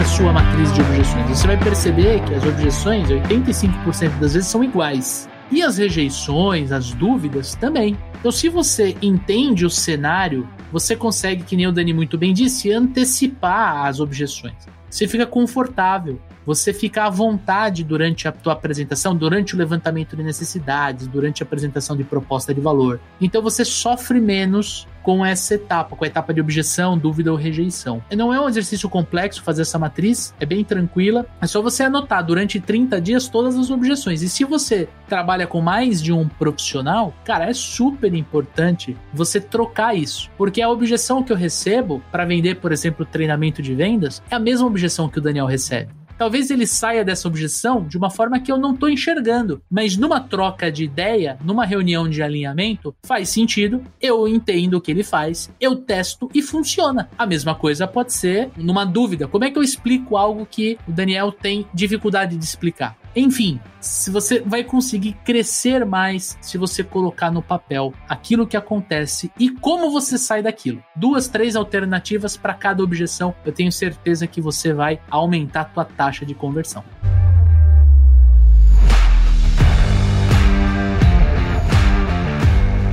a 0.00 0.04
sua 0.04 0.32
matriz 0.32 0.72
de 0.72 0.80
objeções. 0.80 1.28
Você 1.28 1.46
vai 1.46 1.56
perceber 1.56 2.22
que 2.24 2.34
as 2.34 2.44
objeções, 2.44 3.08
85% 3.08 4.18
das 4.20 4.34
vezes, 4.34 4.46
são 4.46 4.62
iguais. 4.62 5.28
E 5.50 5.62
as 5.62 5.78
rejeições, 5.78 6.70
as 6.70 6.92
dúvidas 6.92 7.56
também. 7.56 7.96
Então, 8.18 8.30
se 8.30 8.48
você 8.48 8.96
entende 9.02 9.66
o 9.66 9.70
cenário, 9.70 10.48
você 10.70 10.94
consegue, 10.94 11.42
que 11.42 11.56
nem 11.56 11.66
o 11.66 11.72
Dani 11.72 11.92
muito 11.92 12.16
bem 12.16 12.32
disse, 12.32 12.70
antecipar 12.70 13.86
as 13.86 13.98
objeções. 13.98 14.54
Você 14.88 15.08
fica 15.08 15.26
confortável 15.26 16.20
você 16.48 16.72
fica 16.72 17.04
à 17.04 17.10
vontade 17.10 17.84
durante 17.84 18.26
a 18.26 18.32
tua 18.32 18.54
apresentação, 18.54 19.14
durante 19.14 19.54
o 19.54 19.58
levantamento 19.58 20.16
de 20.16 20.22
necessidades, 20.22 21.06
durante 21.06 21.42
a 21.42 21.44
apresentação 21.44 21.94
de 21.94 22.04
proposta 22.04 22.54
de 22.54 22.60
valor. 22.62 22.98
Então 23.20 23.42
você 23.42 23.66
sofre 23.66 24.18
menos 24.18 24.88
com 25.02 25.24
essa 25.24 25.54
etapa, 25.54 25.94
com 25.94 26.04
a 26.04 26.06
etapa 26.06 26.32
de 26.32 26.40
objeção, 26.40 26.96
dúvida 26.96 27.30
ou 27.30 27.36
rejeição. 27.36 28.02
Não 28.16 28.32
é 28.32 28.40
um 28.40 28.48
exercício 28.48 28.88
complexo 28.88 29.42
fazer 29.42 29.60
essa 29.60 29.78
matriz, 29.78 30.34
é 30.40 30.46
bem 30.46 30.64
tranquila. 30.64 31.26
É 31.38 31.46
só 31.46 31.60
você 31.60 31.82
anotar 31.82 32.24
durante 32.24 32.58
30 32.58 32.98
dias 32.98 33.28
todas 33.28 33.54
as 33.54 33.70
objeções. 33.70 34.22
E 34.22 34.28
se 34.28 34.42
você 34.44 34.88
trabalha 35.06 35.46
com 35.46 35.60
mais 35.60 36.02
de 36.02 36.14
um 36.14 36.26
profissional, 36.26 37.12
cara, 37.24 37.50
é 37.50 37.52
super 37.52 38.14
importante 38.14 38.96
você 39.12 39.38
trocar 39.38 39.94
isso. 39.94 40.30
Porque 40.38 40.62
a 40.62 40.70
objeção 40.70 41.22
que 41.22 41.30
eu 41.30 41.36
recebo 41.36 42.02
para 42.10 42.24
vender, 42.24 42.54
por 42.56 42.72
exemplo, 42.72 43.04
treinamento 43.04 43.60
de 43.60 43.74
vendas, 43.74 44.22
é 44.30 44.34
a 44.34 44.40
mesma 44.40 44.66
objeção 44.66 45.10
que 45.10 45.18
o 45.18 45.22
Daniel 45.22 45.46
recebe. 45.46 45.97
Talvez 46.18 46.50
ele 46.50 46.66
saia 46.66 47.04
dessa 47.04 47.28
objeção 47.28 47.86
de 47.86 47.96
uma 47.96 48.10
forma 48.10 48.40
que 48.40 48.50
eu 48.50 48.58
não 48.58 48.74
estou 48.74 48.88
enxergando, 48.88 49.62
mas 49.70 49.96
numa 49.96 50.20
troca 50.20 50.70
de 50.70 50.82
ideia, 50.82 51.38
numa 51.44 51.64
reunião 51.64 52.08
de 52.08 52.20
alinhamento, 52.22 52.92
faz 53.04 53.28
sentido, 53.28 53.84
eu 54.00 54.26
entendo 54.26 54.74
o 54.74 54.80
que 54.80 54.90
ele 54.90 55.04
faz, 55.04 55.48
eu 55.60 55.76
testo 55.76 56.28
e 56.34 56.42
funciona. 56.42 57.08
A 57.16 57.24
mesma 57.24 57.54
coisa 57.54 57.86
pode 57.86 58.12
ser 58.12 58.50
numa 58.56 58.84
dúvida. 58.84 59.28
Como 59.28 59.44
é 59.44 59.50
que 59.50 59.58
eu 59.58 59.62
explico 59.62 60.16
algo 60.16 60.44
que 60.44 60.76
o 60.88 60.92
Daniel 60.92 61.30
tem 61.30 61.64
dificuldade 61.72 62.36
de 62.36 62.44
explicar? 62.44 62.96
Enfim, 63.18 63.58
se 63.80 64.12
você 64.12 64.38
vai 64.38 64.62
conseguir 64.62 65.14
crescer 65.24 65.84
mais 65.84 66.38
se 66.40 66.56
você 66.56 66.84
colocar 66.84 67.32
no 67.32 67.42
papel 67.42 67.92
aquilo 68.08 68.46
que 68.46 68.56
acontece 68.56 69.28
e 69.36 69.50
como 69.50 69.90
você 69.90 70.16
sai 70.16 70.40
daquilo. 70.40 70.80
Duas, 70.94 71.26
três 71.26 71.56
alternativas 71.56 72.36
para 72.36 72.54
cada 72.54 72.80
objeção. 72.80 73.34
Eu 73.44 73.52
tenho 73.52 73.72
certeza 73.72 74.24
que 74.28 74.40
você 74.40 74.72
vai 74.72 75.00
aumentar 75.10 75.62
a 75.62 75.64
tua 75.64 75.84
taxa 75.84 76.24
de 76.24 76.32
conversão. 76.32 76.84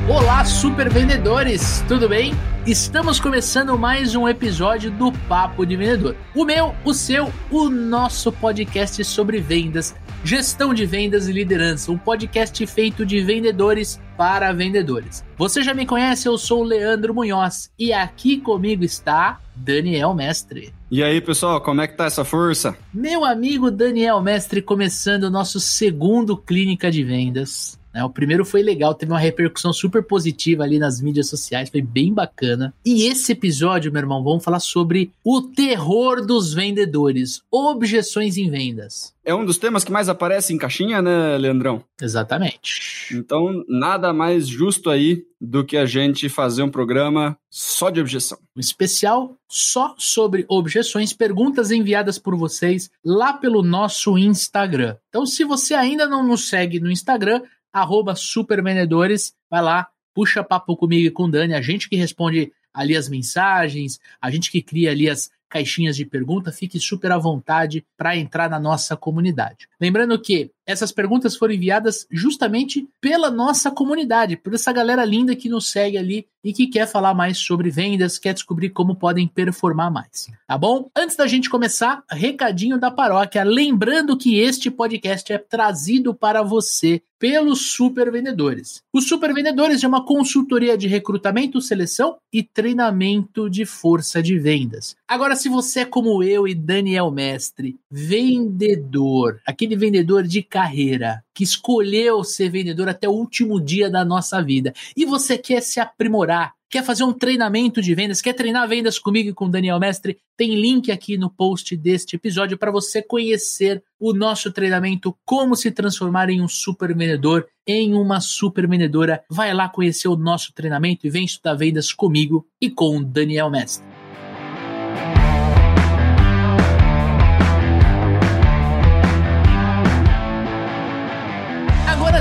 Olá, 0.10 0.44
super 0.44 0.90
vendedores, 0.90 1.86
tudo 1.88 2.10
bem? 2.10 2.34
Estamos 2.66 3.20
começando 3.20 3.78
mais 3.78 4.16
um 4.16 4.28
episódio 4.28 4.90
do 4.90 5.12
Papo 5.12 5.68
de 5.68 5.76
Vendedor. 5.76 6.16
O 6.34 6.44
meu, 6.44 6.74
o 6.84 6.96
seu, 6.96 7.32
o 7.52 7.70
nosso 7.70 8.32
podcast 8.32 9.04
sobre 9.04 9.40
vendas 9.40 9.94
Gestão 10.26 10.74
de 10.74 10.88
Vendas 10.88 11.28
e 11.28 11.32
Liderança, 11.32 11.92
um 11.92 12.00
podcast 12.00 12.66
feito 12.66 13.06
de 13.06 13.22
vendedores 13.22 14.02
para 14.18 14.52
vendedores. 14.52 15.24
Você 15.38 15.62
já 15.62 15.72
me 15.72 15.86
conhece, 15.86 16.28
eu 16.28 16.36
sou 16.36 16.62
o 16.62 16.64
Leandro 16.64 17.14
Munhoz 17.14 17.72
e 17.78 17.94
aqui 17.94 18.38
comigo 18.38 18.84
está 18.84 19.40
Daniel 19.56 20.16
Mestre. 20.16 20.74
E 20.90 21.04
aí, 21.04 21.22
pessoal, 21.22 21.62
como 21.62 21.82
é 21.82 21.88
que 21.88 21.96
tá 21.96 22.06
essa 22.06 22.26
força? 22.26 22.76
Meu 22.92 23.24
amigo 23.24 23.70
Daniel 23.70 24.20
Mestre 24.20 24.64
começando 24.64 25.26
o 25.26 25.30
nosso 25.30 25.60
segundo 25.60 26.36
Clínica 26.36 26.90
de 26.90 27.04
Vendas. 27.04 27.80
Né? 27.96 28.04
O 28.04 28.10
primeiro 28.10 28.44
foi 28.44 28.62
legal, 28.62 28.94
teve 28.94 29.14
uma 29.14 29.20
repercussão 29.20 29.72
super 29.72 30.04
positiva 30.04 30.64
ali 30.64 30.78
nas 30.78 31.00
mídias 31.00 31.30
sociais, 31.30 31.70
foi 31.70 31.82
bem 31.82 32.14
bacana. 32.14 32.74
E 32.86 33.04
esse 33.08 33.32
episódio, 33.32 33.90
meu 33.90 34.02
irmão, 34.02 34.22
vamos 34.22 34.44
falar 34.44 34.60
sobre 34.60 35.14
o 35.24 35.42
terror 35.42 36.26
dos 36.26 36.54
vendedores, 36.54 37.42
objeções 37.50 38.36
em 38.38 38.50
vendas. 38.50 39.16
É 39.24 39.34
um 39.34 39.46
dos 39.46 39.58
temas 39.58 39.84
que 39.84 39.92
mais 39.92 40.08
aparece 40.08 40.54
em 40.54 40.58
caixinha, 40.58 41.02
né, 41.02 41.36
Leandrão? 41.38 41.84
Exatamente. 42.00 43.16
Então, 43.16 43.64
nada 43.68 44.14
mais 44.14 44.48
justo 44.48 44.90
aí 44.90 45.26
do 45.42 45.64
que 45.64 45.78
a 45.78 45.86
gente 45.86 46.30
fazer 46.30 46.62
um 46.62 46.70
programa 46.70 47.36
só 47.50 47.90
de 47.90 48.00
objeção. 48.00 48.38
Um 48.56 48.60
especial 48.60 49.36
só 49.50 49.96
sobre 49.98 50.46
objeções, 50.48 51.14
perguntas 51.14 51.72
enviadas 51.72 52.20
por 52.20 52.36
vocês 52.36 52.90
lá 53.04 53.34
pelo 53.34 53.64
nosso 53.64 54.18
Instagram. 54.18 54.96
Então, 55.10 55.26
se 55.26 55.44
você 55.44 55.74
ainda 55.74 56.08
não 56.08 56.26
nos 56.26 56.48
segue 56.48 56.80
no 56.80 56.92
Instagram, 56.92 57.42
arroba 57.76 58.16
supervendedores, 58.16 59.36
vai 59.50 59.62
lá, 59.62 59.90
puxa 60.14 60.42
papo 60.42 60.78
comigo 60.78 61.08
e 61.08 61.12
com 61.12 61.24
o 61.24 61.30
Dani, 61.30 61.54
a 61.54 61.62
gente 61.62 61.90
que 61.90 61.98
responde 61.98 62.54
ali 62.74 62.96
as 62.96 63.10
mensagens, 63.10 64.00
a 64.22 64.32
gente 64.32 64.50
que 64.50 64.62
cria 64.62 64.92
ali 64.92 65.10
as 65.10 65.30
caixinhas 65.50 65.98
de 65.98 66.06
pergunta, 66.06 66.54
fique 66.54 66.80
super 66.80 67.12
à 67.12 67.18
vontade 67.18 67.86
para 67.98 68.16
entrar 68.16 68.50
na 68.50 68.60
nossa 68.60 68.96
comunidade. 68.96 69.68
Lembrando 69.80 70.20
que 70.22 70.52
essas 70.66 70.92
perguntas 70.92 71.36
foram 71.36 71.54
enviadas 71.54 72.08
justamente 72.12 72.88
pela 73.00 73.30
nossa 73.30 73.70
comunidade, 73.70 74.36
por 74.38 74.54
essa 74.54 74.72
galera 74.72 75.06
linda 75.06 75.36
que 75.36 75.50
nos 75.50 75.70
segue 75.70 75.98
ali 75.98 76.28
e 76.44 76.54
que 76.54 76.68
quer 76.68 76.88
falar 76.88 77.14
mais 77.14 77.40
sobre 77.40 77.72
vendas, 77.72 78.20
quer 78.20 78.34
descobrir 78.34 78.70
como 78.70 78.96
podem 78.96 79.28
performar 79.28 79.92
mais. 79.92 80.28
Tá 80.48 80.56
bom? 80.58 80.90
Antes 80.96 81.16
da 81.16 81.26
gente 81.26 81.50
começar, 81.50 82.04
recadinho 82.10 82.80
da 82.80 82.92
paróquia. 82.92 83.44
Lembrando 83.44 84.16
que 84.16 84.38
este 84.38 84.70
podcast 84.70 85.34
é 85.34 85.40
trazido 85.40 86.14
para 86.14 86.44
você 86.44 87.02
pelos 87.18 87.74
Super 87.74 88.12
Vendedores. 88.12 88.84
Os 88.94 89.08
Super 89.08 89.34
Vendedores 89.34 89.84
é 89.84 89.88
uma 89.88 90.06
consultoria 90.06 90.78
de 90.78 90.88
recrutamento, 90.88 91.62
seleção 91.62 92.18
e 92.32 92.44
treinamento 92.44 93.50
de 93.50 93.66
força 93.66 94.22
de 94.22 94.38
vendas. 94.38 94.96
Agora, 95.08 95.36
se 95.36 95.50
você 95.50 95.80
é 95.80 95.86
como 95.86 96.22
eu 96.22 96.48
e 96.48 96.54
Daniel 96.54 97.10
Mestre, 97.10 97.80
vendedor, 97.90 99.40
aquele 99.48 99.76
vendedor 99.76 100.24
de 100.24 100.44
carreira, 100.56 101.22
que 101.34 101.44
escolheu 101.44 102.24
ser 102.24 102.48
vendedor 102.48 102.88
até 102.88 103.10
o 103.10 103.12
último 103.12 103.60
dia 103.60 103.90
da 103.90 104.06
nossa 104.06 104.42
vida, 104.42 104.74
e 104.96 105.04
você 105.04 105.38
quer 105.38 105.62
se 105.62 105.82
aprimorar, 105.82 106.54
quer 106.70 106.82
fazer 106.82 107.04
um 107.04 107.12
treinamento 107.12 107.82
de 107.82 107.94
vendas, 107.94 108.22
quer 108.22 108.32
treinar 108.32 108.66
vendas 108.66 108.98
comigo 108.98 109.28
e 109.28 109.34
com 109.34 109.48
o 109.48 109.50
Daniel 109.50 109.78
Mestre, 109.82 110.18
tem 110.38 110.56
link 110.56 110.94
aqui 110.94 111.18
no 111.18 111.30
post 111.30 111.76
deste 111.76 112.16
episódio 112.16 112.58
para 112.58 112.72
você 112.72 113.02
conhecer 113.02 113.84
o 114.00 114.14
nosso 114.14 114.50
treinamento 114.50 115.14
Como 115.26 115.58
se 115.58 115.72
transformar 115.72 116.30
em 116.30 116.42
um 116.42 116.48
super 116.48 116.96
vendedor, 116.96 117.46
em 117.68 117.94
uma 117.94 118.22
super 118.22 118.66
vendedora. 118.66 119.26
Vai 119.30 119.54
lá 119.54 119.68
conhecer 119.68 120.08
o 120.08 120.16
nosso 120.16 120.54
treinamento 120.54 121.06
e 121.06 121.10
vem 121.10 121.26
estudar 121.26 121.56
vendas 121.56 121.92
comigo 121.92 122.48
e 122.62 122.70
com 122.70 122.96
o 122.96 123.04
Daniel 123.04 123.50
Mestre. 123.50 123.95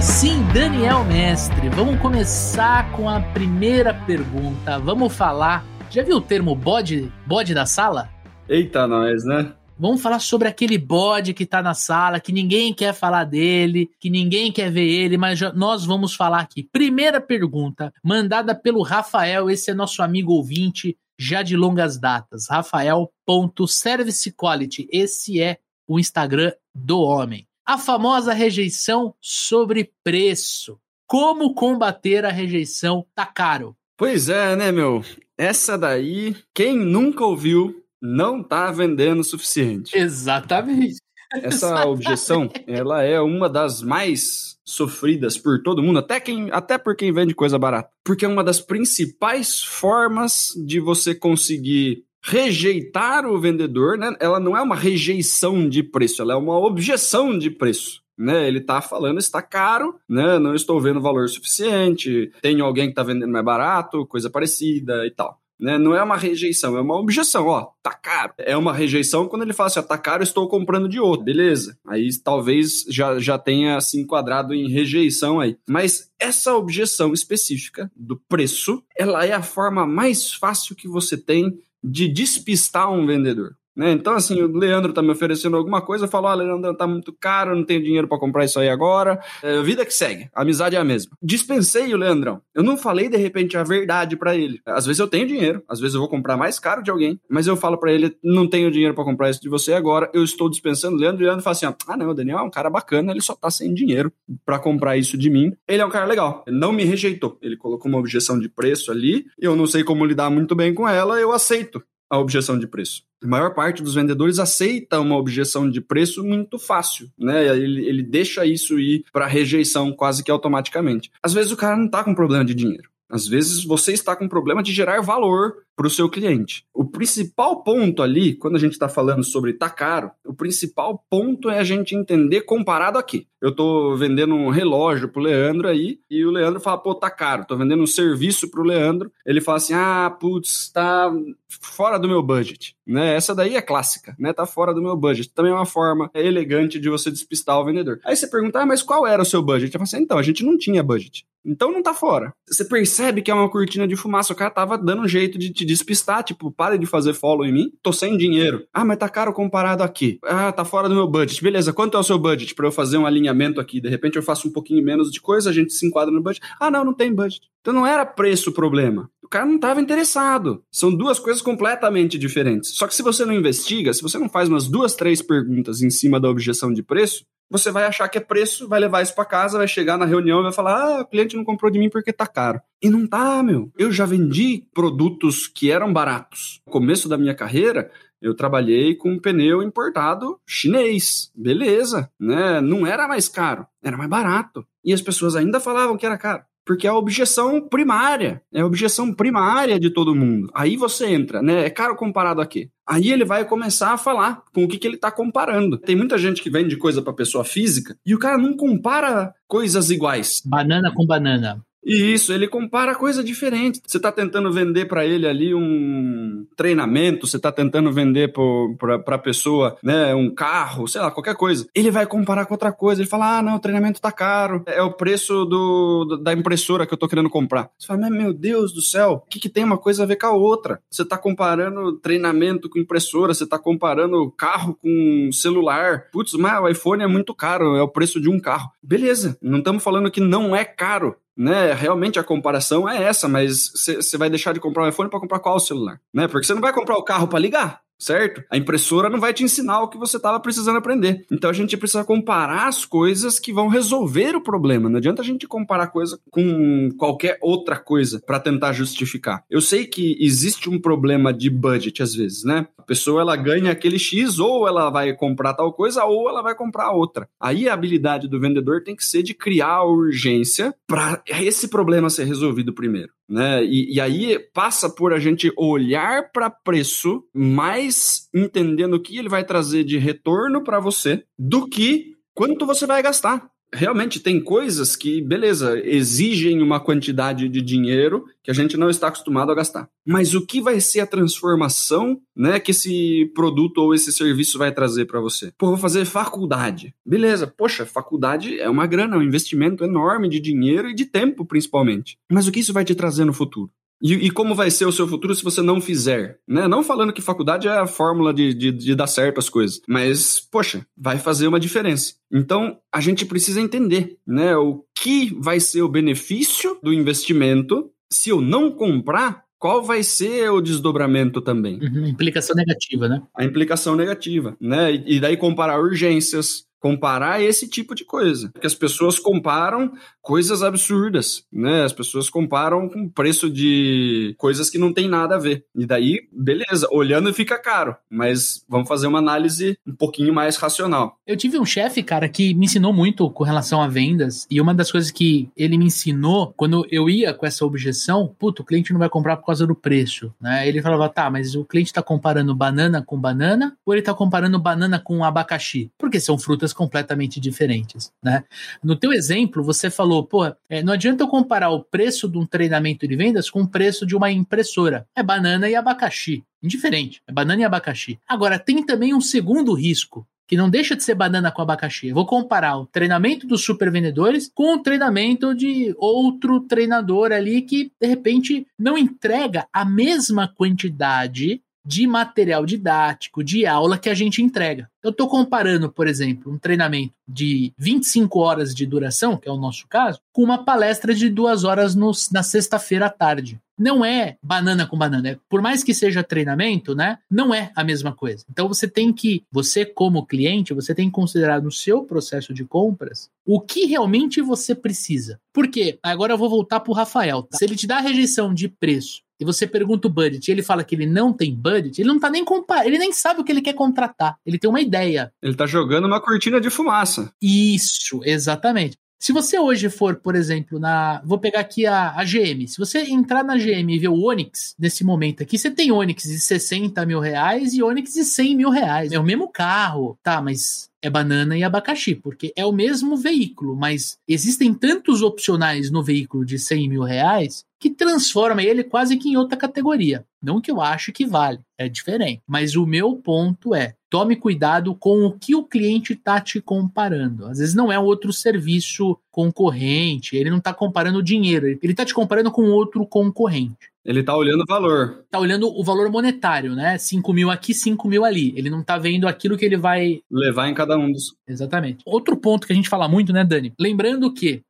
Sim, 0.05 0.45
Daniel 0.53 1.03
Mestre, 1.05 1.71
vamos 1.71 1.99
começar 1.99 2.93
com 2.93 3.09
a 3.09 3.21
primeira 3.21 3.95
pergunta. 3.95 4.79
Vamos 4.79 5.17
falar. 5.17 5.65
Já 5.91 6.03
viu 6.03 6.19
o 6.19 6.21
termo 6.21 6.55
bode, 6.55 7.11
bode 7.27 7.55
da 7.55 7.65
sala? 7.65 8.11
Eita, 8.47 8.87
nós, 8.87 9.25
né? 9.25 9.55
Vamos 9.79 10.03
falar 10.03 10.19
sobre 10.19 10.47
aquele 10.47 10.77
bode 10.77 11.33
que 11.33 11.47
tá 11.47 11.63
na 11.63 11.73
sala, 11.73 12.21
que 12.21 12.33
ninguém 12.33 12.75
quer 12.75 12.93
falar 12.93 13.25
dele, 13.25 13.89
que 13.99 14.11
ninguém 14.11 14.53
quer 14.53 14.71
ver 14.71 14.87
ele, 14.87 15.17
mas 15.17 15.39
já, 15.39 15.51
nós 15.53 15.87
vamos 15.87 16.15
falar 16.15 16.41
aqui. 16.41 16.69
Primeira 16.71 17.19
pergunta, 17.19 17.91
mandada 18.03 18.55
pelo 18.55 18.83
Rafael, 18.83 19.49
esse 19.49 19.71
é 19.71 19.75
nosso 19.75 20.03
amigo 20.03 20.35
ouvinte 20.35 20.99
já 21.19 21.43
de 21.43 21.57
longas 21.57 21.99
datas. 21.99 22.47
Rafael.servicequality, 22.51 24.87
esse 24.93 25.41
é 25.41 25.57
o 25.89 25.99
Instagram 25.99 26.53
do 26.75 27.01
homem. 27.01 27.49
A 27.67 27.79
famosa 27.79 28.33
rejeição 28.33 29.15
sobre 29.21 29.91
preço. 30.03 30.79
Como 31.07 31.55
combater 31.55 32.25
a 32.25 32.31
rejeição? 32.31 33.07
Tá 33.15 33.25
caro. 33.25 33.77
Pois 33.97 34.29
é, 34.29 34.55
né, 34.55 34.71
meu? 34.71 35.03
Essa 35.39 35.79
daí, 35.79 36.37
quem 36.55 36.79
nunca 36.79 37.25
ouviu, 37.25 37.83
não 38.01 38.43
tá 38.43 38.71
vendendo 38.71 39.21
o 39.21 39.25
suficiente. 39.25 39.97
Exatamente. 39.97 40.99
Essa 41.33 41.49
Exatamente. 41.49 41.89
objeção, 41.89 42.51
ela 42.67 43.03
é 43.03 43.21
uma 43.21 43.49
das 43.49 43.83
mais 43.83 44.59
sofridas 44.65 45.39
por 45.39 45.63
todo 45.63 45.83
mundo, 45.83 45.99
até 45.99 46.21
quem, 46.21 46.51
até 46.51 46.79
por 46.79 46.95
quem 46.97 47.13
vende 47.13 47.35
coisa 47.35 47.59
barata. 47.59 47.91
Porque 48.05 48.25
é 48.25 48.29
uma 48.29 48.45
das 48.45 48.61
principais 48.61 49.63
formas 49.63 50.53
de 50.67 50.81
você 50.81 51.15
conseguir 51.15 52.05
rejeitar 52.25 53.27
o 53.27 53.39
vendedor, 53.39 53.99
né? 53.99 54.17
Ela 54.19 54.41
não 54.41 54.57
é 54.57 54.63
uma 54.63 54.75
rejeição 54.75 55.69
de 55.69 55.83
preço, 55.83 56.23
ela 56.23 56.33
é 56.33 56.37
uma 56.37 56.59
objeção 56.59 57.39
de 57.39 57.51
preço. 57.51 58.03
Né, 58.17 58.47
ele 58.47 58.59
está 58.59 58.81
falando 58.81 59.19
está 59.19 59.43
caro, 59.43 59.97
né, 60.09 60.39
não 60.39 60.55
estou 60.55 60.81
vendo 60.81 61.01
valor 61.01 61.29
suficiente, 61.29 62.31
tem 62.41 62.61
alguém 62.61 62.85
que 62.85 62.93
está 62.93 63.03
vendendo 63.03 63.33
mais 63.33 63.45
barato, 63.45 64.07
coisa 64.07 64.31
parecida 64.31 65.05
e 65.05 65.11
tal. 65.11 65.41
Né? 65.59 65.79
Não 65.79 65.95
é 65.95 66.03
uma 66.03 66.17
rejeição, 66.17 66.77
é 66.77 66.81
uma 66.81 66.97
objeção. 66.97 67.47
Ó, 67.47 67.69
tá 67.83 67.93
caro. 67.93 68.35
É 68.39 68.57
uma 68.57 68.73
rejeição 68.73 69.29
quando 69.29 69.43
ele 69.43 69.53
fala 69.53 69.69
assim: 69.69 69.79
ó, 69.79 69.83
tá 69.83 69.97
caro, 69.97 70.23
estou 70.23 70.49
comprando 70.49 70.89
de 70.89 70.99
outro. 70.99 71.25
Beleza. 71.25 71.79
Aí 71.87 72.09
talvez 72.23 72.85
já, 72.89 73.19
já 73.19 73.39
tenha 73.39 73.81
se 73.81 74.01
enquadrado 74.01 74.53
em 74.53 74.69
rejeição 74.69 75.41
aí. 75.41 75.57
Mas 75.69 76.11
essa 76.19 76.55
objeção 76.55 77.13
específica 77.13 77.91
do 77.97 78.17
preço, 78.29 78.83
ela 78.97 79.25
é 79.25 79.33
a 79.33 79.43
forma 79.43 79.87
mais 79.87 80.33
fácil 80.33 80.75
que 80.75 80.89
você 80.89 81.17
tem 81.17 81.57
de 81.85 82.09
despistar 82.09 82.91
um 82.91 83.07
vendedor. 83.07 83.55
Né? 83.77 83.93
Então, 83.93 84.15
assim, 84.15 84.41
o 84.41 84.47
Leandro 84.47 84.93
tá 84.93 85.03
me 85.03 85.11
oferecendo 85.11 85.57
alguma 85.57 85.83
coisa, 85.83 86.05
eu 86.05 86.09
falo, 86.09 86.29
oh, 86.29 86.35
Leandro, 86.35 86.77
tá 86.77 86.87
muito 86.87 87.13
caro, 87.13 87.57
não 87.57 87.65
tenho 87.65 87.83
dinheiro 87.83 88.07
para 88.07 88.19
comprar 88.19 88.45
isso 88.45 88.59
aí 88.61 88.69
agora. 88.69 89.21
É, 89.43 89.61
vida 89.63 89.85
que 89.85 89.93
segue, 89.93 90.29
a 90.35 90.43
amizade 90.43 90.77
é 90.77 90.79
a 90.79 90.85
mesma. 90.85 91.17
Dispensei 91.23 91.93
o 91.93 91.97
Leandrão. 91.97 92.41
Eu 92.55 92.63
não 92.63 92.77
falei, 92.77 93.09
de 93.09 93.17
repente, 93.17 93.57
a 93.57 93.65
verdade 93.65 94.17
para 94.17 94.37
ele. 94.37 94.61
Às 94.65 94.87
vezes 94.87 95.01
eu 95.01 95.09
tenho 95.09 95.27
dinheiro, 95.27 95.63
às 95.69 95.81
vezes 95.81 95.95
eu 95.95 96.01
vou 96.01 96.09
comprar 96.09 96.37
mais 96.37 96.59
caro 96.59 96.83
de 96.83 96.91
alguém, 96.91 97.21
mas 97.29 97.47
eu 97.47 97.57
falo 97.57 97.77
para 97.79 97.93
ele, 97.93 98.17
não 98.23 98.49
tenho 98.49 98.71
dinheiro 98.71 98.95
para 98.95 99.05
comprar 99.05 99.31
isso 99.31 99.41
de 99.41 99.49
você 99.49 99.73
agora, 99.73 100.11
eu 100.15 100.23
estou 100.23 100.49
dispensando 100.49 100.97
o 100.97 101.01
Leandro, 101.01 101.23
e 101.23 101.25
o 101.25 101.27
Leandro 101.27 101.43
fala 101.43 101.57
assim, 101.57 101.67
ah, 101.67 101.97
não, 101.97 102.11
o 102.11 102.15
Daniel 102.15 102.39
é 102.39 102.43
um 102.43 102.51
cara 102.51 102.71
bacana, 102.71 103.11
ele 103.11 103.21
só 103.21 103.35
tá 103.35 103.51
sem 103.51 103.75
dinheiro 103.75 104.13
para 104.45 104.59
comprar 104.59 104.97
isso 104.97 105.19
de 105.19 105.29
mim. 105.29 105.53
Ele 105.67 105.83
é 105.83 105.87
um 105.87 105.91
cara 105.91 106.07
legal, 106.07 106.45
ele 106.47 106.59
não 106.59 106.73
me 106.73 106.85
rejeitou, 106.85 107.39
ele 107.43 107.57
colocou 107.57 107.89
uma 107.89 107.99
objeção 107.99 108.39
de 108.39 108.49
preço 108.49 108.93
ali, 108.93 109.25
eu 109.39 109.57
não 109.57 109.67
sei 109.67 109.83
como 109.83 110.05
lidar 110.05 110.31
muito 110.31 110.55
bem 110.55 110.73
com 110.73 110.89
ela, 110.89 111.21
eu 111.21 111.33
aceito 111.33 111.83
a 112.15 112.19
objeção 112.19 112.59
de 112.59 112.67
preço. 112.67 113.03
A 113.23 113.27
maior 113.27 113.55
parte 113.55 113.83
dos 113.83 113.95
vendedores 113.95 114.39
aceita 114.39 115.01
uma 115.01 115.17
objeção 115.17 115.69
de 115.69 115.81
preço 115.81 116.23
muito 116.23 116.59
fácil, 116.59 117.11
né? 117.19 117.47
Ele, 117.57 117.87
ele 117.87 118.03
deixa 118.03 118.45
isso 118.45 118.79
ir 118.79 119.05
para 119.13 119.27
rejeição 119.27 119.93
quase 119.93 120.23
que 120.23 120.31
automaticamente. 120.31 121.11
Às 121.23 121.33
vezes 121.33 121.51
o 121.51 121.57
cara 121.57 121.77
não 121.77 121.87
está 121.87 122.05
com 122.05 122.15
problema 122.15 122.45
de 122.45 122.55
dinheiro. 122.55 122.91
Às 123.09 123.29
vezes 123.29 123.65
você 123.65 123.93
está 123.93 124.17
com 124.17 124.29
problema 124.29 124.63
de 124.63 124.73
gerar 124.73 125.01
valor 125.01 125.55
para 125.77 125.87
o 125.87 125.91
seu 125.91 126.09
cliente. 126.09 126.65
O 126.73 126.85
principal 126.85 127.63
ponto 127.63 128.03
ali, 128.03 128.35
quando 128.35 128.57
a 128.57 128.59
gente 128.59 128.73
está 128.73 128.89
falando 128.89 129.25
sobre 129.25 129.53
tá 129.53 129.69
caro, 129.69 130.11
o 130.25 130.35
principal 130.35 131.05
ponto 131.11 131.51
é 131.51 131.59
a 131.59 131.65
gente 131.65 131.95
entender 131.95 132.43
comparado 132.43 132.99
aqui. 132.99 133.27
Eu 133.45 133.51
estou 133.51 133.95
vendendo 133.95 134.35
um 134.35 134.49
relógio 134.49 135.07
pro 135.07 135.21
Leandro 135.21 135.69
aí 135.69 135.99
e 136.11 136.25
o 136.25 136.31
Leandro 136.31 136.61
fala, 136.61 136.79
pô, 136.79 136.95
tá 136.95 137.11
caro. 137.11 137.43
Estou 137.43 137.59
vendendo 137.59 137.83
um 137.83 137.87
serviço 137.87 138.51
pro 138.51 138.63
Leandro. 138.63 139.13
Ele 139.27 139.41
fala 139.41 139.59
assim, 139.59 139.75
ah, 139.75 140.17
putz, 140.19 140.71
tá 140.73 141.13
fora 141.61 141.99
do 141.99 142.09
meu 142.09 142.23
budget. 142.23 142.75
Né? 142.87 143.15
Essa 143.15 143.35
daí 143.35 143.55
é 143.55 143.61
clássica, 143.61 144.17
né? 144.19 144.33
Tá 144.33 144.47
fora 144.47 144.73
do 144.73 144.81
meu 144.81 144.97
budget. 144.97 145.31
Também 145.31 145.53
é 145.53 145.55
uma 145.55 145.67
forma 145.67 146.11
elegante 146.15 146.81
de 146.81 146.89
você 146.89 147.11
despistar 147.11 147.59
o 147.59 147.65
vendedor. 147.67 148.01
Aí 148.03 148.17
você 148.17 148.27
pergunta, 148.27 148.61
ah, 148.61 148.67
mas 148.67 148.83
qual 148.83 149.07
era 149.07 149.21
o 149.21 149.27
seu 149.27 149.43
budget? 149.43 149.75
Eu 149.75 149.79
falo 149.79 149.83
assim, 149.83 149.99
então, 149.99 150.17
a 150.17 150.23
gente 150.23 150.43
não 150.43 150.57
tinha 150.57 150.83
budget. 150.83 151.27
Então 151.45 151.71
não 151.71 151.83
tá 151.83 151.93
fora. 151.93 152.33
Você 152.49 152.65
percebe 152.65 153.21
que 153.21 153.31
é 153.31 153.35
uma 153.35 153.51
cortina 153.51 153.87
de 153.87 153.97
fumaça. 153.97 154.33
O 154.33 154.37
cara 154.37 154.51
tava 154.51 154.79
dando 154.79 155.03
um 155.03 155.09
jeito 155.09 155.39
de 155.39 155.53
te 155.53 155.64
despistar. 155.65 156.23
Tipo, 156.23 156.51
pare 156.51 156.79
de 156.79 156.87
fazer 156.87 157.15
follow 157.15 157.45
em 157.45 157.53
mim. 157.53 157.73
Tô 157.83 157.93
sem 157.93 158.17
dinheiro. 158.17 158.67
Ah, 158.73 158.85
mas 158.85 158.99
tá 158.99 159.09
caro 159.09 159.33
comparado 159.33 159.83
aqui. 159.83 160.19
Ah, 160.25 160.53
tá 160.53 160.65
fora 160.65 160.89
do 160.89 160.95
meu 160.95 161.07
budget. 161.07 161.43
Beleza, 161.43 161.73
quanto 161.73 161.97
é 161.97 162.01
o 162.01 162.05
seu 162.05 162.19
budget 162.19 162.55
para 162.55 162.67
eu 162.67 162.73
fazer 162.73 162.99
um 162.99 163.07
alinhamento 163.07 163.61
aqui? 163.61 163.81
De 163.81 163.89
repente 163.89 164.17
eu 164.17 164.23
faço 164.23 164.49
um 164.49 164.53
pouquinho 164.53 164.85
menos 164.85 165.11
de 165.11 165.21
coisa, 165.21 165.51
a 165.51 165.53
gente 165.53 165.73
se 165.73 165.87
enquadra 165.87 166.13
no 166.13 166.23
budget. 166.23 166.45
Ah, 166.61 166.71
não, 166.71 166.85
não 166.85 166.95
tem 166.95 167.13
budget. 167.13 167.49
Então 167.61 167.73
não 167.73 167.87
era 167.87 168.05
preço 168.05 168.51
o 168.51 168.53
problema. 168.53 169.11
O 169.23 169.29
cara 169.29 169.47
não 169.47 169.57
estava 169.57 169.81
interessado. 169.81 170.63
São 170.71 170.95
duas 170.95 171.19
coisas 171.19 171.41
completamente 171.41 172.19
diferentes. 172.19 172.75
Só 172.77 172.87
que 172.87 172.95
se 172.95 173.03
você 173.03 173.25
não 173.25 173.33
investiga, 173.33 173.93
se 173.93 174.03
você 174.03 174.19
não 174.19 174.29
faz 174.29 174.51
umas 174.51 174.69
duas, 174.69 174.95
três 174.95 175.23
perguntas 175.23 175.81
em 175.81 175.89
cima 175.89 176.21
da 176.21 176.29
objeção 176.29 176.73
de 176.73 176.83
preço, 176.83 177.25
você 177.51 177.71
vai 177.71 177.85
achar 177.85 178.09
que 178.09 178.19
é 178.19 178.21
preço, 178.21 178.69
vai 178.69 178.81
levar 178.81 179.03
isso 179.03 179.15
para 179.15 179.25
casa, 179.25 179.59
vai 179.59 179.69
chegar 179.69 179.97
na 179.97 180.05
reunião 180.05 180.41
e 180.41 180.45
vai 180.45 180.53
falar: 180.53 180.83
ah, 180.83 181.01
o 181.03 181.07
cliente 181.07 181.37
não 181.37 181.45
comprou 181.45 181.71
de 181.71 181.79
mim 181.79 181.91
porque 181.91 182.13
tá 182.13 182.27
caro. 182.27 182.61
E 182.83 182.91
não 182.91 183.07
tá, 183.07 183.43
meu. 183.43 183.71
Eu 183.79 183.93
já 183.93 184.07
vendi 184.07 184.67
produtos 184.75 185.47
que 185.47 185.71
eram 185.71 185.93
baratos. 185.93 186.61
No 186.67 186.73
começo 186.73 187.09
da 187.09 187.19
minha 187.19 187.35
carreira, 187.35 187.91
eu 188.21 188.35
trabalhei 188.35 188.95
com 188.95 189.13
um 189.13 189.21
pneu 189.21 189.63
importado 189.63 190.41
chinês. 190.47 191.31
Beleza, 191.35 192.11
né? 192.19 192.61
Não 192.61 192.87
era 192.87 193.07
mais 193.07 193.29
caro, 193.29 193.67
era 193.83 193.97
mais 193.97 194.11
barato. 194.11 194.67
E 194.85 194.93
as 194.93 195.03
pessoas 195.03 195.37
ainda 195.37 195.61
falavam 195.61 195.97
que 195.97 196.07
era 196.07 196.19
caro 196.19 196.43
porque 196.65 196.87
é 196.87 196.91
a 196.91 196.97
objeção 196.97 197.61
primária, 197.61 198.43
é 198.53 198.61
a 198.61 198.67
objeção 198.67 199.13
primária 199.13 199.79
de 199.79 199.91
todo 199.91 200.15
mundo. 200.15 200.51
Aí 200.55 200.77
você 200.77 201.07
entra, 201.07 201.43
né? 201.43 201.67
É 201.67 201.71
caro 201.71 201.97
comparado 201.97 202.41
a 202.41 202.47
quê? 202.47 202.69
Aí 202.87 203.11
ele 203.11 203.25
vai 203.25 203.45
começar 203.45 203.93
a 203.93 203.99
falar 203.99 204.43
com 204.53 204.65
o 204.65 204.69
que, 204.69 204.79
que 204.79 204.87
ele 204.87 204.97
está 204.97 205.11
comparando. 205.11 205.79
Tem 205.79 205.97
muita 205.97 206.19
gente 206.19 206.43
que 206.43 206.51
vende 206.51 206.77
coisa 206.77 207.01
para 207.01 207.13
pessoa 207.13 207.45
física 207.45 207.97
e 208.05 208.15
o 208.15 208.19
cara 208.19 208.39
não 208.39 208.57
compara 208.57 209.35
coisas 209.47 209.91
iguais. 209.91 210.43
Banana 210.45 210.93
com 210.95 211.07
banana. 211.07 211.63
E 211.85 212.15
isso, 212.15 212.33
ele 212.33 212.49
compara 212.49 212.95
coisa 212.95 213.23
diferente. 213.23 213.81
Você 213.87 213.99
está 213.99 214.11
tentando 214.11 214.51
vender 214.53 214.87
para 214.87 215.05
ele 215.05 215.27
ali 215.27 215.55
um 215.55 216.47
treinamento, 216.57 217.27
você 217.27 217.37
está 217.37 217.53
tentando 217.53 217.93
vender 217.93 218.33
para 218.33 219.17
a 219.17 219.19
pessoa 219.19 219.77
né, 219.83 220.15
um 220.15 220.35
carro, 220.35 220.89
sei 220.89 221.01
lá, 221.01 221.11
qualquer 221.11 221.37
coisa. 221.37 221.67
Ele 221.75 221.91
vai 221.91 222.07
comparar 222.07 222.47
com 222.47 222.55
outra 222.55 222.73
coisa. 222.73 223.03
Ele 223.03 223.09
fala: 223.09 223.39
ah, 223.39 223.43
não, 223.43 223.57
o 223.57 223.61
treinamento 223.61 224.01
tá 224.01 224.11
caro. 224.11 224.63
É 224.67 224.83
o 224.83 224.93
preço 224.93 225.45
do, 225.45 226.21
da 226.23 226.33
impressora 226.33 226.87
que 226.87 226.95
eu 226.95 226.99
tô 226.99 227.09
querendo 227.09 227.29
comprar. 227.29 227.71
Você 227.79 227.87
fala: 227.87 228.09
meu 228.11 228.33
Deus 228.33 228.73
do 228.73 228.83
céu, 228.83 229.23
o 229.25 229.29
que, 229.29 229.39
que 229.39 229.49
tem 229.49 229.65
uma 229.65 229.79
coisa 229.79 230.03
a 230.03 230.07
ver 230.07 230.17
com 230.17 230.27
a 230.27 230.33
outra? 230.33 230.81
Você 230.91 231.03
está 231.03 231.19
comparando 231.19 231.99
treinamento 231.99 232.69
com 232.69 232.79
impressora, 232.79 233.35
você 233.35 233.45
está 233.45 233.59
comparando 233.59 234.31
carro 234.33 234.75
com 234.75 235.31
celular. 235.33 236.05
Putz, 236.13 236.33
mas 236.35 236.61
o 236.61 236.69
iPhone 236.69 237.03
é 237.03 237.07
muito 237.07 237.35
caro, 237.35 237.77
é 237.77 237.83
o 237.83 237.89
preço 237.89 238.21
de 238.21 238.31
um 238.31 238.41
carro. 238.41 238.71
Beleza, 238.83 239.37
não 239.43 239.59
estamos 239.59 239.83
falando 239.83 240.11
que 240.11 240.21
não 240.21 240.55
é 240.55 240.65
caro 240.65 241.17
né? 241.37 241.73
Realmente 241.73 242.19
a 242.19 242.25
comparação 242.25 242.89
é 242.89 243.03
essa, 243.03 243.29
mas 243.29 243.73
você 243.75 244.17
vai 244.17 244.31
deixar 244.31 244.53
de 244.53 244.61
comprar 244.61 244.85
um 244.85 244.89
iPhone 244.89 245.11
para 245.11 245.21
comprar 245.21 245.41
qual 245.41 245.59
celular, 245.59 246.01
né? 246.13 246.29
Porque 246.29 246.47
você 246.47 246.55
não 246.55 246.61
vai 246.61 246.73
comprar 246.73 246.97
o 246.97 247.05
carro 247.05 247.29
para 247.29 247.39
ligar 247.39 247.85
certo? 247.99 248.43
A 248.51 248.57
impressora 248.57 249.09
não 249.09 249.21
vai 249.21 249.33
te 249.33 249.45
ensinar 249.45 249.83
o 249.83 249.89
que 249.89 249.99
você 249.99 250.17
estava 250.17 250.41
precisando 250.41 250.77
aprender. 250.77 251.25
Então 251.31 251.51
a 251.51 251.53
gente 251.53 251.77
precisa 251.77 252.05
comparar 252.05 252.69
as 252.69 252.85
coisas 252.85 253.39
que 253.39 253.53
vão 253.53 253.69
resolver 253.69 254.37
o 254.37 254.43
problema. 254.43 254.89
Não 254.89 254.99
adianta 254.99 255.23
a 255.23 255.25
gente 255.25 255.47
comparar 255.47 255.89
coisa 255.89 256.19
com 256.31 256.91
qualquer 256.99 257.39
outra 257.41 257.77
coisa 257.77 258.21
para 258.25 258.41
tentar 258.41 258.73
justificar. 258.73 259.45
Eu 259.51 259.61
sei 259.61 259.87
que 259.87 260.17
existe 260.21 260.69
um 260.69 260.81
problema 260.81 261.33
de 261.33 261.49
budget 261.51 262.03
às 262.03 262.15
vezes, 262.15 262.45
né? 262.45 262.67
A 262.79 262.83
pessoa 262.83 263.23
ela 263.23 263.37
ganha 263.37 263.71
aquele 263.71 263.99
X 263.99 264.39
ou 264.39 264.69
ela 264.69 264.91
vai 264.91 265.15
comprar 265.15 265.55
tal 265.55 265.73
coisa 265.73 266.05
ou 266.05 266.29
ela 266.29 266.43
vai 266.43 266.55
comprar 266.55 266.93
outra. 266.93 267.29
Aí 267.41 267.69
a 267.69 267.75
habilidade 267.75 268.29
do 268.29 268.41
vendedor 268.41 268.83
tem 268.83 268.95
que 268.95 269.05
ser 269.05 269.23
de 269.23 269.33
criar 269.33 269.85
urgência 269.85 270.75
para 270.87 271.23
esse 271.27 271.69
problema 271.69 272.11
ser 272.11 272.25
resolvido 272.25 272.75
primeiro. 272.75 273.11
Né? 273.29 273.65
E, 273.65 273.95
e 273.95 274.01
aí 274.01 274.39
passa 274.53 274.91
por 274.91 275.13
a 275.13 275.19
gente 275.19 275.51
olhar 275.57 276.31
para 276.31 276.51
preço 276.51 277.25
mais 277.33 278.29
entendendo 278.35 278.95
o 278.95 279.01
que 279.01 279.17
ele 279.17 279.29
vai 279.29 279.45
trazer 279.45 279.85
de 279.85 279.97
retorno 279.97 280.63
para 280.63 280.79
você 280.79 281.25
do 281.39 281.67
que 281.67 282.15
quanto 282.35 282.67
você 282.67 282.87
vai 282.87 283.03
gastar 283.03 283.54
realmente 283.75 284.21
tem 284.21 284.41
coisas 284.41 284.97
que, 284.97 285.21
beleza, 285.21 285.79
exigem 285.85 286.63
uma 286.63 286.81
quantidade 286.81 287.49
de 287.49 287.61
dinheiro 287.61 288.25
que 288.43 288.51
a 288.51 288.55
gente 288.55 288.77
não 288.77 288.89
está 288.89 289.09
acostumado 289.09 289.51
a 289.51 289.55
gastar. 289.55 289.89
Mas 290.07 290.35
o 290.35 290.47
que 290.47 290.61
vai 290.61 290.81
ser 290.81 291.01
a 291.01 291.07
transformação, 291.07 292.21
né, 292.37 292.61
que 292.61 292.71
esse 292.71 293.31
produto 293.35 293.79
ou 293.79 293.95
esse 293.95 294.13
serviço 294.13 294.59
vai 294.59 294.73
trazer 294.73 295.07
para 295.07 295.21
você? 295.21 295.53
Pô, 295.59 295.69
vou 295.69 295.77
fazer 295.77 296.05
faculdade. 296.05 296.95
Beleza, 297.05 297.47
poxa, 297.47 297.85
faculdade 297.85 298.59
é 298.61 298.69
uma 298.69 298.87
grana, 298.87 299.17
é 299.17 299.19
um 299.19 299.23
investimento 299.23 299.85
enorme 299.85 300.29
de 300.29 300.41
dinheiro 300.41 300.89
e 300.89 300.95
de 300.95 301.07
tempo, 301.07 301.45
principalmente. 301.45 302.19
Mas 302.31 302.47
o 302.47 302.53
que 302.53 302.61
isso 302.61 302.73
vai 302.73 302.85
te 302.85 302.95
trazer 302.95 303.25
no 303.25 303.33
futuro? 303.33 303.71
E, 304.03 304.13
e, 304.15 304.31
como 304.31 304.55
vai 304.55 304.71
ser 304.71 304.85
o 304.87 304.93
seu 304.93 305.09
futuro 305.09 305.35
se 305.35 305.43
você 305.43 305.63
não 305.63 305.81
fizer? 305.81 306.39
Né? 306.47 306.69
Não 306.69 306.83
falando 306.83 307.13
que 307.13 307.23
faculdade 307.23 307.69
é 307.69 307.71
a 307.71 307.87
fórmula 307.87 308.35
de, 308.35 308.53
de, 308.53 308.71
de 308.71 308.95
dar 308.95 309.07
certo 309.07 309.39
as 309.39 309.49
coisas, 309.49 309.81
mas, 309.89 310.41
poxa, 310.41 310.87
vai 310.97 311.19
fazer 311.19 311.47
uma 311.47 311.61
diferença. 311.61 312.15
Então, 312.31 312.79
a 312.93 313.01
gente 313.01 313.25
precisa 313.25 313.61
entender 313.61 314.19
né, 314.27 314.57
o 314.57 314.85
que 314.95 315.35
vai 315.41 315.61
ser 315.61 315.83
o 315.83 315.89
benefício 315.89 316.79
do 316.83 316.93
investimento 316.93 317.91
se 318.11 318.31
eu 318.31 318.41
não 318.41 318.71
comprar 318.71 319.45
qual 319.65 319.83
vai 319.83 320.03
ser 320.03 320.51
o 320.51 320.61
desdobramento 320.61 321.41
também? 321.41 321.79
Uhum, 321.81 322.09
implicação 322.09 322.55
negativa, 322.55 323.09
né? 323.09 323.23
A 323.35 323.47
implicação 323.47 323.97
negativa, 323.97 324.55
né? 324.61 324.93
E, 324.93 325.17
e 325.17 325.21
daí 325.21 325.39
comparar 325.39 325.81
urgências, 325.81 326.64
comparar 326.85 327.41
esse 327.41 327.67
tipo 327.67 327.95
de 327.95 328.05
coisa. 328.05 328.51
Porque 328.53 328.67
as 328.67 328.75
pessoas 328.75 329.19
comparam 329.19 329.95
coisas 330.21 330.63
absurdas, 330.63 331.43
né? 331.51 331.83
As 331.83 331.95
pessoas 331.95 332.29
comparam 332.29 332.91
com 332.91 333.09
preço 333.09 333.49
de 333.49 334.35
coisas 334.37 334.69
que 334.69 334.77
não 334.77 334.93
tem 334.93 335.09
nada 335.09 335.37
a 335.37 335.39
ver. 335.39 335.65
E 335.75 335.87
daí, 335.87 336.29
beleza, 336.31 336.87
olhando 336.93 337.33
fica 337.33 337.59
caro, 337.59 337.97
mas 338.11 338.63
vamos 338.69 338.87
fazer 338.87 339.07
uma 339.07 339.19
análise 339.19 339.79
um 339.87 339.95
pouquinho 339.95 340.35
mais 340.35 340.59
racional. 340.59 341.17
Eu 341.27 341.39
tive 341.39 341.59
um 341.59 341.65
chefe, 341.65 342.03
cara, 342.03 342.29
que 342.29 342.53
me 342.53 342.67
ensinou 342.67 342.93
muito 342.93 343.31
com 343.31 343.45
relação 343.45 343.81
a 343.81 343.89
vendas, 343.89 344.47
e 344.51 344.61
uma 344.61 344.75
das 344.75 344.93
coisas 344.93 345.11
que 345.11 345.49
ele 345.57 345.79
me 345.79 345.87
ensinou 345.87 346.53
quando 346.55 346.87
eu 346.91 347.09
ia 347.09 347.33
com 347.33 347.47
essa 347.47 347.65
objeção, 347.65 348.35
puto, 348.39 348.61
o 348.61 348.65
cliente 348.65 348.93
não 348.93 349.01
vai 349.01 349.09
comprar 349.09 349.39
por 349.39 349.47
causa 349.47 349.67
do 349.67 349.75
preço, 349.75 350.35
né? 350.39 350.69
Ele 350.69 350.83
falava, 350.83 351.09
tá, 351.09 351.31
mas 351.31 351.55
o 351.55 351.65
cliente 351.65 351.95
tá 351.95 352.03
comparando 352.03 352.55
banana 352.55 353.03
com 353.03 353.19
banana, 353.19 353.75
ou 353.87 353.95
ele 353.95 354.03
tá 354.03 354.13
comparando 354.13 354.59
banana 354.59 355.01
com 355.01 355.25
abacaxi? 355.25 355.91
Porque 355.97 356.21
são 356.21 356.37
frutas 356.37 356.74
completamente 356.75 357.41
diferentes, 357.41 358.13
né? 358.23 358.45
No 358.83 358.97
teu 358.97 359.13
exemplo, 359.13 359.63
você 359.63 359.89
falou, 359.89 360.25
pô, 360.25 360.47
é, 360.69 360.83
não 360.83 360.93
adianta 360.93 361.25
eu 361.25 361.29
comparar 361.29 361.71
o 361.71 361.83
preço 361.83 362.29
de 362.29 362.37
um 362.37 362.45
treinamento 362.45 363.07
de 363.07 363.17
vendas 363.17 363.49
com 363.49 363.63
o 363.63 363.69
preço 363.69 364.05
de 364.05 364.15
uma 364.17 364.31
impressora. 364.31 365.07
É 365.17 365.23
banana 365.23 365.69
e 365.69 365.75
abacaxi. 365.75 366.45
Indiferente, 366.63 367.23
é 367.27 367.33
banana 367.33 367.63
e 367.63 367.65
abacaxi. 367.65 368.19
Agora, 368.29 368.59
tem 368.59 368.85
também 368.85 369.15
um 369.15 369.21
segundo 369.21 369.73
risco, 369.75 370.27
que 370.47 370.57
não 370.57 370.69
deixa 370.69 370.95
de 370.95 371.03
ser 371.03 371.15
banana 371.15 371.51
com 371.51 371.63
abacaxi. 371.63 372.09
Eu 372.09 372.15
vou 372.15 372.27
comparar 372.27 372.77
o 372.79 372.87
treinamento 372.87 373.47
dos 373.47 373.65
super 373.65 373.91
vendedores 373.91 374.51
com 374.55 374.75
o 374.75 374.83
treinamento 374.83 375.55
de 375.55 375.95
outro 375.99 376.61
treinador 376.61 377.33
ali 377.33 377.63
que, 377.63 377.91
de 378.01 378.07
repente, 378.07 378.67
não 378.79 378.99
entrega 378.99 379.67
a 379.73 379.85
mesma 379.85 380.49
quantidade 380.49 381.63
de 381.85 382.07
material 382.07 382.65
didático, 382.65 383.45
de 383.45 383.67
aula 383.67 383.99
que 383.99 384.09
a 384.09 384.15
gente 384.15 384.43
entrega. 384.43 384.89
Eu 385.03 385.11
estou 385.11 385.29
comparando, 385.29 385.93
por 385.93 386.09
exemplo, 386.09 386.51
um 386.51 386.59
treinamento 386.59 387.13
de 387.29 387.73
25 387.77 388.39
horas 388.41 388.75
de 388.75 388.87
duração, 388.87 389.37
que 389.37 389.49
é 389.49 389.53
o 389.53 389.59
nosso 389.59 389.87
caso, 389.87 390.19
com 390.33 390.43
uma 390.43 390.65
palestra 390.65 391.15
de 391.15 391.29
duas 391.29 391.63
horas 391.63 391.95
no, 391.95 392.11
na 392.33 392.43
sexta-feira 392.43 393.07
à 393.07 393.11
tarde. 393.11 393.61
Não 393.79 394.05
é 394.05 394.37
banana 394.43 394.87
com 394.87 394.97
banana. 394.97 395.31
É, 395.31 395.39
por 395.49 395.61
mais 395.61 395.83
que 395.83 395.93
seja 395.93 396.23
treinamento, 396.23 396.95
né? 396.95 397.19
Não 397.31 397.53
é 397.53 397.73
a 397.75 397.83
mesma 397.83 398.15
coisa. 398.15 398.45
Então 398.49 398.69
você 398.69 398.87
tem 398.87 399.13
que, 399.13 399.45
você 399.51 399.85
como 399.85 400.25
cliente, 400.25 400.73
você 400.73 400.95
tem 400.95 401.09
que 401.09 401.15
considerar 401.15 401.61
no 401.61 401.73
seu 401.73 402.05
processo 402.05 402.55
de 402.55 402.65
compras 402.65 403.29
o 403.45 403.61
que 403.61 403.85
realmente 403.85 404.41
você 404.41 404.75
precisa. 404.75 405.41
Por 405.53 405.69
quê? 405.69 405.99
Agora 406.03 406.33
eu 406.33 406.39
vou 406.39 406.49
voltar 406.49 406.81
para 406.81 406.91
o 406.91 406.95
Rafael. 406.95 407.43
Tá? 407.43 407.59
Se 407.59 407.65
ele 407.65 407.77
te 407.77 407.87
dá 407.87 407.99
a 407.99 408.01
rejeição 408.01 408.55
de 408.55 408.69
preço 408.69 409.24
e 409.41 409.45
você 409.45 409.67
pergunta 409.67 410.09
o 410.09 410.11
budget 410.11 410.49
e 410.49 410.53
ele 410.53 410.63
fala 410.63 410.85
que 410.85 410.95
ele 410.95 411.07
não 411.07 411.33
tem 411.33 411.55
budget, 411.55 412.01
ele 412.01 412.09
não 412.09 412.21
tá 412.21 412.31
nem 412.31 412.45
comparando, 412.45 412.89
ele 412.89 412.99
nem 412.99 413.13
sabe 413.13 413.41
o 413.41 413.45
que 413.45 413.53
ele 413.53 413.63
quer 413.63 413.75
contratar. 413.75 414.37
Ele 414.45 414.59
tem 414.59 414.71
uma 414.71 414.81
ideia. 414.81 415.33
Ele 415.43 415.55
tá 415.55 415.67
jogando 415.67 416.07
uma 416.07 416.21
cortina 416.21 416.61
de 416.61 416.71
fumaça. 416.71 417.33
Isso, 417.43 418.21
exatamente. 418.25 418.97
Se 419.25 419.33
você 419.33 419.59
hoje 419.59 419.89
for, 419.89 420.17
por 420.17 420.37
exemplo, 420.37 420.79
na. 420.79 421.23
Vou 421.25 421.39
pegar 421.39 421.61
aqui 421.61 421.87
a, 421.87 422.11
a 422.11 422.25
GM. 422.25 422.69
Se 422.69 422.77
você 422.77 423.05
entrar 423.05 423.43
na 423.43 423.57
GM 423.57 423.91
e 423.91 423.99
ver 423.99 424.09
o 424.09 424.23
Onix, 424.23 424.75
nesse 424.79 425.03
momento 425.03 425.43
aqui, 425.43 425.57
você 425.57 425.71
tem 425.71 425.91
Onix 425.91 426.25
de 426.25 426.39
60 426.39 427.07
mil 427.07 427.21
reais 427.21 427.73
e 427.73 427.83
Onix 427.83 428.13
de 428.13 428.23
100 428.23 428.55
mil 428.55 428.69
reais. 428.69 429.13
É 429.13 429.19
o 429.19 429.25
mesmo 429.25 429.49
carro. 429.49 430.19
Tá, 430.23 430.43
mas 430.43 430.91
é 431.01 431.09
banana 431.09 431.57
e 431.57 431.65
abacaxi, 431.65 432.15
porque 432.15 432.53
é 432.55 432.67
o 432.67 432.73
mesmo 432.73 433.17
veículo, 433.17 433.75
mas 433.75 434.19
existem 434.29 434.75
tantos 434.75 435.23
opcionais 435.23 435.91
no 435.91 436.03
veículo 436.03 436.45
de 436.45 436.59
100 436.59 436.89
mil 436.89 437.03
reais 437.03 437.65
que 437.81 437.91
transforma 437.91 438.63
ele 438.63 438.85
quase 438.85 439.17
que 439.19 439.29
em 439.29 439.37
outra 439.37 439.59
categoria. 439.59 440.25
Não 440.43 440.61
que 440.61 440.71
eu 440.71 440.81
acho 440.81 441.13
que 441.13 441.27
vale, 441.27 441.61
é 441.79 441.89
diferente. 441.89 442.43
Mas 442.47 442.77
o 442.77 442.87
meu 442.87 443.17
ponto 443.17 443.75
é: 443.75 443.95
tome 444.15 444.37
cuidado 444.37 444.95
com 444.95 445.27
o 445.27 445.33
que 445.33 445.57
o 445.57 445.65
cliente 445.65 446.13
está 446.13 446.41
te 446.41 446.61
comparando. 446.61 447.47
Às 447.47 447.59
vezes 447.59 447.75
não 447.75 447.91
é 447.91 447.99
um 447.99 448.05
outro 448.05 448.33
serviço 448.33 449.19
concorrente, 449.29 450.37
ele 450.37 450.51
não 450.51 450.59
está 450.59 450.73
comparando 450.73 451.19
o 451.19 451.23
dinheiro, 451.23 451.67
ele 451.67 451.79
está 451.83 452.05
te 452.05 452.15
comparando 452.15 452.49
com 452.53 452.63
outro 452.71 453.05
concorrente. 453.09 453.91
Ele 454.05 454.23
tá 454.23 454.37
olhando 454.37 454.63
o 454.63 454.67
valor. 454.69 455.25
Tá 455.29 455.41
olhando 455.41 455.67
o 455.67 455.83
valor 455.83 456.09
monetário, 456.13 456.77
né? 456.77 456.97
5 456.97 457.33
mil 457.33 457.51
aqui, 457.51 457.75
5 457.75 458.07
mil 458.07 458.25
ali. 458.25 458.55
Ele 458.57 458.71
não 458.71 458.85
tá 458.85 458.99
vendo 458.99 459.27
aquilo 459.27 459.57
que 459.57 459.65
ele 459.65 459.77
vai. 459.77 460.21
Levar 460.31 460.69
em 460.69 460.75
cada 460.75 460.97
um 460.97 461.11
dos. 461.11 461.35
Exatamente. 461.49 462.05
Outro 462.07 462.37
ponto 462.37 462.69
que 462.69 462.73
a 462.73 462.77
gente 462.77 462.89
fala 462.89 463.09
muito, 463.09 463.33
né, 463.33 463.43
Dani? 463.45 463.73
Lembrando 463.81 464.33
que 464.33 464.63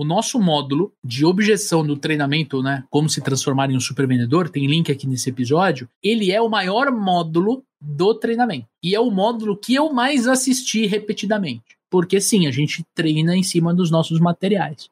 o 0.00 0.04
nosso 0.04 0.40
módulo 0.40 0.94
de 1.04 1.26
objeção 1.26 1.86
do 1.86 1.94
treinamento, 1.94 2.62
né? 2.62 2.84
Como 2.88 3.06
se 3.10 3.20
transformar 3.20 3.70
em 3.70 3.76
um 3.76 3.80
super 3.80 4.06
vendedor, 4.06 4.48
tem 4.48 4.66
link 4.66 4.90
aqui 4.90 5.06
nesse 5.06 5.28
episódio. 5.28 5.86
Ele 6.02 6.32
é 6.32 6.40
o 6.40 6.48
maior 6.48 6.90
módulo 6.90 7.62
do 7.78 8.14
treinamento. 8.14 8.66
E 8.82 8.94
é 8.94 9.00
o 9.00 9.10
módulo 9.10 9.54
que 9.54 9.74
eu 9.74 9.92
mais 9.92 10.26
assisti 10.26 10.86
repetidamente 10.86 11.78
porque 11.90 12.20
sim, 12.20 12.46
a 12.46 12.52
gente 12.52 12.84
treina 12.94 13.36
em 13.36 13.42
cima 13.42 13.74
dos 13.74 13.90
nossos 13.90 14.20
materiais. 14.20 14.88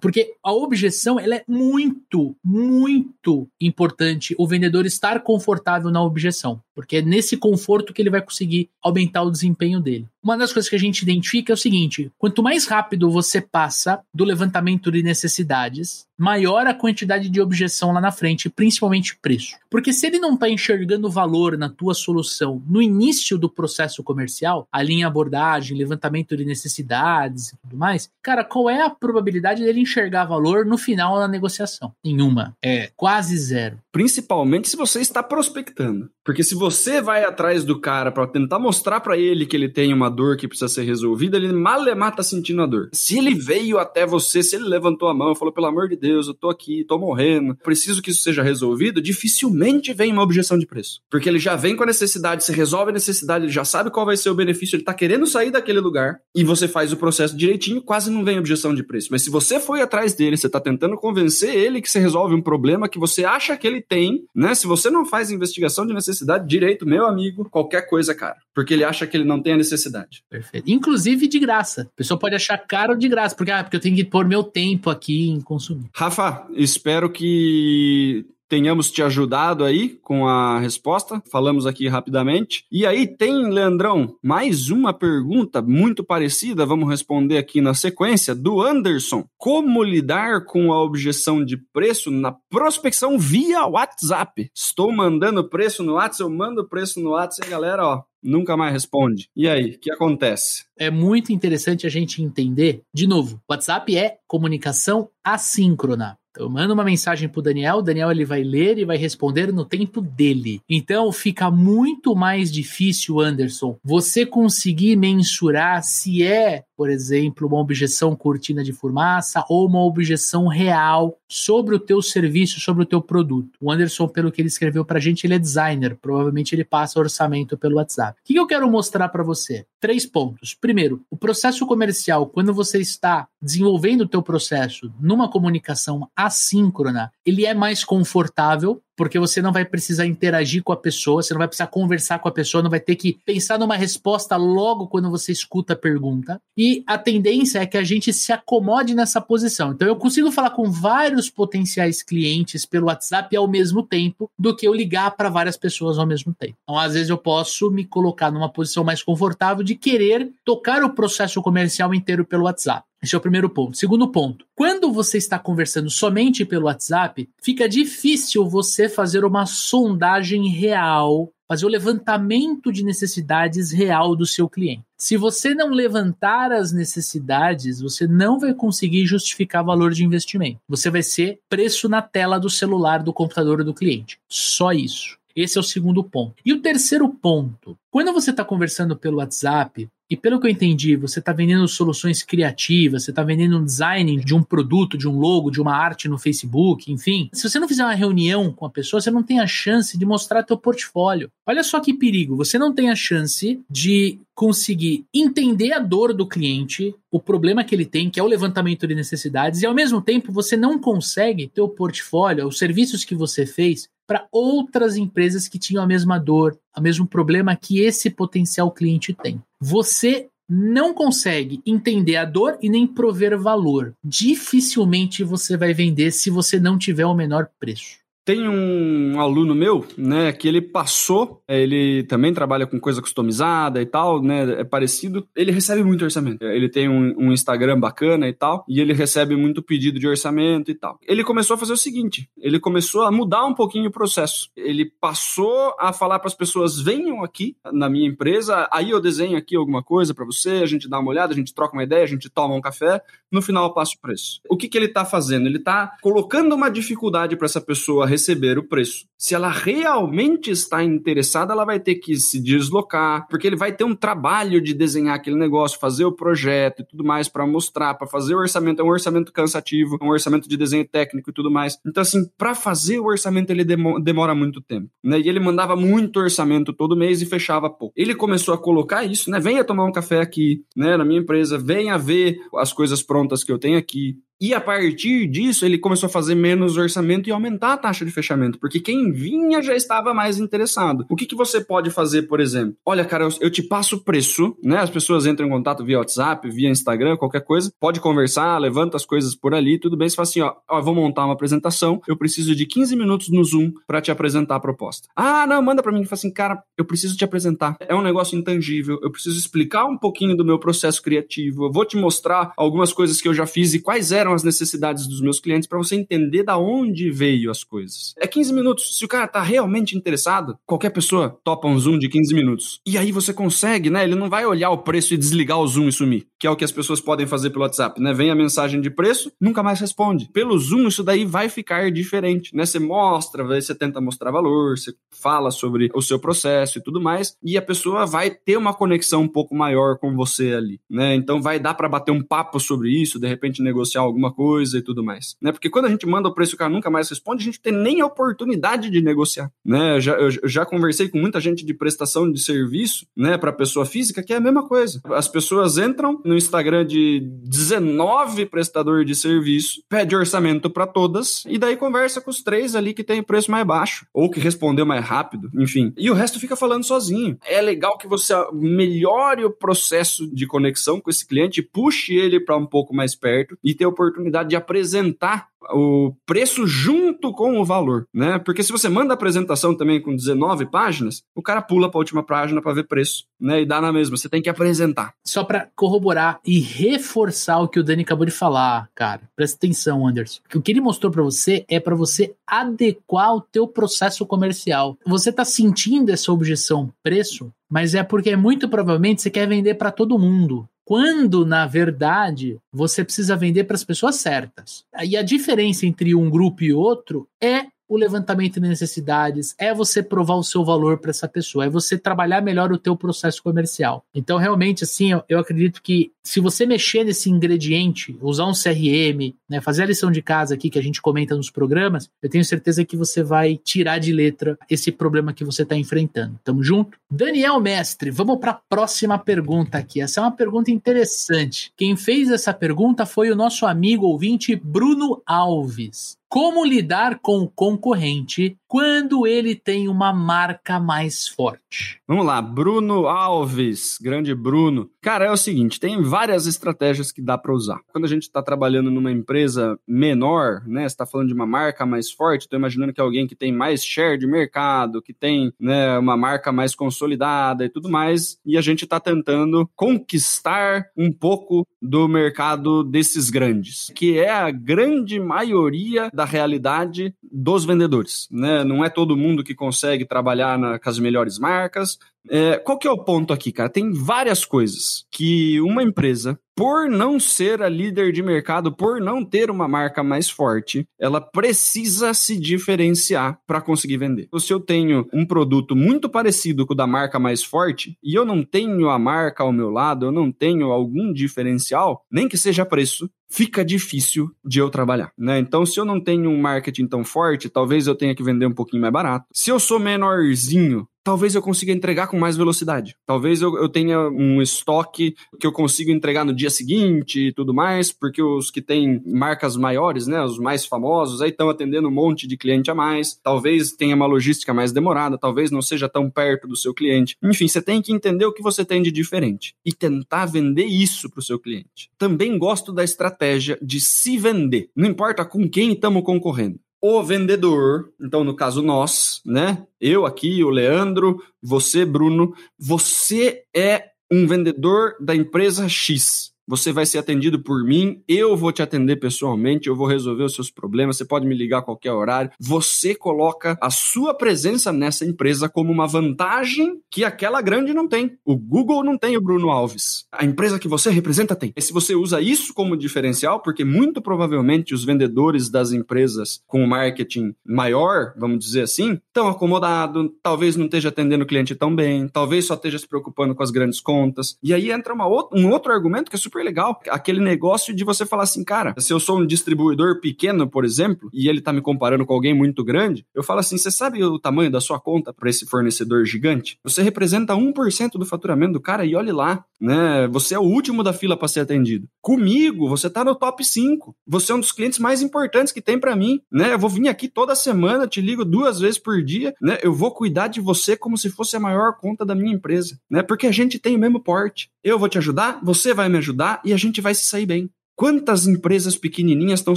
Porque 0.00 0.34
a 0.42 0.52
objeção 0.52 1.18
ela 1.18 1.36
é 1.36 1.44
muito, 1.46 2.34
muito 2.44 3.46
importante 3.60 4.34
o 4.36 4.48
vendedor 4.48 4.84
estar 4.84 5.20
confortável 5.20 5.92
na 5.92 6.02
objeção, 6.02 6.60
porque 6.80 6.96
é 6.96 7.02
nesse 7.02 7.36
conforto 7.36 7.92
que 7.92 8.00
ele 8.00 8.08
vai 8.08 8.22
conseguir 8.22 8.70
aumentar 8.82 9.22
o 9.22 9.30
desempenho 9.30 9.80
dele. 9.80 10.08
Uma 10.22 10.36
das 10.36 10.52
coisas 10.52 10.68
que 10.68 10.76
a 10.76 10.78
gente 10.78 11.02
identifica 11.02 11.52
é 11.52 11.54
o 11.54 11.58
seguinte: 11.58 12.10
quanto 12.18 12.42
mais 12.42 12.66
rápido 12.66 13.10
você 13.10 13.40
passa 13.40 14.00
do 14.12 14.24
levantamento 14.24 14.90
de 14.90 15.02
necessidades, 15.02 16.06
maior 16.18 16.66
a 16.66 16.74
quantidade 16.74 17.30
de 17.30 17.40
objeção 17.40 17.92
lá 17.92 18.00
na 18.00 18.12
frente, 18.12 18.50
principalmente 18.50 19.16
preço. 19.16 19.56
Porque 19.70 19.92
se 19.92 20.06
ele 20.06 20.18
não 20.18 20.34
está 20.34 20.48
enxergando 20.48 21.10
valor 21.10 21.56
na 21.56 21.68
tua 21.68 21.94
solução 21.94 22.62
no 22.66 22.82
início 22.82 23.38
do 23.38 23.48
processo 23.48 24.02
comercial, 24.02 24.68
a 24.70 24.82
linha 24.82 25.06
abordagem, 25.06 25.76
levantamento 25.76 26.36
de 26.36 26.44
necessidades 26.44 27.48
e 27.48 27.56
tudo 27.56 27.76
mais, 27.76 28.10
cara, 28.22 28.44
qual 28.44 28.68
é 28.68 28.82
a 28.82 28.90
probabilidade 28.90 29.62
dele 29.62 29.80
enxergar 29.80 30.26
valor 30.26 30.66
no 30.66 30.76
final 30.76 31.18
da 31.18 31.26
negociação? 31.26 31.94
Nenhuma. 32.04 32.54
É 32.62 32.90
quase 32.94 33.38
zero. 33.38 33.78
Principalmente 33.92 34.68
se 34.68 34.76
você 34.76 35.00
está 35.00 35.22
prospectando. 35.22 36.08
Porque 36.24 36.44
se 36.44 36.54
você 36.54 37.00
vai 37.00 37.24
atrás 37.24 37.64
do 37.64 37.80
cara 37.80 38.12
para 38.12 38.26
tentar 38.26 38.58
mostrar 38.58 39.00
para 39.00 39.18
ele 39.18 39.46
que 39.46 39.56
ele 39.56 39.68
tem 39.68 39.92
uma 39.92 40.08
dor 40.08 40.36
que 40.36 40.46
precisa 40.46 40.68
ser 40.68 40.84
resolvida, 40.84 41.36
ele 41.36 41.52
malemar 41.52 42.14
tá 42.14 42.22
sentindo 42.22 42.62
a 42.62 42.66
dor. 42.66 42.88
Se 42.92 43.18
ele 43.18 43.34
veio 43.34 43.78
até 43.78 44.06
você, 44.06 44.42
se 44.42 44.54
ele 44.54 44.68
levantou 44.68 45.08
a 45.08 45.14
mão 45.14 45.32
e 45.32 45.36
falou, 45.36 45.52
pelo 45.52 45.66
amor 45.66 45.88
de 45.88 45.96
Deus, 45.96 46.28
eu 46.28 46.34
tô 46.34 46.48
aqui, 46.48 46.84
tô 46.84 46.98
morrendo, 46.98 47.56
preciso 47.56 48.00
que 48.00 48.10
isso 48.10 48.22
seja 48.22 48.42
resolvido, 48.42 49.02
dificilmente 49.02 49.92
vem 49.92 50.12
uma 50.12 50.22
objeção 50.22 50.58
de 50.58 50.66
preço. 50.66 51.00
Porque 51.10 51.28
ele 51.28 51.38
já 51.38 51.56
vem 51.56 51.74
com 51.74 51.82
a 51.82 51.86
necessidade, 51.86 52.44
você 52.44 52.52
resolve 52.52 52.90
a 52.90 52.94
necessidade, 52.94 53.46
ele 53.46 53.52
já 53.52 53.64
sabe 53.64 53.90
qual 53.90 54.06
vai 54.06 54.16
ser 54.16 54.30
o 54.30 54.34
benefício, 54.34 54.76
ele 54.76 54.84
tá 54.84 54.94
querendo 54.94 55.26
sair 55.26 55.50
daquele 55.50 55.80
lugar 55.80 56.20
e 56.34 56.44
você 56.44 56.68
faz 56.68 56.92
o 56.92 56.96
processo 56.96 57.36
direitinho, 57.36 57.82
quase 57.82 58.10
não 58.10 58.24
vem 58.24 58.38
objeção 58.38 58.74
de 58.74 58.84
preço. 58.84 59.08
Mas 59.10 59.22
se 59.22 59.30
você 59.30 59.58
foi 59.58 59.80
atrás 59.80 60.14
dele, 60.14 60.36
você 60.36 60.48
tá 60.48 60.60
tentando 60.60 60.96
convencer 60.96 61.54
ele 61.54 61.82
que 61.82 61.90
você 61.90 61.98
resolve 61.98 62.34
um 62.34 62.42
problema 62.42 62.88
que 62.88 62.98
você 62.98 63.24
acha 63.24 63.56
que 63.56 63.66
ele 63.66 63.79
tem, 63.80 64.24
né? 64.34 64.54
Se 64.54 64.66
você 64.66 64.90
não 64.90 65.04
faz 65.04 65.30
investigação 65.30 65.86
de 65.86 65.92
necessidade, 65.92 66.48
direito, 66.48 66.86
meu 66.86 67.06
amigo, 67.06 67.48
qualquer 67.48 67.88
coisa, 67.88 68.14
cara. 68.14 68.36
Porque 68.54 68.74
ele 68.74 68.84
acha 68.84 69.06
que 69.06 69.16
ele 69.16 69.24
não 69.24 69.42
tem 69.42 69.54
a 69.54 69.56
necessidade. 69.56 70.22
Perfeito. 70.28 70.70
Inclusive 70.70 71.26
de 71.26 71.38
graça. 71.38 71.82
A 71.82 71.96
pessoa 71.96 72.18
pode 72.18 72.34
achar 72.34 72.58
caro 72.58 72.96
de 72.96 73.08
graça, 73.08 73.34
porque, 73.34 73.50
ah, 73.50 73.62
porque 73.62 73.76
eu 73.76 73.80
tenho 73.80 73.96
que 73.96 74.04
pôr 74.04 74.26
meu 74.26 74.42
tempo 74.42 74.90
aqui 74.90 75.28
em 75.28 75.40
consumir. 75.40 75.90
Rafa, 75.94 76.46
espero 76.54 77.10
que 77.10 78.26
tenhamos 78.50 78.90
te 78.90 79.00
ajudado 79.00 79.64
aí 79.64 79.90
com 80.02 80.26
a 80.26 80.58
resposta. 80.58 81.22
Falamos 81.30 81.66
aqui 81.66 81.86
rapidamente. 81.86 82.64
E 82.70 82.84
aí 82.84 83.06
tem, 83.06 83.48
Leandrão, 83.48 84.16
mais 84.20 84.70
uma 84.70 84.92
pergunta 84.92 85.62
muito 85.62 86.02
parecida, 86.02 86.66
vamos 86.66 86.88
responder 86.88 87.38
aqui 87.38 87.60
na 87.60 87.74
sequência, 87.74 88.34
do 88.34 88.60
Anderson. 88.60 89.24
Como 89.38 89.84
lidar 89.84 90.44
com 90.44 90.72
a 90.72 90.82
objeção 90.82 91.44
de 91.44 91.56
preço 91.56 92.10
na 92.10 92.32
prospecção 92.50 93.16
via 93.16 93.64
WhatsApp? 93.66 94.50
Estou 94.52 94.92
mandando 94.92 95.48
preço 95.48 95.84
no 95.84 95.94
WhatsApp, 95.94 96.22
eu 96.22 96.36
mando 96.36 96.68
preço 96.68 97.00
no 97.00 97.10
WhatsApp 97.10 97.46
e 97.46 97.50
galera, 97.50 97.86
ó, 97.86 98.02
nunca 98.20 98.56
mais 98.56 98.72
responde. 98.72 99.28
E 99.36 99.48
aí, 99.48 99.70
o 99.70 99.78
que 99.78 99.92
acontece? 99.92 100.64
É 100.76 100.90
muito 100.90 101.32
interessante 101.32 101.86
a 101.86 101.90
gente 101.90 102.20
entender. 102.20 102.82
De 102.92 103.06
novo, 103.06 103.40
WhatsApp 103.48 103.96
é 103.96 104.18
comunicação 104.26 105.08
assíncrona. 105.22 106.18
Então, 106.30 106.46
eu 106.46 106.50
mando 106.50 106.72
uma 106.72 106.84
mensagem 106.84 107.28
pro 107.28 107.42
Daniel, 107.42 107.78
o 107.78 107.82
Daniel 107.82 108.10
ele 108.10 108.24
vai 108.24 108.42
ler 108.42 108.78
e 108.78 108.84
vai 108.84 108.96
responder 108.96 109.52
no 109.52 109.64
tempo 109.64 110.00
dele. 110.00 110.60
Então, 110.68 111.10
fica 111.10 111.50
muito 111.50 112.14
mais 112.14 112.52
difícil, 112.52 113.18
Anderson, 113.18 113.76
você 113.82 114.24
conseguir 114.24 114.94
mensurar 114.96 115.82
se 115.82 116.22
é 116.22 116.64
por 116.80 116.88
exemplo, 116.88 117.46
uma 117.46 117.58
objeção 117.58 118.16
cortina 118.16 118.64
de 118.64 118.72
fumaça 118.72 119.44
ou 119.50 119.66
uma 119.66 119.84
objeção 119.84 120.46
real 120.46 121.14
sobre 121.28 121.74
o 121.74 121.78
teu 121.78 122.00
serviço, 122.00 122.58
sobre 122.58 122.84
o 122.84 122.86
teu 122.86 123.02
produto. 123.02 123.50
O 123.60 123.70
Anderson, 123.70 124.08
pelo 124.08 124.32
que 124.32 124.40
ele 124.40 124.48
escreveu 124.48 124.82
pra 124.82 124.98
gente, 124.98 125.26
ele 125.26 125.34
é 125.34 125.38
designer, 125.38 125.98
provavelmente 126.00 126.54
ele 126.54 126.64
passa 126.64 126.98
orçamento 126.98 127.58
pelo 127.58 127.76
WhatsApp. 127.76 128.18
O 128.18 128.24
que 128.24 128.34
eu 128.34 128.46
quero 128.46 128.70
mostrar 128.70 129.10
para 129.10 129.22
você? 129.22 129.66
Três 129.78 130.06
pontos. 130.06 130.54
Primeiro, 130.58 131.02
o 131.10 131.18
processo 131.18 131.66
comercial, 131.66 132.26
quando 132.26 132.54
você 132.54 132.78
está 132.78 133.28
desenvolvendo 133.42 134.02
o 134.02 134.08
teu 134.08 134.22
processo 134.22 134.90
numa 134.98 135.30
comunicação 135.30 136.08
assíncrona, 136.16 137.12
ele 137.26 137.44
é 137.44 137.52
mais 137.52 137.84
confortável 137.84 138.80
porque 139.00 139.18
você 139.18 139.40
não 139.40 139.50
vai 139.50 139.64
precisar 139.64 140.04
interagir 140.04 140.62
com 140.62 140.74
a 140.74 140.76
pessoa, 140.76 141.22
você 141.22 141.32
não 141.32 141.38
vai 141.38 141.48
precisar 141.48 141.68
conversar 141.68 142.18
com 142.18 142.28
a 142.28 142.30
pessoa, 142.30 142.62
não 142.62 142.68
vai 142.68 142.80
ter 142.80 142.96
que 142.96 143.18
pensar 143.24 143.58
numa 143.58 143.74
resposta 143.74 144.36
logo 144.36 144.88
quando 144.88 145.08
você 145.08 145.32
escuta 145.32 145.72
a 145.72 145.76
pergunta. 145.76 146.38
E 146.54 146.84
a 146.86 146.98
tendência 146.98 147.60
é 147.60 147.66
que 147.66 147.78
a 147.78 147.82
gente 147.82 148.12
se 148.12 148.30
acomode 148.30 148.94
nessa 148.94 149.18
posição. 149.18 149.72
Então 149.72 149.88
eu 149.88 149.96
consigo 149.96 150.30
falar 150.30 150.50
com 150.50 150.70
vários 150.70 151.30
potenciais 151.30 152.02
clientes 152.02 152.66
pelo 152.66 152.88
WhatsApp 152.88 153.34
ao 153.34 153.48
mesmo 153.48 153.82
tempo 153.82 154.30
do 154.38 154.54
que 154.54 154.68
eu 154.68 154.74
ligar 154.74 155.12
para 155.12 155.30
várias 155.30 155.56
pessoas 155.56 155.98
ao 155.98 156.06
mesmo 156.06 156.34
tempo. 156.34 156.58
Então 156.62 156.78
às 156.78 156.92
vezes 156.92 157.08
eu 157.08 157.16
posso 157.16 157.70
me 157.70 157.86
colocar 157.86 158.30
numa 158.30 158.52
posição 158.52 158.84
mais 158.84 159.02
confortável 159.02 159.64
de 159.64 159.76
querer 159.76 160.30
tocar 160.44 160.84
o 160.84 160.92
processo 160.92 161.40
comercial 161.40 161.94
inteiro 161.94 162.22
pelo 162.22 162.44
WhatsApp. 162.44 162.84
Esse 163.02 163.14
é 163.14 163.18
o 163.18 163.20
primeiro 163.20 163.48
ponto. 163.48 163.76
Segundo 163.76 164.08
ponto, 164.08 164.44
quando 164.54 164.92
você 164.92 165.16
está 165.16 165.38
conversando 165.38 165.88
somente 165.88 166.44
pelo 166.44 166.66
WhatsApp, 166.66 167.28
fica 167.42 167.68
difícil 167.68 168.46
você 168.46 168.88
fazer 168.88 169.24
uma 169.24 169.46
sondagem 169.46 170.48
real, 170.48 171.32
fazer 171.48 171.64
o 171.64 171.70
levantamento 171.70 172.70
de 172.70 172.84
necessidades 172.84 173.72
real 173.72 174.14
do 174.14 174.26
seu 174.26 174.48
cliente. 174.48 174.84
Se 174.98 175.16
você 175.16 175.54
não 175.54 175.70
levantar 175.70 176.52
as 176.52 176.72
necessidades, 176.72 177.80
você 177.80 178.06
não 178.06 178.38
vai 178.38 178.52
conseguir 178.52 179.06
justificar 179.06 179.64
valor 179.64 179.92
de 179.92 180.04
investimento. 180.04 180.60
Você 180.68 180.90
vai 180.90 181.02
ser 181.02 181.40
preço 181.48 181.88
na 181.88 182.02
tela 182.02 182.38
do 182.38 182.50
celular, 182.50 183.02
do 183.02 183.14
computador 183.14 183.64
do 183.64 183.72
cliente. 183.72 184.20
Só 184.28 184.72
isso. 184.72 185.18
Esse 185.34 185.56
é 185.56 185.60
o 185.60 185.64
segundo 185.64 186.04
ponto. 186.04 186.34
E 186.44 186.52
o 186.52 186.60
terceiro 186.60 187.08
ponto: 187.08 187.78
quando 187.90 188.12
você 188.12 188.30
está 188.30 188.44
conversando 188.44 188.94
pelo 188.94 189.18
WhatsApp, 189.18 189.88
e 190.10 190.16
pelo 190.16 190.40
que 190.40 190.46
eu 190.48 190.50
entendi, 190.50 190.96
você 190.96 191.20
está 191.20 191.32
vendendo 191.32 191.68
soluções 191.68 192.20
criativas, 192.20 193.04
você 193.04 193.10
está 193.10 193.22
vendendo 193.22 193.58
um 193.58 193.64
design 193.64 194.16
de 194.16 194.34
um 194.34 194.42
produto, 194.42 194.98
de 194.98 195.06
um 195.06 195.16
logo, 195.16 195.52
de 195.52 195.60
uma 195.60 195.72
arte 195.72 196.08
no 196.08 196.18
Facebook, 196.18 196.90
enfim. 196.90 197.30
Se 197.32 197.48
você 197.48 197.60
não 197.60 197.68
fizer 197.68 197.84
uma 197.84 197.94
reunião 197.94 198.52
com 198.52 198.66
a 198.66 198.70
pessoa, 198.70 199.00
você 199.00 199.10
não 199.10 199.22
tem 199.22 199.38
a 199.38 199.46
chance 199.46 199.96
de 199.96 200.04
mostrar 200.04 200.42
teu 200.42 200.56
portfólio. 200.56 201.30
Olha 201.46 201.62
só 201.62 201.78
que 201.78 201.94
perigo, 201.94 202.36
você 202.36 202.58
não 202.58 202.74
tem 202.74 202.90
a 202.90 202.96
chance 202.96 203.60
de 203.70 204.18
conseguir 204.34 205.04
entender 205.14 205.72
a 205.72 205.78
dor 205.78 206.12
do 206.12 206.26
cliente, 206.26 206.94
o 207.10 207.20
problema 207.20 207.62
que 207.62 207.74
ele 207.74 207.84
tem, 207.84 208.08
que 208.08 208.18
é 208.18 208.22
o 208.22 208.26
levantamento 208.26 208.86
de 208.86 208.94
necessidades, 208.94 209.62
e 209.62 209.66
ao 209.66 209.74
mesmo 209.74 210.00
tempo 210.00 210.32
você 210.32 210.56
não 210.56 210.78
consegue 210.78 211.46
ter 211.46 211.60
o 211.60 211.68
portfólio, 211.68 212.48
os 212.48 212.58
serviços 212.58 213.04
que 213.04 213.14
você 213.14 213.44
fez 213.44 213.88
para 214.10 214.26
outras 214.32 214.96
empresas 214.96 215.46
que 215.46 215.56
tinham 215.56 215.80
a 215.80 215.86
mesma 215.86 216.18
dor, 216.18 216.58
o 216.76 216.80
mesmo 216.80 217.06
problema 217.06 217.54
que 217.54 217.78
esse 217.78 218.10
potencial 218.10 218.68
cliente 218.68 219.14
tem. 219.14 219.40
Você 219.60 220.26
não 220.48 220.92
consegue 220.92 221.62
entender 221.64 222.16
a 222.16 222.24
dor 222.24 222.58
e 222.60 222.68
nem 222.68 222.88
prover 222.88 223.38
valor. 223.38 223.94
Dificilmente 224.04 225.22
você 225.22 225.56
vai 225.56 225.72
vender 225.72 226.10
se 226.10 226.28
você 226.28 226.58
não 226.58 226.76
tiver 226.76 227.06
o 227.06 227.14
menor 227.14 227.48
preço. 227.60 227.99
Tem 228.30 228.48
um 228.48 229.20
aluno 229.20 229.56
meu, 229.56 229.84
né, 229.98 230.30
que 230.30 230.46
ele 230.46 230.60
passou, 230.60 231.42
é, 231.48 231.60
ele 231.60 232.04
também 232.04 232.32
trabalha 232.32 232.64
com 232.64 232.78
coisa 232.78 233.02
customizada 233.02 233.82
e 233.82 233.86
tal, 233.86 234.22
né, 234.22 234.60
é 234.60 234.62
parecido. 234.62 235.26
Ele 235.34 235.50
recebe 235.50 235.82
muito 235.82 236.04
orçamento. 236.04 236.44
Ele 236.44 236.68
tem 236.68 236.88
um, 236.88 237.12
um, 237.18 237.32
Instagram 237.32 237.80
bacana 237.80 238.28
e 238.28 238.32
tal, 238.32 238.64
e 238.68 238.80
ele 238.80 238.92
recebe 238.92 239.34
muito 239.34 239.60
pedido 239.60 239.98
de 239.98 240.06
orçamento 240.06 240.70
e 240.70 240.76
tal. 240.76 240.96
Ele 241.08 241.24
começou 241.24 241.54
a 241.54 241.58
fazer 241.58 241.72
o 241.72 241.76
seguinte: 241.76 242.30
ele 242.38 242.60
começou 242.60 243.02
a 243.02 243.10
mudar 243.10 243.44
um 243.44 243.52
pouquinho 243.52 243.88
o 243.88 243.92
processo. 243.92 244.48
Ele 244.56 244.84
passou 244.84 245.74
a 245.80 245.92
falar 245.92 246.20
para 246.20 246.28
as 246.28 246.34
pessoas: 246.34 246.80
venham 246.80 247.24
aqui 247.24 247.56
na 247.72 247.90
minha 247.90 248.06
empresa, 248.06 248.68
aí 248.72 248.90
eu 248.90 249.00
desenho 249.00 249.36
aqui 249.36 249.56
alguma 249.56 249.82
coisa 249.82 250.14
para 250.14 250.24
você, 250.24 250.60
a 250.62 250.66
gente 250.66 250.88
dá 250.88 251.00
uma 251.00 251.10
olhada, 251.10 251.32
a 251.32 251.36
gente 251.36 251.52
troca 251.52 251.72
uma 251.72 251.82
ideia, 251.82 252.04
a 252.04 252.06
gente 252.06 252.30
toma 252.30 252.54
um 252.54 252.60
café, 252.60 253.02
no 253.28 253.42
final 253.42 253.64
eu 253.64 253.74
passo 253.74 253.96
o 253.96 254.00
preço. 254.00 254.40
O 254.48 254.56
que, 254.56 254.68
que 254.68 254.78
ele 254.78 254.86
está 254.86 255.04
fazendo? 255.04 255.48
Ele 255.48 255.58
está 255.58 255.96
colocando 256.00 256.54
uma 256.54 256.70
dificuldade 256.70 257.34
para 257.34 257.46
essa 257.46 257.60
pessoa 257.60 258.06
receber 258.06 258.19
o 258.58 258.68
preço. 258.68 259.08
Se 259.16 259.34
ela 259.34 259.50
realmente 259.50 260.50
está 260.50 260.82
interessada, 260.82 261.52
ela 261.52 261.64
vai 261.64 261.78
ter 261.78 261.96
que 261.96 262.16
se 262.16 262.42
deslocar, 262.42 263.26
porque 263.28 263.46
ele 263.46 263.56
vai 263.56 263.70
ter 263.70 263.84
um 263.84 263.94
trabalho 263.94 264.62
de 264.62 264.72
desenhar 264.72 265.14
aquele 265.14 265.36
negócio, 265.36 265.78
fazer 265.78 266.06
o 266.06 266.12
projeto 266.12 266.80
e 266.80 266.86
tudo 266.86 267.04
mais 267.04 267.28
para 267.28 267.46
mostrar, 267.46 267.94
para 267.94 268.06
fazer 268.06 268.34
o 268.34 268.38
orçamento. 268.38 268.80
É 268.80 268.84
um 268.84 268.88
orçamento 268.88 269.30
cansativo, 269.32 269.98
um 270.00 270.08
orçamento 270.08 270.48
de 270.48 270.56
desenho 270.56 270.88
técnico 270.88 271.28
e 271.30 271.32
tudo 271.32 271.50
mais. 271.50 271.78
Então, 271.86 272.00
assim, 272.00 272.26
para 272.38 272.54
fazer 272.54 272.98
o 272.98 273.06
orçamento 273.06 273.50
ele 273.50 273.64
demora 274.02 274.34
muito 274.34 274.60
tempo, 274.60 274.88
né? 275.04 275.20
E 275.20 275.28
ele 275.28 275.40
mandava 275.40 275.76
muito 275.76 276.18
orçamento 276.18 276.72
todo 276.72 276.96
mês 276.96 277.20
e 277.20 277.26
fechava 277.26 277.68
pouco. 277.68 277.92
Ele 277.96 278.14
começou 278.14 278.54
a 278.54 278.58
colocar 278.58 279.04
isso, 279.04 279.30
né? 279.30 279.38
Venha 279.38 279.64
tomar 279.64 279.84
um 279.84 279.92
café 279.92 280.20
aqui, 280.20 280.64
né? 280.74 280.96
Na 280.96 281.04
minha 281.04 281.20
empresa, 281.20 281.58
venha 281.58 281.98
ver 281.98 282.38
as 282.56 282.72
coisas 282.72 283.02
prontas 283.02 283.44
que 283.44 283.52
eu 283.52 283.58
tenho 283.58 283.76
aqui. 283.76 284.16
E 284.40 284.54
a 284.54 284.60
partir 284.60 285.26
disso, 285.26 285.66
ele 285.66 285.76
começou 285.76 286.06
a 286.06 286.10
fazer 286.10 286.34
menos 286.34 286.78
orçamento 286.78 287.28
e 287.28 287.32
aumentar 287.32 287.74
a 287.74 287.76
taxa 287.76 288.06
de 288.06 288.10
fechamento, 288.10 288.58
porque 288.58 288.80
quem 288.80 289.12
vinha 289.12 289.60
já 289.62 289.74
estava 289.74 290.14
mais 290.14 290.38
interessado. 290.38 291.04
O 291.10 291.14
que, 291.14 291.26
que 291.26 291.34
você 291.34 291.60
pode 291.60 291.90
fazer, 291.90 292.22
por 292.22 292.40
exemplo? 292.40 292.74
Olha, 292.86 293.04
cara, 293.04 293.24
eu, 293.24 293.30
eu 293.38 293.50
te 293.50 293.62
passo 293.62 293.96
o 293.96 294.00
preço, 294.00 294.56
né? 294.62 294.78
As 294.78 294.88
pessoas 294.88 295.26
entram 295.26 295.46
em 295.46 295.50
contato 295.50 295.84
via 295.84 295.98
WhatsApp, 295.98 296.48
via 296.48 296.70
Instagram, 296.70 297.18
qualquer 297.18 297.44
coisa. 297.44 297.70
Pode 297.78 298.00
conversar, 298.00 298.56
levanta 298.56 298.96
as 298.96 299.04
coisas 299.04 299.34
por 299.34 299.52
ali, 299.52 299.78
tudo 299.78 299.94
bem. 299.94 300.08
Você 300.08 300.16
fala 300.16 300.28
assim, 300.28 300.40
ó, 300.40 300.54
ó 300.70 300.80
vou 300.80 300.94
montar 300.94 301.26
uma 301.26 301.34
apresentação, 301.34 302.00
eu 302.08 302.16
preciso 302.16 302.56
de 302.56 302.64
15 302.64 302.96
minutos 302.96 303.28
no 303.28 303.44
Zoom 303.44 303.72
para 303.86 304.00
te 304.00 304.10
apresentar 304.10 304.56
a 304.56 304.60
proposta. 304.60 305.06
Ah, 305.14 305.46
não, 305.46 305.60
manda 305.60 305.82
para 305.82 305.92
mim. 305.92 306.04
Fala 306.04 306.14
assim, 306.14 306.32
cara, 306.32 306.62
eu 306.78 306.86
preciso 306.86 307.14
te 307.14 307.24
apresentar. 307.24 307.76
É 307.78 307.94
um 307.94 308.02
negócio 308.02 308.38
intangível, 308.38 308.98
eu 309.02 309.10
preciso 309.10 309.38
explicar 309.38 309.84
um 309.84 309.98
pouquinho 309.98 310.34
do 310.34 310.46
meu 310.46 310.58
processo 310.58 311.02
criativo, 311.02 311.66
eu 311.66 311.72
vou 311.72 311.84
te 311.84 311.98
mostrar 311.98 312.52
algumas 312.56 312.90
coisas 312.90 313.20
que 313.20 313.28
eu 313.28 313.34
já 313.34 313.44
fiz 313.44 313.74
e 313.74 313.80
quais 313.80 314.12
eram 314.12 314.29
as 314.32 314.42
necessidades 314.42 315.06
dos 315.06 315.20
meus 315.20 315.40
clientes 315.40 315.68
para 315.68 315.78
você 315.78 315.96
entender 315.96 316.42
da 316.42 316.56
onde 316.56 317.10
veio 317.10 317.50
as 317.50 317.64
coisas. 317.64 318.14
É 318.18 318.26
15 318.26 318.52
minutos. 318.52 318.98
Se 318.98 319.04
o 319.04 319.08
cara 319.08 319.26
tá 319.28 319.42
realmente 319.42 319.96
interessado, 319.96 320.56
qualquer 320.66 320.90
pessoa 320.90 321.38
topa 321.44 321.68
um 321.68 321.78
Zoom 321.78 321.98
de 321.98 322.08
15 322.08 322.34
minutos. 322.34 322.80
E 322.86 322.96
aí 322.98 323.12
você 323.12 323.32
consegue, 323.32 323.90
né? 323.90 324.04
Ele 324.04 324.14
não 324.14 324.28
vai 324.28 324.46
olhar 324.46 324.70
o 324.70 324.78
preço 324.78 325.14
e 325.14 325.16
desligar 325.16 325.58
o 325.58 325.66
Zoom 325.66 325.88
e 325.88 325.92
sumir, 325.92 326.26
que 326.38 326.46
é 326.46 326.50
o 326.50 326.56
que 326.56 326.64
as 326.64 326.72
pessoas 326.72 327.00
podem 327.00 327.26
fazer 327.26 327.50
pelo 327.50 327.62
WhatsApp, 327.62 328.00
né? 328.00 328.12
Vem 328.12 328.30
a 328.30 328.34
mensagem 328.34 328.80
de 328.80 328.90
preço, 328.90 329.32
nunca 329.40 329.62
mais 329.62 329.80
responde. 329.80 330.28
Pelo 330.32 330.58
Zoom, 330.58 330.88
isso 330.88 331.02
daí 331.02 331.24
vai 331.24 331.48
ficar 331.48 331.90
diferente, 331.90 332.54
né? 332.54 332.64
Você 332.64 332.78
mostra, 332.78 333.44
você 333.44 333.74
tenta 333.74 334.00
mostrar 334.00 334.30
valor, 334.30 334.76
você 334.76 334.92
fala 335.10 335.50
sobre 335.50 335.90
o 335.94 336.02
seu 336.02 336.18
processo 336.18 336.78
e 336.78 336.82
tudo 336.82 337.00
mais, 337.00 337.36
e 337.42 337.56
a 337.56 337.62
pessoa 337.62 338.06
vai 338.06 338.30
ter 338.30 338.56
uma 338.56 338.74
conexão 338.74 339.22
um 339.22 339.28
pouco 339.28 339.54
maior 339.54 339.98
com 339.98 340.14
você 340.14 340.54
ali, 340.54 340.80
né? 340.88 341.14
Então 341.14 341.40
vai 341.40 341.58
dar 341.58 341.74
para 341.74 341.88
bater 341.88 342.12
um 342.12 342.22
papo 342.22 342.58
sobre 342.58 342.90
isso, 342.90 343.18
de 343.18 343.26
repente 343.26 343.62
negociar 343.62 344.02
alguma 344.20 344.32
coisa 344.32 344.78
e 344.78 344.82
tudo 344.82 345.02
mais, 345.02 345.36
né? 345.40 345.50
Porque 345.50 345.70
quando 345.70 345.86
a 345.86 345.88
gente 345.88 346.06
manda 346.06 346.28
o 346.28 346.34
preço 346.34 346.52
e 346.52 346.56
o 346.56 346.58
cara 346.58 346.70
nunca 346.70 346.90
mais 346.90 347.08
responde, 347.08 347.42
a 347.42 347.44
gente 347.44 347.60
tem 347.60 347.72
nem 347.72 348.00
a 348.00 348.06
oportunidade 348.06 348.90
de 348.90 349.00
negociar, 349.00 349.50
né? 349.64 349.96
Eu 349.96 350.00
já, 350.00 350.12
eu 350.14 350.30
já 350.48 350.66
conversei 350.66 351.08
com 351.08 351.18
muita 351.18 351.40
gente 351.40 351.64
de 351.64 351.74
prestação 351.74 352.30
de 352.30 352.40
serviço, 352.40 353.06
né, 353.16 353.38
para 353.38 353.52
pessoa 353.52 353.86
física, 353.86 354.22
que 354.22 354.32
é 354.32 354.36
a 354.36 354.40
mesma 354.40 354.66
coisa. 354.66 355.00
As 355.06 355.28
pessoas 355.28 355.78
entram 355.78 356.20
no 356.24 356.36
Instagram 356.36 356.86
de 356.86 357.20
19 357.44 358.46
prestadores 358.46 359.06
de 359.06 359.14
serviço, 359.14 359.82
pede 359.88 360.14
orçamento 360.14 360.68
para 360.68 360.86
todas 360.86 361.44
e 361.46 361.58
daí 361.58 361.76
conversa 361.76 362.20
com 362.20 362.30
os 362.30 362.42
três 362.42 362.74
ali 362.74 362.92
que 362.92 363.04
tem 363.04 363.22
preço 363.22 363.50
mais 363.50 363.66
baixo 363.66 364.06
ou 364.12 364.30
que 364.30 364.40
respondeu 364.40 364.84
mais 364.84 365.04
rápido, 365.04 365.50
enfim. 365.54 365.92
E 365.96 366.10
o 366.10 366.14
resto 366.14 366.38
fica 366.38 366.56
falando 366.56 366.84
sozinho. 366.84 367.38
É 367.44 367.60
legal 367.60 367.96
que 367.96 368.06
você 368.06 368.34
melhore 368.52 369.44
o 369.44 369.50
processo 369.50 370.26
de 370.32 370.46
conexão 370.46 371.00
com 371.00 371.10
esse 371.10 371.26
cliente, 371.26 371.62
puxe 371.62 372.14
ele 372.14 372.40
para 372.40 372.56
um 372.56 372.66
pouco 372.66 372.94
mais 372.94 373.14
perto 373.14 373.56
e 373.62 373.74
ter 373.74 373.84
a 373.84 373.88
oportunidade 374.10 374.50
de 374.50 374.56
apresentar 374.56 375.48
o 375.72 376.14
preço 376.26 376.66
junto 376.66 377.32
com 377.32 377.60
o 377.60 377.64
valor, 377.64 378.06
né? 378.14 378.38
Porque 378.38 378.62
se 378.62 378.72
você 378.72 378.88
manda 378.88 379.12
a 379.12 379.14
apresentação 379.14 379.74
também 379.74 380.00
com 380.00 380.14
19 380.14 380.66
páginas, 380.66 381.22
o 381.34 381.42
cara 381.42 381.60
pula 381.60 381.90
para 381.90 381.98
a 381.98 382.00
última 382.00 382.22
página 382.22 382.62
para 382.62 382.72
ver 382.72 382.84
preço, 382.84 383.24
né? 383.38 383.60
E 383.60 383.66
dá 383.66 383.80
na 383.80 383.92
mesma, 383.92 384.16
você 384.16 384.28
tem 384.28 384.42
que 384.42 384.48
apresentar. 384.48 385.12
Só 385.24 385.44
para 385.44 385.68
corroborar 385.76 386.40
e 386.44 386.58
reforçar 386.60 387.58
o 387.58 387.68
que 387.68 387.78
o 387.78 387.84
Dani 387.84 388.02
acabou 388.02 388.24
de 388.24 388.32
falar, 388.32 388.88
cara. 388.94 389.22
Presta 389.36 389.56
atenção, 389.56 390.06
Anderson. 390.06 390.40
O 390.54 390.60
que 390.60 390.72
ele 390.72 390.80
mostrou 390.80 391.12
para 391.12 391.22
você 391.22 391.64
é 391.68 391.78
para 391.78 391.94
você 391.94 392.34
adequar 392.46 393.34
o 393.34 393.40
teu 393.40 393.68
processo 393.68 394.24
comercial. 394.26 394.96
Você 395.06 395.30
tá 395.30 395.44
sentindo 395.44 396.10
essa 396.10 396.32
objeção 396.32 396.90
preço, 397.02 397.52
mas 397.70 397.94
é 397.94 398.02
porque 398.02 398.34
muito 398.34 398.68
provavelmente 398.68 399.22
você 399.22 399.30
quer 399.30 399.46
vender 399.46 399.74
para 399.74 399.92
todo 399.92 400.18
mundo 400.18 400.68
quando 400.90 401.46
na 401.46 401.68
verdade 401.68 402.58
você 402.72 403.04
precisa 403.04 403.36
vender 403.36 403.62
para 403.62 403.76
as 403.76 403.84
pessoas 403.84 404.16
certas. 404.16 404.84
E 405.04 405.16
a 405.16 405.22
diferença 405.22 405.86
entre 405.86 406.16
um 406.16 406.28
grupo 406.28 406.64
e 406.64 406.72
outro 406.72 407.28
é 407.40 407.66
o 407.90 407.96
levantamento 407.96 408.60
de 408.60 408.68
necessidades, 408.68 409.52
é 409.58 409.74
você 409.74 410.00
provar 410.00 410.36
o 410.36 410.44
seu 410.44 410.64
valor 410.64 410.98
para 410.98 411.10
essa 411.10 411.26
pessoa, 411.26 411.64
é 411.64 411.68
você 411.68 411.98
trabalhar 411.98 412.40
melhor 412.40 412.70
o 412.70 412.78
teu 412.78 412.96
processo 412.96 413.42
comercial. 413.42 414.04
Então, 414.14 414.38
realmente, 414.38 414.84
assim, 414.84 415.10
eu, 415.28 415.38
acredito 415.40 415.82
que 415.82 416.12
se 416.22 416.38
você 416.38 416.64
mexer 416.64 417.02
nesse 417.02 417.28
ingrediente, 417.28 418.16
usar 418.22 418.46
um 418.46 418.52
CRM, 418.52 419.34
né, 419.48 419.60
fazer 419.60 419.82
a 419.82 419.86
lição 419.86 420.08
de 420.08 420.22
casa 420.22 420.54
aqui 420.54 420.70
que 420.70 420.78
a 420.78 420.82
gente 420.82 421.02
comenta 421.02 421.34
nos 421.34 421.50
programas, 421.50 422.08
eu 422.22 422.30
tenho 422.30 422.44
certeza 422.44 422.84
que 422.84 422.96
você 422.96 423.24
vai 423.24 423.56
tirar 423.56 423.98
de 423.98 424.12
letra 424.12 424.56
esse 424.70 424.92
problema 424.92 425.32
que 425.32 425.44
você 425.44 425.62
está 425.62 425.74
enfrentando. 425.74 426.38
Tamo 426.44 426.62
junto? 426.62 426.96
Daniel 427.10 427.58
Mestre, 427.58 428.12
vamos 428.12 428.38
para 428.38 428.52
a 428.52 428.60
próxima 428.68 429.18
pergunta 429.18 429.78
aqui. 429.78 430.00
Essa 430.00 430.20
é 430.20 430.22
uma 430.22 430.30
pergunta 430.30 430.70
interessante. 430.70 431.72
Quem 431.76 431.96
fez 431.96 432.30
essa 432.30 432.54
pergunta 432.54 433.04
foi 433.04 433.32
o 433.32 433.36
nosso 433.36 433.66
amigo 433.66 434.06
ouvinte 434.06 434.54
Bruno 434.54 435.20
Alves. 435.26 436.19
Como 436.32 436.64
lidar 436.64 437.18
com 437.18 437.40
o 437.40 437.50
concorrente 437.50 438.56
quando 438.68 439.26
ele 439.26 439.52
tem 439.56 439.88
uma 439.88 440.12
marca 440.12 440.78
mais 440.78 441.26
forte? 441.26 442.00
Vamos 442.06 442.24
lá, 442.24 442.40
Bruno 442.40 443.08
Alves, 443.08 443.98
grande 444.00 444.32
Bruno. 444.32 444.88
Cara, 445.02 445.24
é 445.24 445.30
o 445.30 445.36
seguinte, 445.36 445.80
tem 445.80 446.02
várias 446.02 446.46
estratégias 446.46 447.10
que 447.10 447.22
dá 447.22 447.38
para 447.38 447.54
usar. 447.54 447.80
Quando 447.90 448.04
a 448.04 448.08
gente 448.08 448.24
está 448.24 448.42
trabalhando 448.42 448.90
numa 448.90 449.10
empresa 449.10 449.78
menor, 449.88 450.62
né, 450.66 450.84
está 450.84 451.06
falando 451.06 451.28
de 451.28 451.34
uma 451.34 451.46
marca 451.46 451.86
mais 451.86 452.10
forte, 452.10 452.42
estou 452.42 452.58
imaginando 452.58 452.92
que 452.92 453.00
é 453.00 453.04
alguém 453.04 453.26
que 453.26 453.34
tem 453.34 453.50
mais 453.50 453.82
share 453.82 454.18
de 454.18 454.26
mercado, 454.26 455.00
que 455.00 455.14
tem, 455.14 455.54
né, 455.58 455.98
uma 455.98 456.18
marca 456.18 456.52
mais 456.52 456.74
consolidada 456.74 457.64
e 457.64 457.70
tudo 457.70 457.88
mais, 457.88 458.38
e 458.44 458.58
a 458.58 458.60
gente 458.60 458.84
está 458.84 459.00
tentando 459.00 459.68
conquistar 459.74 460.90
um 460.94 461.10
pouco 461.10 461.66
do 461.80 462.06
mercado 462.06 462.84
desses 462.84 463.30
grandes, 463.30 463.90
que 463.94 464.18
é 464.18 464.30
a 464.30 464.50
grande 464.50 465.18
maioria 465.18 466.10
da 466.12 466.26
realidade 466.26 467.14
dos 467.22 467.64
vendedores, 467.64 468.28
né? 468.30 468.64
Não 468.64 468.84
é 468.84 468.90
todo 468.90 469.16
mundo 469.16 469.42
que 469.42 469.54
consegue 469.54 470.04
trabalhar 470.04 470.58
na, 470.58 470.78
com 470.78 470.90
as 470.90 470.98
melhores 470.98 471.38
marcas, 471.38 471.98
É, 472.28 472.58
qual 472.58 472.78
que 472.78 472.86
é 472.86 472.90
o 472.90 473.02
ponto 473.02 473.32
aqui, 473.32 473.52
cara? 473.52 473.68
Tem 473.68 473.92
várias 473.92 474.44
coisas 474.44 475.04
que 475.10 475.60
uma 475.60 475.82
empresa 475.82 476.38
por 476.60 476.90
não 476.90 477.18
ser 477.18 477.62
a 477.62 477.70
líder 477.70 478.12
de 478.12 478.22
mercado, 478.22 478.70
por 478.70 479.00
não 479.00 479.24
ter 479.24 479.50
uma 479.50 479.66
marca 479.66 480.02
mais 480.02 480.28
forte, 480.28 480.86
ela 480.98 481.18
precisa 481.18 482.12
se 482.12 482.38
diferenciar 482.38 483.38
para 483.46 483.62
conseguir 483.62 483.96
vender. 483.96 484.28
Se 484.38 484.52
eu 484.52 484.60
tenho 484.60 485.08
um 485.10 485.24
produto 485.24 485.74
muito 485.74 486.06
parecido 486.06 486.66
com 486.66 486.74
o 486.74 486.76
da 486.76 486.86
marca 486.86 487.18
mais 487.18 487.42
forte 487.42 487.96
e 488.04 488.14
eu 488.14 488.26
não 488.26 488.42
tenho 488.42 488.90
a 488.90 488.98
marca 488.98 489.42
ao 489.42 489.54
meu 489.54 489.70
lado, 489.70 490.04
eu 490.04 490.12
não 490.12 490.30
tenho 490.30 490.70
algum 490.70 491.14
diferencial, 491.14 492.04
nem 492.12 492.28
que 492.28 492.36
seja 492.36 492.66
preço, 492.66 493.08
fica 493.30 493.64
difícil 493.64 494.28
de 494.44 494.58
eu 494.58 494.68
trabalhar, 494.68 495.12
né? 495.16 495.38
Então, 495.38 495.64
se 495.64 495.78
eu 495.78 495.84
não 495.84 495.98
tenho 495.98 496.28
um 496.28 496.38
marketing 496.38 496.86
tão 496.86 497.04
forte, 497.04 497.48
talvez 497.48 497.86
eu 497.86 497.94
tenha 497.94 498.14
que 498.14 498.22
vender 498.22 498.44
um 498.44 498.52
pouquinho 498.52 498.82
mais 498.82 498.92
barato. 498.92 499.24
Se 499.32 499.50
eu 499.50 499.58
sou 499.58 499.78
menorzinho, 499.78 500.86
talvez 501.02 501.34
eu 501.34 501.42
consiga 501.42 501.72
entregar 501.72 502.06
com 502.06 502.18
mais 502.18 502.36
velocidade. 502.36 502.96
Talvez 503.06 503.42
eu, 503.42 503.56
eu, 503.56 503.68
tenha 503.68 504.08
um 504.08 504.40
estoque 504.40 505.14
que 505.38 505.46
eu 505.46 505.52
consiga 505.52 505.92
entregar 505.92 506.24
no 506.24 506.34
dia 506.34 506.50
seguinte 506.50 507.28
e 507.28 507.32
tudo 507.32 507.54
mais, 507.54 507.92
porque 507.92 508.22
os 508.22 508.50
que 508.50 508.60
têm 508.60 509.02
marcas 509.06 509.56
maiores, 509.56 510.06
né, 510.06 510.22
os 510.22 510.38
mais 510.38 510.64
famosos, 510.64 511.20
aí 511.20 511.30
estão 511.30 511.48
atendendo 511.48 511.88
um 511.88 511.92
monte 511.92 512.26
de 512.26 512.36
cliente 512.36 512.70
a 512.70 512.74
mais. 512.74 513.18
Talvez 513.22 513.72
tenha 513.72 513.96
uma 513.96 514.06
logística 514.06 514.52
mais 514.52 514.72
demorada, 514.72 515.18
talvez 515.18 515.50
não 515.50 515.62
seja 515.62 515.88
tão 515.88 516.10
perto 516.10 516.46
do 516.46 516.56
seu 516.56 516.74
cliente. 516.74 517.16
Enfim, 517.22 517.48
você 517.48 517.62
tem 517.62 517.80
que 517.82 517.92
entender 517.92 518.24
o 518.24 518.32
que 518.32 518.42
você 518.42 518.64
tem 518.64 518.82
de 518.82 518.90
diferente 518.90 519.54
e 519.64 519.72
tentar 519.72 520.26
vender 520.26 520.64
isso 520.64 521.08
para 521.10 521.20
o 521.20 521.24
seu 521.24 521.38
cliente. 521.38 521.90
Também 521.98 522.38
gosto 522.38 522.72
da 522.72 522.84
estratégia 522.84 523.58
de 523.62 523.80
se 523.80 524.18
vender. 524.18 524.70
Não 524.74 524.88
importa 524.88 525.24
com 525.24 525.48
quem 525.48 525.72
estamos 525.72 526.02
concorrendo 526.02 526.60
o 526.80 527.02
vendedor, 527.02 527.92
então 528.00 528.24
no 528.24 528.34
caso 528.34 528.62
nós, 528.62 529.20
né? 529.24 529.66
Eu 529.80 530.06
aqui, 530.06 530.42
o 530.42 530.50
Leandro, 530.50 531.22
você, 531.42 531.84
Bruno, 531.84 532.34
você 532.58 533.44
é 533.54 533.90
um 534.10 534.26
vendedor 534.26 534.96
da 535.00 535.14
empresa 535.14 535.68
X 535.68 536.32
você 536.50 536.72
vai 536.72 536.84
ser 536.84 536.98
atendido 536.98 537.38
por 537.38 537.62
mim, 537.62 538.02
eu 538.08 538.36
vou 538.36 538.50
te 538.50 538.60
atender 538.60 538.96
pessoalmente, 538.96 539.68
eu 539.68 539.76
vou 539.76 539.86
resolver 539.86 540.24
os 540.24 540.34
seus 540.34 540.50
problemas, 540.50 540.96
você 540.96 541.04
pode 541.04 541.24
me 541.24 541.34
ligar 541.36 541.58
a 541.58 541.62
qualquer 541.62 541.92
horário. 541.92 542.32
Você 542.40 542.92
coloca 542.92 543.56
a 543.62 543.70
sua 543.70 544.12
presença 544.12 544.72
nessa 544.72 545.04
empresa 545.04 545.48
como 545.48 545.70
uma 545.70 545.86
vantagem 545.86 546.80
que 546.90 547.04
aquela 547.04 547.40
grande 547.40 547.72
não 547.72 547.86
tem. 547.86 548.18
O 548.24 548.36
Google 548.36 548.82
não 548.82 548.98
tem 548.98 549.16
o 549.16 549.20
Bruno 549.20 549.50
Alves. 549.50 550.06
A 550.10 550.24
empresa 550.24 550.58
que 550.58 550.66
você 550.66 550.90
representa 550.90 551.36
tem. 551.36 551.52
E 551.56 551.62
se 551.62 551.72
você 551.72 551.94
usa 551.94 552.20
isso 552.20 552.52
como 552.52 552.76
diferencial, 552.76 553.40
porque 553.40 553.64
muito 553.64 554.02
provavelmente 554.02 554.74
os 554.74 554.84
vendedores 554.84 555.48
das 555.48 555.70
empresas 555.70 556.42
com 556.48 556.66
marketing 556.66 557.32
maior, 557.46 558.12
vamos 558.16 558.44
dizer 558.44 558.62
assim, 558.62 558.98
estão 559.06 559.28
acomodados, 559.28 560.10
talvez 560.20 560.56
não 560.56 560.64
esteja 560.64 560.88
atendendo 560.88 561.22
o 561.22 561.26
cliente 561.28 561.54
tão 561.54 561.72
bem, 561.72 562.08
talvez 562.08 562.46
só 562.46 562.54
esteja 562.54 562.78
se 562.78 562.88
preocupando 562.88 563.36
com 563.36 563.42
as 563.44 563.52
grandes 563.52 563.80
contas. 563.80 564.36
E 564.42 564.52
aí 564.52 564.72
entra 564.72 564.92
uma, 564.92 565.06
um 565.32 565.48
outro 565.50 565.72
argumento 565.72 566.10
que 566.10 566.16
é 566.16 566.18
super 566.18 566.39
super 566.40 566.44
legal. 566.44 566.80
Aquele 566.88 567.20
negócio 567.20 567.74
de 567.74 567.84
você 567.84 568.04
falar 568.06 568.24
assim, 568.24 568.42
cara, 568.42 568.74
se 568.78 568.92
eu 568.92 568.98
sou 568.98 569.18
um 569.18 569.26
distribuidor 569.26 570.00
pequeno, 570.00 570.48
por 570.48 570.64
exemplo, 570.64 571.08
e 571.12 571.28
ele 571.28 571.40
tá 571.40 571.52
me 571.52 571.60
comparando 571.60 572.06
com 572.06 572.14
alguém 572.14 572.34
muito 572.34 572.64
grande, 572.64 573.06
eu 573.14 573.22
falo 573.22 573.40
assim, 573.40 573.58
você 573.58 573.70
sabe 573.70 574.02
o 574.02 574.18
tamanho 574.18 574.50
da 574.50 574.60
sua 574.60 574.80
conta 574.80 575.12
para 575.12 575.28
esse 575.28 575.46
fornecedor 575.46 576.04
gigante? 576.04 576.58
Você 576.64 576.82
representa 576.82 577.34
1% 577.34 577.92
do 577.92 578.06
faturamento 578.06 578.54
do 578.54 578.60
cara 578.60 578.84
e 578.84 578.94
olhe 578.94 579.12
lá, 579.12 579.44
né? 579.60 580.08
Você 580.08 580.34
é 580.34 580.38
o 580.38 580.42
último 580.42 580.82
da 580.82 580.92
fila 580.92 581.16
para 581.16 581.28
ser 581.28 581.40
atendido. 581.40 581.88
Comigo, 582.00 582.68
você 582.68 582.88
tá 582.88 583.04
no 583.04 583.14
top 583.14 583.44
5. 583.44 583.94
Você 584.06 584.32
é 584.32 584.34
um 584.34 584.40
dos 584.40 584.52
clientes 584.52 584.78
mais 584.78 585.02
importantes 585.02 585.52
que 585.52 585.60
tem 585.60 585.78
para 585.78 585.94
mim, 585.94 586.20
né? 586.32 586.54
Eu 586.54 586.58
vou 586.58 586.70
vir 586.70 586.88
aqui 586.88 587.08
toda 587.08 587.34
semana, 587.34 587.86
te 587.86 588.00
ligo 588.00 588.24
duas 588.24 588.58
vezes 588.60 588.78
por 588.78 589.02
dia, 589.02 589.34
né? 589.40 589.58
Eu 589.62 589.74
vou 589.74 589.92
cuidar 589.92 590.28
de 590.28 590.40
você 590.40 590.76
como 590.76 590.96
se 590.96 591.10
fosse 591.10 591.36
a 591.36 591.40
maior 591.40 591.76
conta 591.76 592.04
da 592.04 592.14
minha 592.14 592.34
empresa, 592.34 592.78
né? 592.90 593.02
Porque 593.02 593.26
a 593.26 593.32
gente 593.32 593.58
tem 593.58 593.76
o 593.76 593.78
mesmo 593.78 594.00
porte. 594.00 594.50
Eu 594.64 594.78
vou 594.78 594.88
te 594.88 594.98
ajudar, 594.98 595.40
você 595.42 595.74
vai 595.74 595.88
me 595.88 595.98
ajudar, 595.98 596.40
e 596.44 596.52
a 596.52 596.56
gente 596.56 596.80
vai 596.80 596.94
se 596.94 597.04
sair 597.04 597.26
bem. 597.26 597.50
Quantas 597.80 598.26
empresas 598.26 598.76
pequenininhas 598.76 599.40
estão 599.40 599.56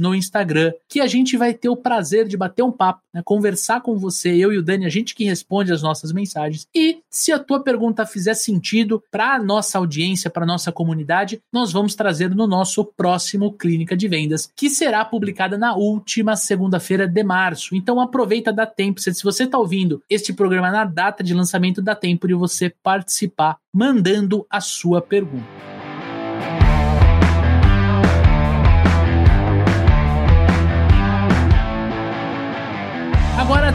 no 0.00 0.14
Instagram, 0.14 0.72
que 0.88 1.00
a 1.00 1.06
gente 1.06 1.36
vai 1.36 1.54
ter 1.54 1.68
o 1.68 1.76
prazer 1.76 2.26
de 2.26 2.36
bater 2.36 2.62
um 2.62 2.72
papo, 2.72 3.00
né, 3.12 3.22
conversar 3.24 3.80
com 3.80 3.96
você, 3.96 4.34
eu 4.34 4.52
e 4.52 4.58
o 4.58 4.62
Dani, 4.62 4.86
a 4.86 4.88
gente 4.88 5.14
que 5.14 5.24
responde 5.24 5.72
as 5.72 5.82
nossas 5.82 6.12
mensagens. 6.12 6.66
E 6.74 6.98
se 7.10 7.32
a 7.32 7.38
tua 7.38 7.60
pergunta 7.60 8.06
fizer 8.06 8.34
sentido 8.34 9.02
para 9.10 9.34
a 9.34 9.42
nossa 9.42 9.78
audiência, 9.78 10.30
para 10.30 10.44
a 10.44 10.46
nossa 10.46 10.72
comunidade, 10.72 11.40
nós 11.52 11.72
vamos 11.72 11.94
trazer 11.94 12.34
no 12.34 12.46
nosso 12.46 12.84
próximo 12.84 13.52
Clínica 13.52 13.96
de 13.96 14.08
Vendas, 14.08 14.50
que 14.56 14.70
será 14.70 15.04
publicada 15.04 15.56
na 15.56 15.74
última 15.74 16.36
segunda-feira 16.36 17.06
de 17.06 17.22
março. 17.22 17.76
Então 17.76 18.00
aproveita, 18.00 18.52
dá 18.52 18.66
tempo. 18.66 19.00
Se 19.00 19.22
você 19.22 19.44
está 19.44 19.58
ouvindo 19.58 20.02
este 20.08 20.32
programa 20.32 20.70
na 20.70 20.84
data 20.84 21.22
de 21.22 21.34
lançamento, 21.34 21.82
dá 21.82 21.94
tempo 21.94 22.26
de 22.26 22.34
você 22.34 22.72
participar 22.82 23.58
mandando 23.72 24.46
a 24.48 24.60
sua 24.60 25.02
pergunta. 25.02 25.83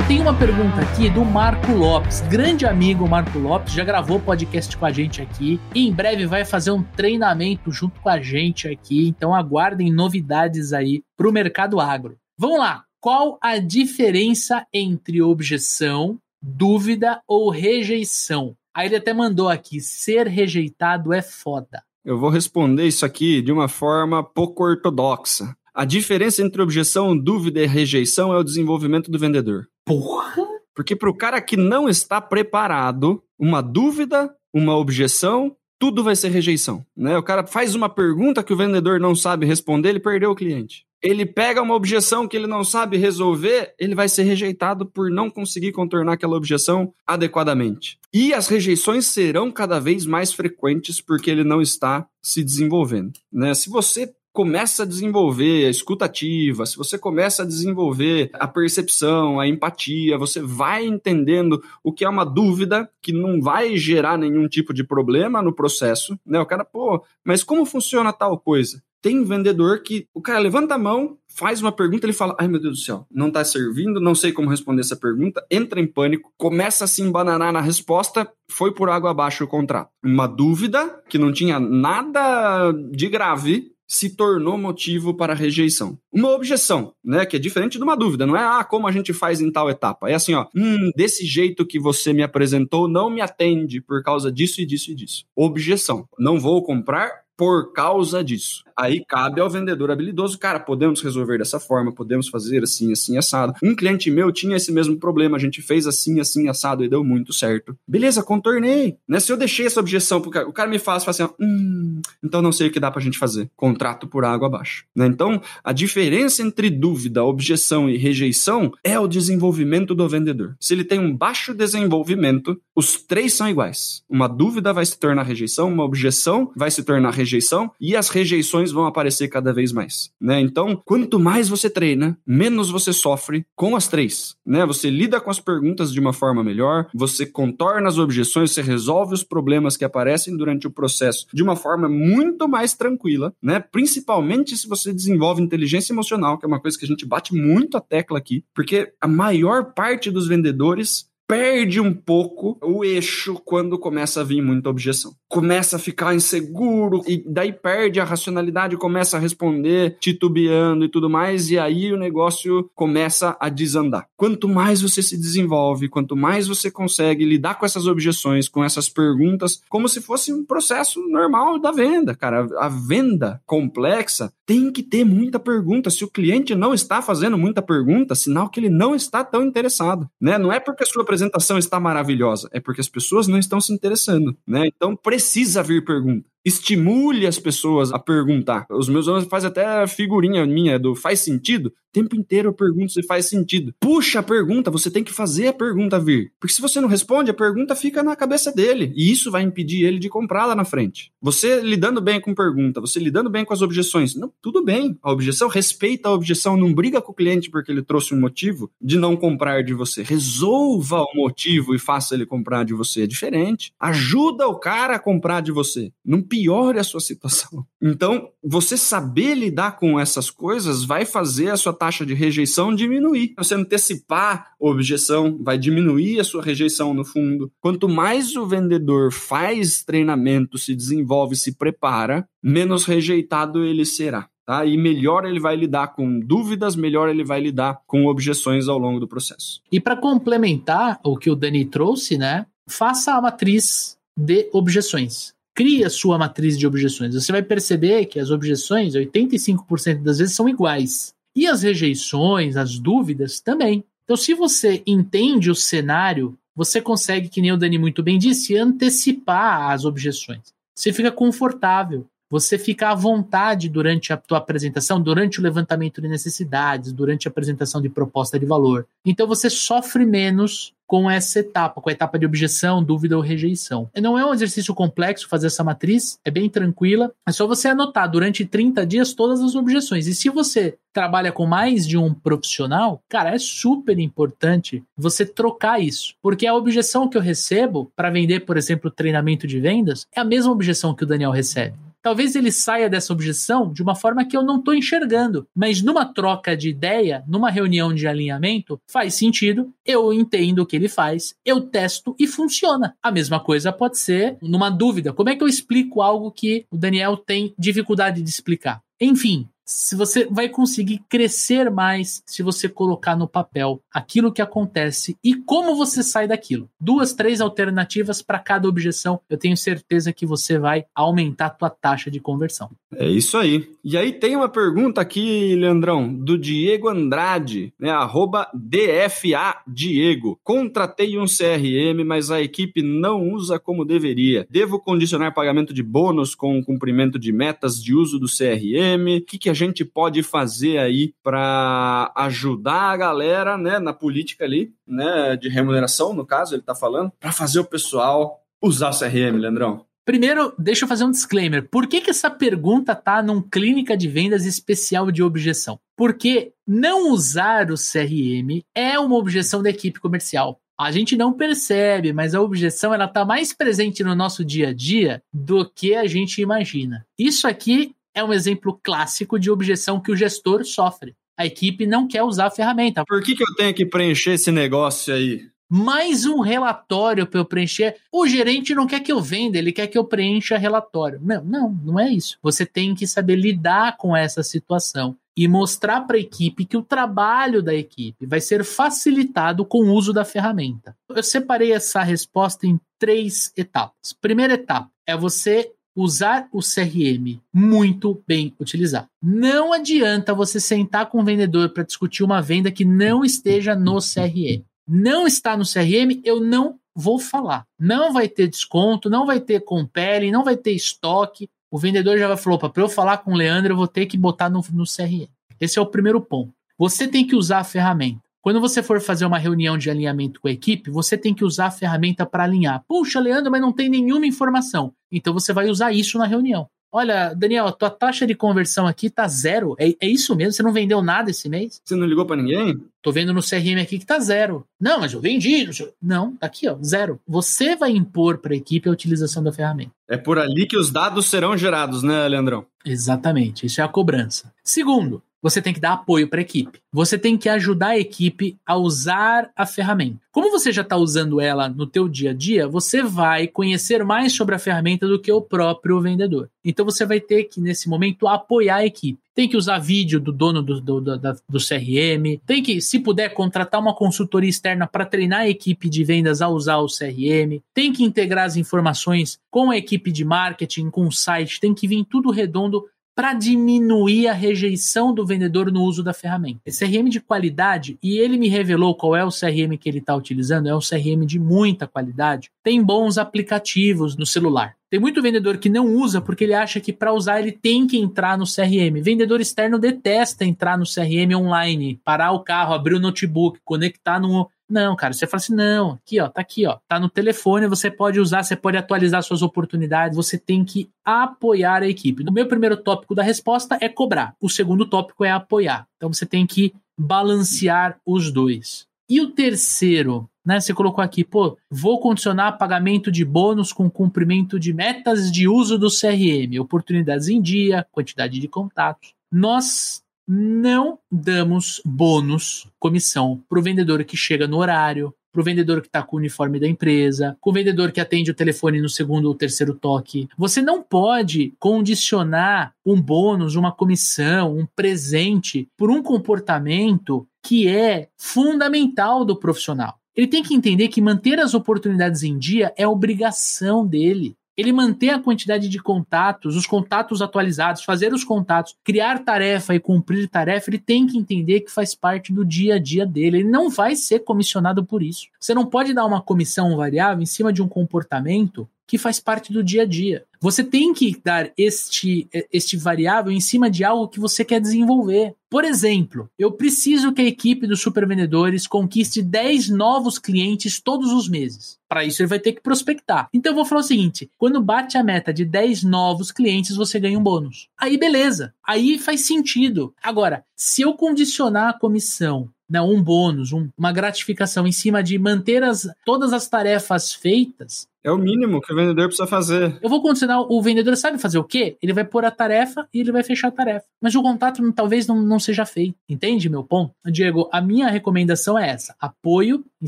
Tem 0.07 0.21
uma 0.21 0.33
pergunta 0.33 0.81
aqui 0.81 1.09
do 1.09 1.23
Marco 1.25 1.71
Lopes, 1.71 2.21
grande 2.21 2.65
amigo 2.65 3.07
Marco 3.07 3.37
Lopes, 3.37 3.73
já 3.73 3.83
gravou 3.83 4.19
podcast 4.19 4.75
com 4.77 4.85
a 4.85 4.91
gente 4.91 5.21
aqui. 5.21 5.59
E 5.73 5.87
em 5.87 5.93
breve 5.93 6.25
vai 6.25 6.45
fazer 6.45 6.71
um 6.71 6.83
treinamento 6.83 7.71
junto 7.71 7.99
com 8.01 8.09
a 8.09 8.19
gente 8.19 8.67
aqui, 8.67 9.07
então 9.07 9.33
aguardem 9.33 9.91
novidades 9.91 10.73
aí 10.73 11.03
para 11.17 11.27
o 11.27 11.31
mercado 11.31 11.79
agro. 11.79 12.17
Vamos 12.37 12.59
lá, 12.59 12.83
qual 12.99 13.37
a 13.41 13.57
diferença 13.57 14.65
entre 14.73 15.21
objeção, 15.21 16.17
dúvida 16.41 17.21
ou 17.27 17.49
rejeição? 17.49 18.55
Aí 18.75 18.87
ele 18.87 18.97
até 18.97 19.13
mandou 19.13 19.49
aqui: 19.49 19.79
ser 19.81 20.27
rejeitado 20.27 21.13
é 21.13 21.21
foda. 21.21 21.83
Eu 22.05 22.17
vou 22.17 22.29
responder 22.29 22.87
isso 22.87 23.05
aqui 23.05 23.41
de 23.41 23.51
uma 23.51 23.67
forma 23.67 24.23
pouco 24.23 24.63
ortodoxa. 24.63 25.55
A 25.73 25.85
diferença 25.85 26.41
entre 26.41 26.61
objeção, 26.61 27.17
dúvida 27.17 27.61
e 27.61 27.65
rejeição 27.65 28.33
é 28.33 28.37
o 28.37 28.43
desenvolvimento 28.43 29.09
do 29.09 29.19
vendedor. 29.19 29.67
Porra! 29.89 30.47
Porque 30.75 30.95
para 30.95 31.09
o 31.09 31.17
cara 31.17 31.41
que 31.41 31.57
não 31.57 31.89
está 31.89 32.21
preparado, 32.21 33.23
uma 33.39 33.59
dúvida, 33.59 34.31
uma 34.53 34.77
objeção, 34.77 35.57
tudo 35.79 36.03
vai 36.03 36.15
ser 36.15 36.29
rejeição. 36.29 36.85
Né? 36.95 37.17
O 37.17 37.23
cara 37.23 37.43
faz 37.47 37.73
uma 37.73 37.89
pergunta 37.89 38.43
que 38.43 38.53
o 38.53 38.55
vendedor 38.55 38.99
não 38.99 39.15
sabe 39.15 39.47
responder, 39.47 39.89
ele 39.89 39.99
perdeu 39.99 40.29
o 40.29 40.35
cliente 40.35 40.85
ele 41.01 41.25
pega 41.25 41.61
uma 41.61 41.75
objeção 41.75 42.27
que 42.27 42.35
ele 42.35 42.47
não 42.47 42.63
sabe 42.63 42.97
resolver, 42.97 43.73
ele 43.79 43.95
vai 43.95 44.09
ser 44.09 44.23
rejeitado 44.23 44.85
por 44.85 45.09
não 45.09 45.29
conseguir 45.29 45.71
contornar 45.71 46.13
aquela 46.13 46.35
objeção 46.35 46.93
adequadamente. 47.07 47.97
E 48.13 48.33
as 48.33 48.47
rejeições 48.47 49.05
serão 49.05 49.51
cada 49.51 49.79
vez 49.79 50.05
mais 50.05 50.33
frequentes 50.33 50.99
porque 50.99 51.29
ele 51.29 51.43
não 51.43 51.61
está 51.61 52.07
se 52.21 52.43
desenvolvendo. 52.43 53.13
Né? 53.31 53.53
Se 53.53 53.69
você 53.69 54.11
começa 54.31 54.83
a 54.83 54.85
desenvolver 54.85 55.65
a 55.65 55.69
escutativa, 55.69 56.65
se 56.65 56.77
você 56.77 56.97
começa 56.97 57.43
a 57.43 57.45
desenvolver 57.45 58.29
a 58.33 58.47
percepção, 58.47 59.39
a 59.39 59.47
empatia, 59.47 60.17
você 60.17 60.41
vai 60.41 60.85
entendendo 60.85 61.61
o 61.83 61.91
que 61.91 62.05
é 62.05 62.09
uma 62.09 62.25
dúvida 62.25 62.89
que 63.01 63.11
não 63.11 63.41
vai 63.41 63.75
gerar 63.75 64.17
nenhum 64.17 64.47
tipo 64.47 64.73
de 64.73 64.83
problema 64.83 65.41
no 65.41 65.53
processo, 65.53 66.17
né? 66.25 66.39
O 66.39 66.45
cara, 66.45 66.63
pô, 66.63 67.03
mas 67.25 67.43
como 67.43 67.65
funciona 67.65 68.13
tal 68.13 68.37
coisa? 68.39 68.81
Tem 69.01 69.23
vendedor 69.23 69.81
que 69.81 70.07
o 70.13 70.21
cara 70.21 70.39
levanta 70.39 70.75
a 70.75 70.77
mão, 70.77 71.17
faz 71.33 71.61
uma 71.61 71.71
pergunta, 71.71 72.05
ele 72.05 72.11
fala: 72.11 72.35
Ai 72.37 72.49
meu 72.49 72.59
Deus 72.59 72.79
do 72.79 72.83
céu, 72.83 73.07
não 73.09 73.31
tá 73.31 73.45
servindo, 73.45 74.01
não 74.01 74.13
sei 74.13 74.33
como 74.33 74.49
responder 74.49 74.81
essa 74.81 74.95
pergunta, 74.95 75.45
entra 75.49 75.79
em 75.79 75.87
pânico, 75.87 76.33
começa 76.37 76.83
a 76.83 76.87
se 76.87 77.01
embananar 77.01 77.53
na 77.53 77.61
resposta, 77.61 78.29
foi 78.51 78.73
por 78.73 78.89
água 78.89 79.11
abaixo 79.11 79.45
o 79.45 79.47
contrato. 79.47 79.89
Uma 80.03 80.27
dúvida 80.27 81.01
que 81.07 81.17
não 81.17 81.31
tinha 81.31 81.61
nada 81.61 82.73
de 82.91 83.07
grave, 83.07 83.71
se 83.89 84.15
tornou 84.15 84.55
motivo 84.55 85.15
para 85.15 85.33
rejeição. 85.33 85.97
Uma 86.13 86.29
objeção, 86.29 86.93
né, 87.03 87.25
que 87.25 87.35
é 87.35 87.39
diferente 87.39 87.79
de 87.79 87.83
uma 87.83 87.97
dúvida, 87.97 88.27
não 88.27 88.37
é 88.37 88.43
ah, 88.43 88.63
como 88.63 88.87
a 88.87 88.91
gente 88.91 89.11
faz 89.11 89.41
em 89.41 89.51
tal 89.51 89.67
etapa. 89.67 90.07
É 90.07 90.13
assim, 90.13 90.35
ó, 90.35 90.45
hum, 90.55 90.91
desse 90.95 91.25
jeito 91.25 91.65
que 91.65 91.79
você 91.79 92.13
me 92.13 92.21
apresentou 92.21 92.87
não 92.87 93.09
me 93.09 93.19
atende 93.19 93.81
por 93.81 94.03
causa 94.03 94.31
disso 94.31 94.61
e 94.61 94.65
disso 94.65 94.91
e 94.91 94.95
disso. 94.95 95.25
Objeção. 95.35 96.07
Não 96.19 96.39
vou 96.39 96.61
comprar 96.61 97.23
por 97.35 97.73
causa 97.73 98.23
disso. 98.23 98.63
Aí 98.79 99.03
cabe 99.05 99.41
ao 99.41 99.49
vendedor 99.49 99.91
habilidoso, 99.91 100.39
cara, 100.39 100.57
podemos 100.57 101.01
resolver 101.01 101.37
dessa 101.37 101.59
forma, 101.59 101.91
podemos 101.91 102.29
fazer 102.29 102.63
assim, 102.63 102.93
assim, 102.93 103.17
assado. 103.17 103.53
Um 103.61 103.75
cliente 103.75 104.09
meu 104.09 104.31
tinha 104.31 104.55
esse 104.55 104.71
mesmo 104.71 104.97
problema, 104.97 105.35
a 105.35 105.39
gente 105.39 105.61
fez 105.61 105.85
assim, 105.85 106.21
assim, 106.21 106.47
assado 106.47 106.81
e 106.81 106.87
deu 106.87 107.03
muito 107.03 107.33
certo. 107.33 107.77
Beleza, 107.85 108.23
contornei. 108.23 108.95
Né? 109.05 109.19
Se 109.19 109.33
eu 109.33 109.37
deixei 109.37 109.65
essa 109.65 109.81
objeção 109.81 110.21
pro 110.21 110.31
cara, 110.31 110.47
o 110.47 110.53
cara 110.53 110.69
me 110.69 110.79
faz, 110.79 111.03
faz 111.03 111.19
assim, 111.19 111.33
hum, 111.41 112.01
então 112.23 112.41
não 112.41 112.53
sei 112.53 112.67
o 112.67 112.71
que 112.71 112.79
dá 112.79 112.89
pra 112.89 113.01
gente 113.01 113.17
fazer. 113.17 113.49
Contrato 113.53 114.07
por 114.07 114.23
água 114.23 114.47
abaixo. 114.47 114.85
Né? 114.95 115.07
Então, 115.07 115.41
a 115.61 115.73
diferença 115.73 116.41
entre 116.41 116.69
dúvida, 116.69 117.21
objeção 117.21 117.89
e 117.89 117.97
rejeição 117.97 118.71
é 118.81 118.97
o 118.97 119.07
desenvolvimento 119.07 119.93
do 119.93 120.07
vendedor. 120.07 120.55
Se 120.57 120.73
ele 120.73 120.85
tem 120.85 120.99
um 120.99 121.13
baixo 121.13 121.53
desenvolvimento, 121.53 122.57
os 122.73 122.95
três 122.95 123.33
são 123.33 123.49
iguais. 123.49 124.03
Uma 124.09 124.27
dúvida 124.27 124.71
vai 124.71 124.85
se 124.85 124.97
tornar 124.97 125.23
rejeição, 125.23 125.67
uma 125.67 125.83
objeção 125.83 126.49
vai 126.55 126.71
se 126.71 126.81
tornar 126.81 127.11
rejeição 127.11 127.69
e 127.79 127.95
as 127.95 128.07
rejeições 128.07 128.68
vão 128.71 128.85
aparecer 128.85 129.27
cada 129.27 129.53
vez 129.53 129.71
mais, 129.71 130.11
né? 130.19 130.39
Então, 130.39 130.81
quanto 130.85 131.19
mais 131.19 131.49
você 131.49 131.69
treina, 131.69 132.17
menos 132.25 132.69
você 132.69 132.93
sofre 132.93 133.45
com 133.55 133.75
as 133.75 133.87
três, 133.87 134.35
né? 134.45 134.65
Você 134.65 134.89
lida 134.89 135.19
com 135.19 135.29
as 135.29 135.39
perguntas 135.39 135.91
de 135.91 135.99
uma 135.99 136.13
forma 136.13 136.43
melhor, 136.43 136.87
você 136.93 137.25
contorna 137.25 137.87
as 137.87 137.97
objeções, 137.97 138.51
você 138.51 138.61
resolve 138.61 139.13
os 139.13 139.23
problemas 139.23 139.75
que 139.75 139.85
aparecem 139.85 140.35
durante 140.35 140.67
o 140.67 140.71
processo 140.71 141.27
de 141.33 141.43
uma 141.43 141.55
forma 141.55 141.89
muito 141.89 142.47
mais 142.47 142.73
tranquila, 142.73 143.33
né? 143.41 143.59
Principalmente 143.59 144.55
se 144.55 144.67
você 144.67 144.93
desenvolve 144.93 145.41
inteligência 145.41 145.93
emocional, 145.93 146.37
que 146.37 146.45
é 146.45 146.47
uma 146.47 146.61
coisa 146.61 146.77
que 146.77 146.85
a 146.85 146.87
gente 146.87 147.05
bate 147.05 147.33
muito 147.33 147.77
a 147.77 147.81
tecla 147.81 148.17
aqui, 148.17 148.43
porque 148.53 148.93
a 149.01 149.07
maior 149.07 149.73
parte 149.73 150.11
dos 150.11 150.27
vendedores 150.27 151.08
perde 151.29 151.79
um 151.79 151.93
pouco 151.93 152.57
o 152.59 152.83
eixo 152.83 153.39
quando 153.45 153.77
começa 153.77 154.21
a 154.21 154.23
vir 154.23 154.41
muita 154.41 154.67
objeção. 154.67 155.13
Começa 155.27 155.75
a 155.75 155.79
ficar 155.79 156.15
inseguro 156.15 157.03
e 157.07 157.23
daí 157.23 157.53
perde 157.53 157.99
a 157.99 158.03
racionalidade, 158.03 158.75
começa 158.75 159.15
a 159.15 159.19
responder 159.19 159.95
titubeando 159.99 160.85
e 160.85 160.89
tudo 160.89 161.07
mais, 161.07 161.51
e 161.51 161.59
aí 161.59 161.93
o 161.93 161.97
negócio 161.97 162.67
começa 162.73 163.37
a 163.39 163.47
desandar. 163.47 164.07
Quanto 164.17 164.49
mais 164.49 164.81
você 164.81 165.03
se 165.03 165.15
desenvolve, 165.15 165.87
quanto 165.87 166.15
mais 166.15 166.47
você 166.47 166.71
consegue 166.71 167.23
lidar 167.23 167.59
com 167.59 167.65
essas 167.65 167.85
objeções, 167.85 168.49
com 168.49 168.63
essas 168.63 168.89
perguntas, 168.89 169.61
como 169.69 169.87
se 169.87 170.01
fosse 170.01 170.33
um 170.33 170.43
processo 170.43 170.99
normal 171.09 171.59
da 171.59 171.71
venda, 171.71 172.15
cara. 172.15 172.47
A 172.57 172.67
venda 172.67 173.39
complexa 173.45 174.33
tem 174.47 174.71
que 174.71 174.81
ter 174.81 175.05
muita 175.05 175.37
pergunta. 175.37 175.91
Se 175.91 176.03
o 176.03 176.09
cliente 176.09 176.55
não 176.55 176.73
está 176.73 177.03
fazendo 177.03 177.37
muita 177.37 177.61
pergunta, 177.61 178.15
sinal 178.15 178.49
que 178.49 178.59
ele 178.59 178.67
não 178.67 178.95
está 178.95 179.23
tão 179.23 179.43
interessado, 179.43 180.09
né? 180.19 180.39
Não 180.39 180.51
é 180.51 180.59
porque 180.59 180.81
a 180.81 180.87
sua 180.87 181.05
apresentação 181.19 181.57
está 181.57 181.79
maravilhosa, 181.79 182.49
é 182.51 182.59
porque 182.59 182.81
as 182.81 182.89
pessoas 182.89 183.27
não 183.27 183.37
estão 183.37 183.59
se 183.59 183.73
interessando, 183.73 184.35
né? 184.47 184.67
Então 184.67 184.95
precisa 184.95 185.61
vir 185.61 185.83
pergunta 185.83 186.25
estimule 186.45 187.27
as 187.27 187.39
pessoas 187.39 187.91
a 187.91 187.99
perguntar. 187.99 188.65
Os 188.69 188.89
meus 188.89 189.07
alunos 189.07 189.27
fazem 189.27 189.49
até 189.49 189.85
figurinha 189.87 190.45
minha 190.45 190.79
do 190.79 190.95
faz 190.95 191.19
sentido. 191.19 191.73
O 191.89 191.91
tempo 191.91 192.15
inteiro 192.15 192.49
eu 192.49 192.53
pergunto 192.53 192.91
se 192.91 193.01
faz 193.01 193.27
sentido. 193.27 193.73
Puxa 193.79 194.19
a 194.19 194.23
pergunta, 194.23 194.69
você 194.69 194.91
tem 194.91 195.03
que 195.03 195.11
fazer 195.11 195.47
a 195.47 195.53
pergunta 195.53 195.99
vir. 195.99 196.31
Porque 196.39 196.53
se 196.53 196.61
você 196.61 196.79
não 196.79 196.87
responde, 196.87 197.31
a 197.31 197.33
pergunta 197.33 197.75
fica 197.75 198.03
na 198.03 198.15
cabeça 198.15 198.51
dele. 198.51 198.93
E 198.95 199.11
isso 199.11 199.31
vai 199.31 199.41
impedir 199.41 199.85
ele 199.85 199.97
de 199.97 200.07
comprar 200.07 200.45
lá 200.45 200.53
na 200.53 200.63
frente. 200.63 201.11
Você 201.19 201.61
lidando 201.61 201.99
bem 201.99 202.21
com 202.21 202.35
pergunta, 202.35 202.79
você 202.79 202.99
lidando 202.99 203.27
bem 203.27 203.43
com 203.43 203.53
as 203.53 203.63
objeções. 203.63 204.13
Não, 204.13 204.31
tudo 204.39 204.63
bem. 204.63 204.99
A 205.01 205.11
objeção, 205.11 205.47
respeita 205.47 206.09
a 206.09 206.13
objeção, 206.13 206.55
não 206.55 206.71
briga 206.71 207.01
com 207.01 207.11
o 207.11 207.15
cliente 207.15 207.49
porque 207.49 207.71
ele 207.71 207.81
trouxe 207.81 208.13
um 208.13 208.19
motivo 208.19 208.69
de 208.79 208.99
não 208.99 209.15
comprar 209.15 209.63
de 209.63 209.73
você. 209.73 210.03
Resolva 210.03 211.01
o 211.01 211.15
motivo 211.15 211.73
e 211.73 211.79
faça 211.79 212.13
ele 212.13 212.25
comprar 212.25 212.63
de 212.65 212.73
você. 212.75 213.03
É 213.03 213.07
diferente. 213.07 213.73
Ajuda 213.79 214.47
o 214.47 214.59
cara 214.59 214.95
a 214.95 214.99
comprar 214.99 215.41
de 215.41 215.51
você. 215.51 215.91
Não 216.05 216.21
piore 216.29 216.79
a 216.79 216.83
sua 216.83 216.99
situação. 216.99 217.65
Então, 217.81 218.29
você 218.43 218.77
saber 218.77 219.33
lidar 219.33 219.77
com 219.77 219.99
essas 219.99 220.29
coisas 220.29 220.85
vai 220.85 221.03
fazer 221.05 221.49
a 221.49 221.57
sua 221.57 221.73
taxa 221.73 222.05
de 222.05 222.13
rejeição 222.13 222.73
diminuir. 222.73 223.33
Você 223.37 223.55
antecipar 223.55 224.53
objeção 224.59 225.37
vai 225.41 225.57
diminuir 225.57 226.19
a 226.19 226.23
sua 226.23 226.43
rejeição 226.43 226.93
no 226.93 227.03
fundo. 227.03 227.51
Quanto 227.59 227.89
mais 227.89 228.35
o 228.35 228.45
vendedor 228.45 229.11
faz 229.11 229.83
treinamento, 229.83 230.57
se 230.57 230.75
desenvolve, 230.75 231.35
se 231.35 231.57
prepara, 231.57 232.27
menos 232.43 232.85
rejeitado 232.85 233.63
ele 233.63 233.85
será. 233.85 234.29
Tá? 234.45 234.65
E 234.65 234.77
melhor 234.77 235.25
ele 235.25 235.39
vai 235.39 235.55
lidar 235.55 235.89
com 235.89 236.19
dúvidas, 236.19 236.75
melhor 236.75 237.07
ele 237.07 237.23
vai 237.23 237.39
lidar 237.39 237.81
com 237.85 238.05
objeções 238.07 238.67
ao 238.67 238.79
longo 238.79 238.99
do 238.99 239.07
processo. 239.07 239.61
E 239.71 239.79
para 239.79 239.95
complementar 239.95 240.99
o 241.03 241.17
que 241.17 241.29
o 241.29 241.35
Dani 241.35 241.65
trouxe, 241.65 242.17
né? 242.17 242.45
Faça 242.67 243.13
a 243.13 243.21
matriz 243.21 243.97
de 244.17 244.49
objeções 244.51 245.33
cria 245.59 245.89
sua 245.89 246.17
matriz 246.17 246.57
de 246.57 246.65
objeções. 246.65 247.13
Você 247.13 247.33
vai 247.33 247.43
perceber 247.43 248.05
que 248.05 248.17
as 248.17 248.31
objeções, 248.31 248.93
85% 248.93 250.01
das 250.01 250.19
vezes, 250.19 250.33
são 250.33 250.47
iguais. 250.47 251.13
E 251.35 251.45
as 251.45 251.63
rejeições, 251.63 252.55
as 252.55 252.79
dúvidas 252.79 253.41
também. 253.41 253.83
Então, 254.05 254.15
se 254.15 254.33
você 254.33 254.81
entende 254.87 255.51
o 255.51 255.55
cenário, 255.55 256.39
você 256.55 256.79
consegue, 256.79 257.27
que 257.27 257.41
nem 257.41 257.51
o 257.51 257.57
Dani 257.57 257.77
muito 257.77 258.01
bem 258.01 258.17
disse, 258.17 258.55
antecipar 258.55 259.71
as 259.71 259.83
objeções. 259.83 260.39
Você 260.73 260.93
fica 260.93 261.11
confortável. 261.11 262.07
Você 262.29 262.57
fica 262.57 262.89
à 262.89 262.95
vontade 262.95 263.67
durante 263.69 264.13
a 264.13 264.17
tua 264.17 264.37
apresentação, 264.37 265.01
durante 265.01 265.39
o 265.39 265.43
levantamento 265.43 265.99
de 266.01 266.07
necessidades, 266.07 266.93
durante 266.93 267.27
a 267.27 267.31
apresentação 267.31 267.81
de 267.81 267.89
proposta 267.89 268.37
de 268.37 268.45
valor. 268.45 268.85
Então 269.03 269.25
você 269.25 269.49
sofre 269.49 270.05
menos 270.05 270.73
com 270.89 271.09
essa 271.09 271.39
etapa, 271.39 271.79
com 271.79 271.87
a 271.87 271.91
etapa 271.91 272.17
de 272.17 272.25
objeção, 272.25 272.83
dúvida 272.83 273.15
ou 273.15 273.21
rejeição. 273.21 273.87
Não 274.01 274.17
é 274.17 274.25
um 274.25 274.33
exercício 274.33 274.73
complexo 274.73 275.29
fazer 275.29 275.45
essa 275.45 275.63
matriz, 275.63 276.19
é 276.25 276.31
bem 276.31 276.49
tranquila. 276.49 277.11
É 277.27 277.31
só 277.31 277.45
você 277.45 277.67
anotar 277.67 278.09
durante 278.09 278.43
30 278.43 278.87
dias 278.87 279.13
todas 279.13 279.39
as 279.39 279.53
objeções. 279.53 280.07
E 280.07 280.15
se 280.15 280.29
você 280.29 280.79
trabalha 280.91 281.31
com 281.31 281.45
mais 281.45 281.87
de 281.87 281.95
um 281.95 282.11
profissional, 282.11 283.03
cara, 283.07 283.35
é 283.35 283.37
super 283.37 283.99
importante 283.99 284.83
você 284.97 285.23
trocar 285.23 285.79
isso. 285.79 286.15
Porque 286.23 286.47
a 286.47 286.55
objeção 286.55 287.07
que 287.07 287.15
eu 287.15 287.21
recebo 287.21 287.91
para 287.95 288.09
vender, 288.09 288.39
por 288.39 288.57
exemplo, 288.57 288.89
treinamento 288.89 289.45
de 289.45 289.59
vendas, 289.59 290.07
é 290.11 290.19
a 290.19 290.25
mesma 290.25 290.51
objeção 290.51 290.95
que 290.95 291.03
o 291.03 291.07
Daniel 291.07 291.29
recebe. 291.29 291.77
Talvez 292.01 292.35
ele 292.35 292.51
saia 292.51 292.89
dessa 292.89 293.13
objeção 293.13 293.71
de 293.71 293.81
uma 293.81 293.95
forma 293.95 294.25
que 294.25 294.35
eu 294.35 294.43
não 294.43 294.59
estou 294.59 294.73
enxergando. 294.73 295.47
Mas 295.55 295.81
numa 295.81 296.05
troca 296.05 296.55
de 296.55 296.69
ideia, 296.69 297.23
numa 297.27 297.49
reunião 297.49 297.93
de 297.93 298.07
alinhamento, 298.07 298.79
faz 298.89 299.15
sentido, 299.15 299.73
eu 299.85 300.13
entendo 300.13 300.59
o 300.59 300.65
que 300.65 300.75
ele 300.75 300.89
faz, 300.89 301.35
eu 301.45 301.61
testo 301.61 302.15
e 302.19 302.27
funciona. 302.27 302.95
A 303.01 303.11
mesma 303.11 303.39
coisa 303.39 303.71
pode 303.71 303.97
ser 303.97 304.37
numa 304.41 304.69
dúvida. 304.69 305.13
Como 305.13 305.29
é 305.29 305.35
que 305.35 305.43
eu 305.43 305.47
explico 305.47 306.01
algo 306.01 306.31
que 306.31 306.65
o 306.71 306.77
Daniel 306.77 307.17
tem 307.17 307.53
dificuldade 307.57 308.21
de 308.21 308.29
explicar? 308.29 308.81
Enfim, 309.01 309.47
se 309.69 309.95
você 309.95 310.25
vai 310.25 310.49
conseguir 310.49 310.99
crescer 311.07 311.69
mais 311.69 312.23
se 312.25 312.41
você 312.41 312.67
colocar 312.67 313.15
no 313.15 313.27
papel 313.27 313.79
aquilo 313.93 314.31
que 314.31 314.41
acontece 314.41 315.15
e 315.23 315.35
como 315.35 315.75
você 315.75 316.01
sai 316.01 316.27
daquilo. 316.27 316.67
Duas, 316.81 317.13
três 317.13 317.39
alternativas 317.39 318.19
para 318.19 318.39
cada 318.39 318.67
objeção. 318.67 319.19
Eu 319.29 319.37
tenho 319.37 319.55
certeza 319.55 320.11
que 320.11 320.25
você 320.25 320.57
vai 320.57 320.85
aumentar 320.95 321.45
a 321.45 321.49
tua 321.51 321.69
taxa 321.69 322.09
de 322.09 322.19
conversão. 322.19 322.71
É 322.95 323.07
isso 323.07 323.37
aí. 323.37 323.69
E 323.83 323.95
aí 323.95 324.11
tem 324.11 324.35
uma 324.35 324.49
pergunta 324.49 325.01
aqui, 325.01 325.55
Leandrão, 325.55 326.11
do 326.11 326.35
Diego 326.35 326.89
Andrade, 326.89 327.71
né? 327.79 327.91
Arroba 327.91 328.49
DFA 328.51 329.57
Diego. 329.67 330.39
Contratei 330.43 331.19
um 331.19 331.25
CRM, 331.25 332.03
mas 332.03 332.31
a 332.31 332.41
equipe 332.41 332.81
não 332.81 333.31
usa 333.31 333.59
como 333.59 333.85
deveria. 333.85 334.47
Devo 334.49 334.79
condicionar 334.79 335.33
pagamento 335.33 335.75
de 335.75 335.83
bônus 335.83 336.33
com 336.33 336.57
o 336.57 336.65
cumprimento 336.65 337.19
de 337.19 337.31
metas 337.31 337.81
de 337.81 337.93
uso 337.93 338.17
do 338.17 338.25
CRM? 338.25 339.19
O 339.19 339.25
que, 339.25 339.37
que 339.37 339.49
a 339.49 339.58
gente 339.59 339.85
pode 339.85 340.23
fazer 340.23 340.77
aí 340.77 341.13
para 341.23 342.11
ajudar 342.15 342.91
a 342.91 342.97
galera, 342.97 343.57
né, 343.57 343.79
na 343.79 343.93
política 343.93 344.45
ali, 344.45 344.73
né, 344.87 345.35
de 345.35 345.49
remuneração, 345.49 346.13
no 346.13 346.25
caso, 346.25 346.53
ele 346.55 346.61
está 346.61 346.75
falando, 346.75 347.11
para 347.19 347.31
fazer 347.31 347.59
o 347.59 347.65
pessoal 347.65 348.41
usar 348.61 348.89
o 348.89 348.97
CRM, 348.97 349.37
Leandrão? 349.37 349.85
Primeiro, 350.05 350.53
deixa 350.57 350.85
eu 350.85 350.89
fazer 350.89 351.03
um 351.03 351.11
disclaimer. 351.11 351.69
Por 351.69 351.85
que, 351.85 352.01
que 352.01 352.09
essa 352.09 352.31
pergunta 352.31 352.95
tá 352.95 353.21
num 353.21 353.41
clínica 353.41 353.95
de 353.95 354.07
vendas 354.07 354.43
especial 354.43 355.11
de 355.11 355.21
objeção? 355.21 355.79
Porque 355.95 356.51
não 356.65 357.11
usar 357.11 357.69
o 357.69 357.75
CRM 357.75 358.63
é 358.73 358.97
uma 358.97 359.15
objeção 359.15 359.61
da 359.61 359.69
equipe 359.69 359.99
comercial. 359.99 360.59
A 360.79 360.91
gente 360.91 361.17
não 361.17 361.33
percebe, 361.33 362.13
mas 362.13 362.33
a 362.33 362.41
objeção 362.41 362.93
ela 362.93 363.05
está 363.05 363.25
mais 363.25 363.53
presente 363.53 364.01
no 364.01 364.15
nosso 364.15 364.45
dia 364.45 364.69
a 364.69 364.73
dia 364.73 365.21
do 365.31 365.69
que 365.69 365.93
a 365.93 366.07
gente 366.07 366.41
imagina. 366.41 367.05
Isso 367.17 367.47
aqui 367.47 367.93
é 368.19 368.23
um 368.23 368.33
exemplo 368.33 368.79
clássico 368.83 369.39
de 369.39 369.49
objeção 369.49 369.99
que 369.99 370.11
o 370.11 370.15
gestor 370.15 370.63
sofre. 370.63 371.15
A 371.37 371.45
equipe 371.45 371.87
não 371.87 372.07
quer 372.07 372.23
usar 372.23 372.47
a 372.47 372.51
ferramenta. 372.51 373.03
Por 373.05 373.23
que, 373.23 373.35
que 373.35 373.43
eu 373.43 373.55
tenho 373.55 373.73
que 373.73 373.85
preencher 373.85 374.31
esse 374.31 374.51
negócio 374.51 375.13
aí? 375.13 375.49
mais 375.71 376.25
um 376.25 376.39
relatório 376.39 377.27
para 377.27 377.39
eu 377.39 377.45
preencher. 377.45 377.95
O 378.11 378.27
gerente 378.27 378.73
não 378.73 378.87
quer 378.87 379.01
que 379.01 379.11
eu 379.11 379.21
venda, 379.21 379.57
ele 379.57 379.71
quer 379.71 379.85
que 379.85 379.97
eu 379.97 380.03
preencha 380.03 380.57
relatório. 380.57 381.19
Não, 381.21 381.43
não, 381.43 381.71
não 381.71 381.99
é 381.99 382.09
isso. 382.09 382.39
Você 382.41 382.65
tem 382.65 382.95
que 382.95 383.05
saber 383.05 383.35
lidar 383.35 383.95
com 383.95 384.17
essa 384.17 384.41
situação 384.41 385.15
e 385.37 385.47
mostrar 385.47 386.01
para 386.01 386.17
a 386.17 386.19
equipe 386.19 386.65
que 386.65 386.75
o 386.75 386.81
trabalho 386.81 387.61
da 387.61 387.73
equipe 387.73 388.25
vai 388.25 388.41
ser 388.41 388.63
facilitado 388.63 389.63
com 389.63 389.83
o 389.83 389.93
uso 389.93 390.11
da 390.11 390.25
ferramenta. 390.25 390.97
Eu 391.07 391.21
separei 391.21 391.71
essa 391.71 392.01
resposta 392.01 392.65
em 392.65 392.79
três 392.97 393.53
etapas. 393.55 394.11
Primeira 394.19 394.55
etapa 394.55 394.89
é 395.07 395.15
você 395.15 395.71
usar 396.01 396.47
o 396.51 396.59
CRM 396.59 397.39
muito 397.53 398.23
bem 398.27 398.53
utilizado. 398.59 399.07
Não 399.21 399.73
adianta 399.73 400.33
você 400.33 400.59
sentar 400.59 401.07
com 401.07 401.19
o 401.19 401.23
vendedor 401.23 401.69
para 401.69 401.83
discutir 401.83 402.23
uma 402.23 402.41
venda 402.41 402.71
que 402.71 402.85
não 402.85 403.25
esteja 403.25 403.75
no 403.75 403.97
CRM. 403.97 404.63
Não 404.87 405.27
está 405.27 405.57
no 405.57 405.65
CRM, 405.65 406.21
eu 406.23 406.39
não 406.39 406.79
vou 406.95 407.19
falar. 407.19 407.65
Não 407.77 408.13
vai 408.13 408.27
ter 408.27 408.47
desconto, 408.47 409.09
não 409.09 409.25
vai 409.25 409.39
ter 409.39 409.59
compelling, 409.59 410.31
não 410.31 410.43
vai 410.43 410.55
ter 410.55 410.71
estoque. 410.71 411.49
O 411.69 411.77
vendedor 411.77 412.17
já 412.17 412.35
falou, 412.37 412.57
para 412.57 412.71
eu 412.81 412.89
falar 412.89 413.17
com 413.19 413.33
o 413.33 413.35
Leandro, 413.35 413.73
eu 413.73 413.77
vou 413.77 413.87
ter 413.87 414.05
que 414.05 414.17
botar 414.17 414.49
no, 414.49 414.63
no 414.71 414.85
CRM. 414.85 415.27
Esse 415.59 415.77
é 415.77 415.81
o 415.81 415.85
primeiro 415.85 416.21
ponto. 416.21 416.53
Você 416.77 417.07
tem 417.07 417.27
que 417.27 417.35
usar 417.35 417.59
a 417.59 417.63
ferramenta. 417.63 418.21
Quando 418.41 418.61
você 418.61 418.81
for 418.81 419.01
fazer 419.01 419.25
uma 419.25 419.37
reunião 419.37 419.77
de 419.77 419.89
alinhamento 419.89 420.39
com 420.39 420.47
a 420.47 420.51
equipe, 420.51 420.89
você 420.89 421.17
tem 421.17 421.33
que 421.33 421.43
usar 421.43 421.67
a 421.67 421.71
ferramenta 421.71 422.25
para 422.25 422.43
alinhar. 422.43 422.83
Puxa, 422.87 423.19
Leandro, 423.19 423.51
mas 423.51 423.61
não 423.61 423.73
tem 423.73 423.89
nenhuma 423.89 424.25
informação. 424.25 424.93
Então 425.11 425.33
você 425.33 425.51
vai 425.51 425.69
usar 425.69 425.91
isso 425.91 426.17
na 426.17 426.25
reunião. 426.25 426.67
Olha, 426.91 427.35
Daniel, 427.35 427.67
a 427.67 427.71
tua 427.71 427.89
taxa 427.89 428.25
de 428.25 428.33
conversão 428.33 428.87
aqui 428.87 429.09
tá 429.11 429.27
zero. 429.27 429.75
É, 429.77 429.89
é 430.01 430.07
isso 430.07 430.35
mesmo? 430.35 430.53
Você 430.53 430.63
não 430.63 430.73
vendeu 430.73 431.03
nada 431.03 431.29
esse 431.29 431.47
mês? 431.47 431.79
Você 431.85 431.95
não 431.95 432.07
ligou 432.07 432.25
para 432.25 432.41
ninguém? 432.41 432.83
Tô 433.01 433.11
vendo 433.11 433.31
no 433.31 433.41
CRM 433.41 433.79
aqui 433.79 433.99
que 433.99 434.05
tá 434.05 434.19
zero. 434.19 434.65
Não, 434.79 434.99
mas 434.99 435.13
eu 435.13 435.21
vendi. 435.21 435.69
Não, 436.01 436.35
tá 436.35 436.47
aqui, 436.47 436.67
ó, 436.67 436.77
zero. 436.83 437.19
Você 437.27 437.75
vai 437.75 437.91
impor 437.91 438.39
para 438.39 438.53
a 438.53 438.57
equipe 438.57 438.89
a 438.89 438.91
utilização 438.91 439.43
da 439.43 439.51
ferramenta. 439.51 439.91
É 440.07 440.17
por 440.17 440.39
ali 440.39 440.65
que 440.65 440.77
os 440.77 440.89
dados 440.89 441.27
serão 441.27 441.55
gerados, 441.55 442.01
né, 442.01 442.27
Leandrão? 442.27 442.65
Exatamente. 442.83 443.67
Isso 443.67 443.81
é 443.81 443.83
a 443.83 443.87
cobrança. 443.87 444.51
Segundo, 444.63 445.21
você 445.41 445.61
tem 445.61 445.73
que 445.73 445.79
dar 445.79 445.93
apoio 445.93 446.27
para 446.27 446.39
a 446.39 446.41
equipe. 446.41 446.79
Você 446.91 447.17
tem 447.17 447.37
que 447.37 447.47
ajudar 447.47 447.89
a 447.89 447.99
equipe 447.99 448.57
a 448.65 448.75
usar 448.75 449.49
a 449.55 449.65
ferramenta. 449.65 450.19
Como 450.31 450.51
você 450.51 450.71
já 450.71 450.81
está 450.81 450.97
usando 450.97 451.39
ela 451.39 451.69
no 451.69 451.85
teu 451.85 452.07
dia 452.07 452.31
a 452.31 452.33
dia, 452.33 452.67
você 452.67 453.01
vai 453.01 453.47
conhecer 453.47 454.03
mais 454.03 454.33
sobre 454.33 454.55
a 454.55 454.59
ferramenta 454.59 455.07
do 455.07 455.19
que 455.19 455.31
o 455.31 455.41
próprio 455.41 456.01
vendedor. 456.01 456.49
Então 456.63 456.85
você 456.85 457.05
vai 457.05 457.19
ter 457.19 457.45
que, 457.45 457.61
nesse 457.61 457.89
momento, 457.89 458.27
apoiar 458.27 458.77
a 458.77 458.85
equipe. 458.85 459.19
Tem 459.33 459.47
que 459.47 459.55
usar 459.55 459.79
vídeo 459.79 460.19
do 460.19 460.33
dono 460.33 460.61
do, 460.61 460.81
do, 460.81 460.99
do, 460.99 461.17
do 461.17 461.59
CRM, 461.59 462.39
tem 462.45 462.61
que, 462.61 462.81
se 462.81 462.99
puder, 462.99 463.33
contratar 463.33 463.79
uma 463.79 463.95
consultoria 463.95 464.49
externa 464.49 464.85
para 464.85 465.05
treinar 465.05 465.41
a 465.41 465.49
equipe 465.49 465.89
de 465.89 466.03
vendas 466.03 466.41
a 466.41 466.49
usar 466.49 466.77
o 466.77 466.87
CRM, 466.87 467.61
tem 467.73 467.93
que 467.93 468.03
integrar 468.03 468.45
as 468.45 468.57
informações 468.57 469.39
com 469.49 469.71
a 469.71 469.77
equipe 469.77 470.11
de 470.11 470.25
marketing, 470.25 470.89
com 470.89 471.07
o 471.07 471.11
site, 471.11 471.59
tem 471.59 471.73
que 471.73 471.87
vir 471.87 472.03
tudo 472.03 472.31
redondo 472.31 472.85
para 473.15 473.33
diminuir 473.33 474.27
a 474.27 474.33
rejeição 474.33 475.13
do 475.13 475.25
vendedor 475.25 475.71
no 475.71 475.83
uso 475.83 476.01
da 476.01 476.13
ferramenta. 476.13 476.61
Esse 476.65 476.85
CRM 476.85 477.09
de 477.09 477.19
qualidade, 477.19 477.97
e 478.01 478.17
ele 478.17 478.37
me 478.37 478.47
revelou 478.47 478.95
qual 478.95 479.15
é 479.15 479.23
o 479.25 479.29
CRM 479.29 479.77
que 479.77 479.89
ele 479.89 479.99
está 479.99 480.15
utilizando, 480.15 480.69
é 480.69 480.75
um 480.75 480.79
CRM 480.79 481.25
de 481.25 481.37
muita 481.37 481.87
qualidade, 481.87 482.49
tem 482.63 482.81
bons 482.81 483.17
aplicativos 483.17 484.15
no 484.15 484.25
celular. 484.25 484.75
Tem 484.89 484.99
muito 484.99 485.21
vendedor 485.21 485.57
que 485.57 485.69
não 485.69 485.85
usa 485.85 486.19
porque 486.19 486.43
ele 486.43 486.53
acha 486.53 486.79
que 486.79 486.91
para 486.91 487.13
usar 487.13 487.39
ele 487.39 487.51
tem 487.51 487.85
que 487.85 487.97
entrar 487.97 488.35
no 488.37 488.45
CRM. 488.45 488.99
Vendedor 489.03 489.39
externo 489.39 489.77
detesta 489.77 490.43
entrar 490.43 490.77
no 490.77 490.83
CRM 490.83 491.35
online, 491.35 492.01
parar 492.03 492.31
o 492.31 492.39
carro, 492.39 492.73
abrir 492.73 492.95
o 492.95 492.99
notebook, 492.99 493.59
conectar 493.63 494.19
no, 494.19 494.49
não, 494.69 494.95
cara, 494.95 495.13
você 495.13 495.25
fala 495.25 495.39
assim: 495.39 495.55
não, 495.55 495.91
aqui, 495.91 496.19
ó, 496.19 496.29
tá 496.29 496.41
aqui, 496.41 496.65
ó, 496.65 496.77
tá 496.87 496.99
no 496.99 497.09
telefone, 497.09 497.67
você 497.67 497.89
pode 497.89 498.19
usar, 498.19 498.43
você 498.43 498.55
pode 498.55 498.77
atualizar 498.77 499.23
suas 499.23 499.41
oportunidades, 499.41 500.15
você 500.15 500.37
tem 500.37 500.63
que 500.63 500.89
apoiar 501.03 501.81
a 501.81 501.87
equipe. 501.87 502.23
O 502.23 502.31
meu 502.31 502.47
primeiro 502.47 502.77
tópico 502.77 503.15
da 503.15 503.23
resposta 503.23 503.77
é 503.81 503.89
cobrar, 503.89 504.35
o 504.39 504.47
segundo 504.47 504.85
tópico 504.85 505.25
é 505.25 505.31
apoiar. 505.31 505.87
Então 505.97 506.13
você 506.13 506.25
tem 506.25 506.45
que 506.45 506.73
balancear 506.97 507.99
os 508.05 508.31
dois. 508.31 508.87
E 509.09 509.19
o 509.19 509.31
terceiro, 509.31 510.29
né? 510.45 510.59
Você 510.59 510.73
colocou 510.73 511.03
aqui, 511.03 511.23
pô, 511.23 511.57
vou 511.69 511.99
condicionar 511.99 512.57
pagamento 512.59 513.11
de 513.11 513.25
bônus 513.25 513.73
com 513.73 513.89
cumprimento 513.89 514.59
de 514.59 514.71
metas 514.71 515.31
de 515.31 515.47
uso 515.47 515.79
do 515.79 515.87
CRM, 515.89 516.59
oportunidades 516.59 517.27
em 517.27 517.41
dia, 517.41 517.87
quantidade 517.91 518.39
de 518.39 518.47
contatos. 518.47 519.15
Nós 519.31 520.03
não 520.31 520.99
damos 521.11 521.81
bônus, 521.83 522.67
comissão, 522.77 523.41
para 523.49 523.57
o 523.57 523.63
vendedor 523.63 524.03
que 524.03 524.15
chega 524.15 524.47
no 524.47 524.57
horário, 524.57 525.11
para 525.31 525.41
o 525.41 525.43
vendedor 525.43 525.81
que 525.81 525.87
está 525.87 526.03
com 526.03 526.15
o 526.15 526.19
uniforme 526.19 526.59
da 526.59 526.67
empresa, 526.67 527.35
com 527.41 527.49
o 527.49 527.53
vendedor 527.53 527.91
que 527.91 527.99
atende 527.99 528.29
o 528.29 528.35
telefone 528.35 528.79
no 528.79 528.87
segundo 528.87 529.25
ou 529.25 529.33
terceiro 529.33 529.73
toque. 529.73 530.29
Você 530.37 530.61
não 530.61 530.83
pode 530.83 531.53
condicionar 531.57 532.75
um 532.85 533.01
bônus, 533.01 533.55
uma 533.55 533.71
comissão, 533.71 534.55
um 534.55 534.67
presente 534.67 535.67
por 535.75 535.89
um 535.89 536.03
comportamento 536.03 537.27
que 537.43 537.67
é 537.67 538.09
fundamental 538.15 539.25
do 539.25 539.35
profissional. 539.35 539.97
Ele 540.15 540.27
tem 540.27 540.43
que 540.43 540.53
entender 540.53 540.89
que 540.89 541.01
manter 541.01 541.39
as 541.39 541.53
oportunidades 541.53 542.23
em 542.23 542.37
dia 542.37 542.73
é 542.77 542.87
obrigação 542.87 543.87
dele 543.87 544.35
ele 544.59 544.73
manter 544.73 545.09
a 545.11 545.19
quantidade 545.19 545.69
de 545.69 545.79
contatos, 545.79 546.55
os 546.55 546.67
contatos 546.67 547.21
atualizados, 547.21 547.83
fazer 547.83 548.13
os 548.13 548.23
contatos, 548.23 548.75
criar 548.83 549.23
tarefa 549.23 549.73
e 549.73 549.79
cumprir 549.79 550.27
tarefa, 550.27 550.69
ele 550.69 550.79
tem 550.79 551.07
que 551.07 551.17
entender 551.17 551.61
que 551.61 551.71
faz 551.71 551.95
parte 551.95 552.33
do 552.33 552.45
dia 552.45 552.75
a 552.75 552.79
dia 552.79 553.05
dele. 553.05 553.37
Ele 553.37 553.49
não 553.49 553.69
vai 553.69 553.95
ser 553.95 554.19
comissionado 554.19 554.83
por 554.83 555.01
isso. 555.01 555.27
Você 555.39 555.53
não 555.53 555.65
pode 555.65 555.93
dar 555.93 556.05
uma 556.05 556.21
comissão 556.21 556.75
variável 556.75 557.23
em 557.23 557.25
cima 557.25 557.53
de 557.53 557.61
um 557.61 557.67
comportamento 557.67 558.67
que 558.89 558.97
faz 558.97 559.19
parte 559.19 559.53
do 559.53 559.63
dia 559.63 559.83
a 559.83 559.85
dia. 559.85 560.25
Você 560.41 560.63
tem 560.63 560.91
que 560.95 561.15
dar 561.23 561.51
este, 561.55 562.27
este 562.51 562.75
variável 562.75 563.31
em 563.31 563.39
cima 563.39 563.69
de 563.69 563.83
algo 563.83 564.07
que 564.07 564.19
você 564.19 564.43
quer 564.43 564.59
desenvolver. 564.59 565.35
Por 565.47 565.63
exemplo, 565.63 566.27
eu 566.39 566.51
preciso 566.51 567.13
que 567.13 567.21
a 567.21 567.27
equipe 567.27 567.67
dos 567.67 567.81
supervendedores 567.81 568.65
conquiste 568.65 569.21
10 569.21 569.69
novos 569.69 570.17
clientes 570.17 570.81
todos 570.81 571.13
os 571.13 571.29
meses. 571.29 571.77
Para 571.87 572.03
isso, 572.03 572.23
ele 572.23 572.29
vai 572.29 572.39
ter 572.39 572.53
que 572.53 572.61
prospectar. 572.61 573.29
Então, 573.31 573.51
eu 573.51 573.55
vou 573.55 573.65
falar 573.65 573.81
o 573.81 573.83
seguinte: 573.83 574.31
quando 574.39 574.61
bate 574.61 574.97
a 574.97 575.03
meta 575.03 575.31
de 575.31 575.45
10 575.45 575.83
novos 575.83 576.31
clientes, 576.31 576.75
você 576.75 576.99
ganha 576.99 577.19
um 577.19 577.23
bônus. 577.23 577.67
Aí, 577.77 577.95
beleza. 577.95 578.53
Aí 578.65 578.97
faz 578.97 579.21
sentido. 579.27 579.93
Agora, 580.01 580.43
se 580.55 580.81
eu 580.81 580.93
condicionar 580.93 581.69
a 581.69 581.77
comissão 581.77 582.49
né, 582.69 582.81
um 582.81 583.01
bônus, 583.01 583.51
um, 583.51 583.69
uma 583.77 583.91
gratificação 583.91 584.67
em 584.67 584.71
cima 584.71 585.01
de 585.01 585.17
manter 585.17 585.63
as, 585.63 585.87
todas 586.05 586.33
as 586.33 586.47
tarefas 586.47 587.13
feitas, 587.13 587.89
é 588.01 588.09
o 588.09 588.17
mínimo 588.17 588.61
que 588.61 588.71
o 588.71 588.75
vendedor 588.75 589.07
precisa 589.07 589.27
fazer. 589.27 589.77
Eu 589.81 589.89
vou 589.89 590.01
condicionar, 590.01 590.41
o 590.41 590.61
vendedor 590.61 590.95
sabe 590.95 591.17
fazer 591.17 591.37
o 591.37 591.43
quê? 591.43 591.77
Ele 591.81 591.91
vai 591.91 592.05
pôr 592.05 592.23
a 592.23 592.31
tarefa 592.31 592.87
e 592.93 593.01
ele 593.01 593.11
vai 593.11 593.23
fechar 593.23 593.49
a 593.49 593.51
tarefa. 593.51 593.85
Mas 594.01 594.15
o 594.15 594.21
contato 594.21 594.71
talvez 594.71 595.05
não, 595.05 595.21
não 595.21 595.37
seja 595.37 595.65
feito. 595.65 595.95
Entende 596.07 596.49
meu 596.49 596.63
ponto? 596.63 596.93
Diego, 597.05 597.49
a 597.51 597.59
minha 597.59 597.89
recomendação 597.89 598.57
é 598.57 598.69
essa: 598.69 598.95
apoio 598.99 599.65
em 599.81 599.87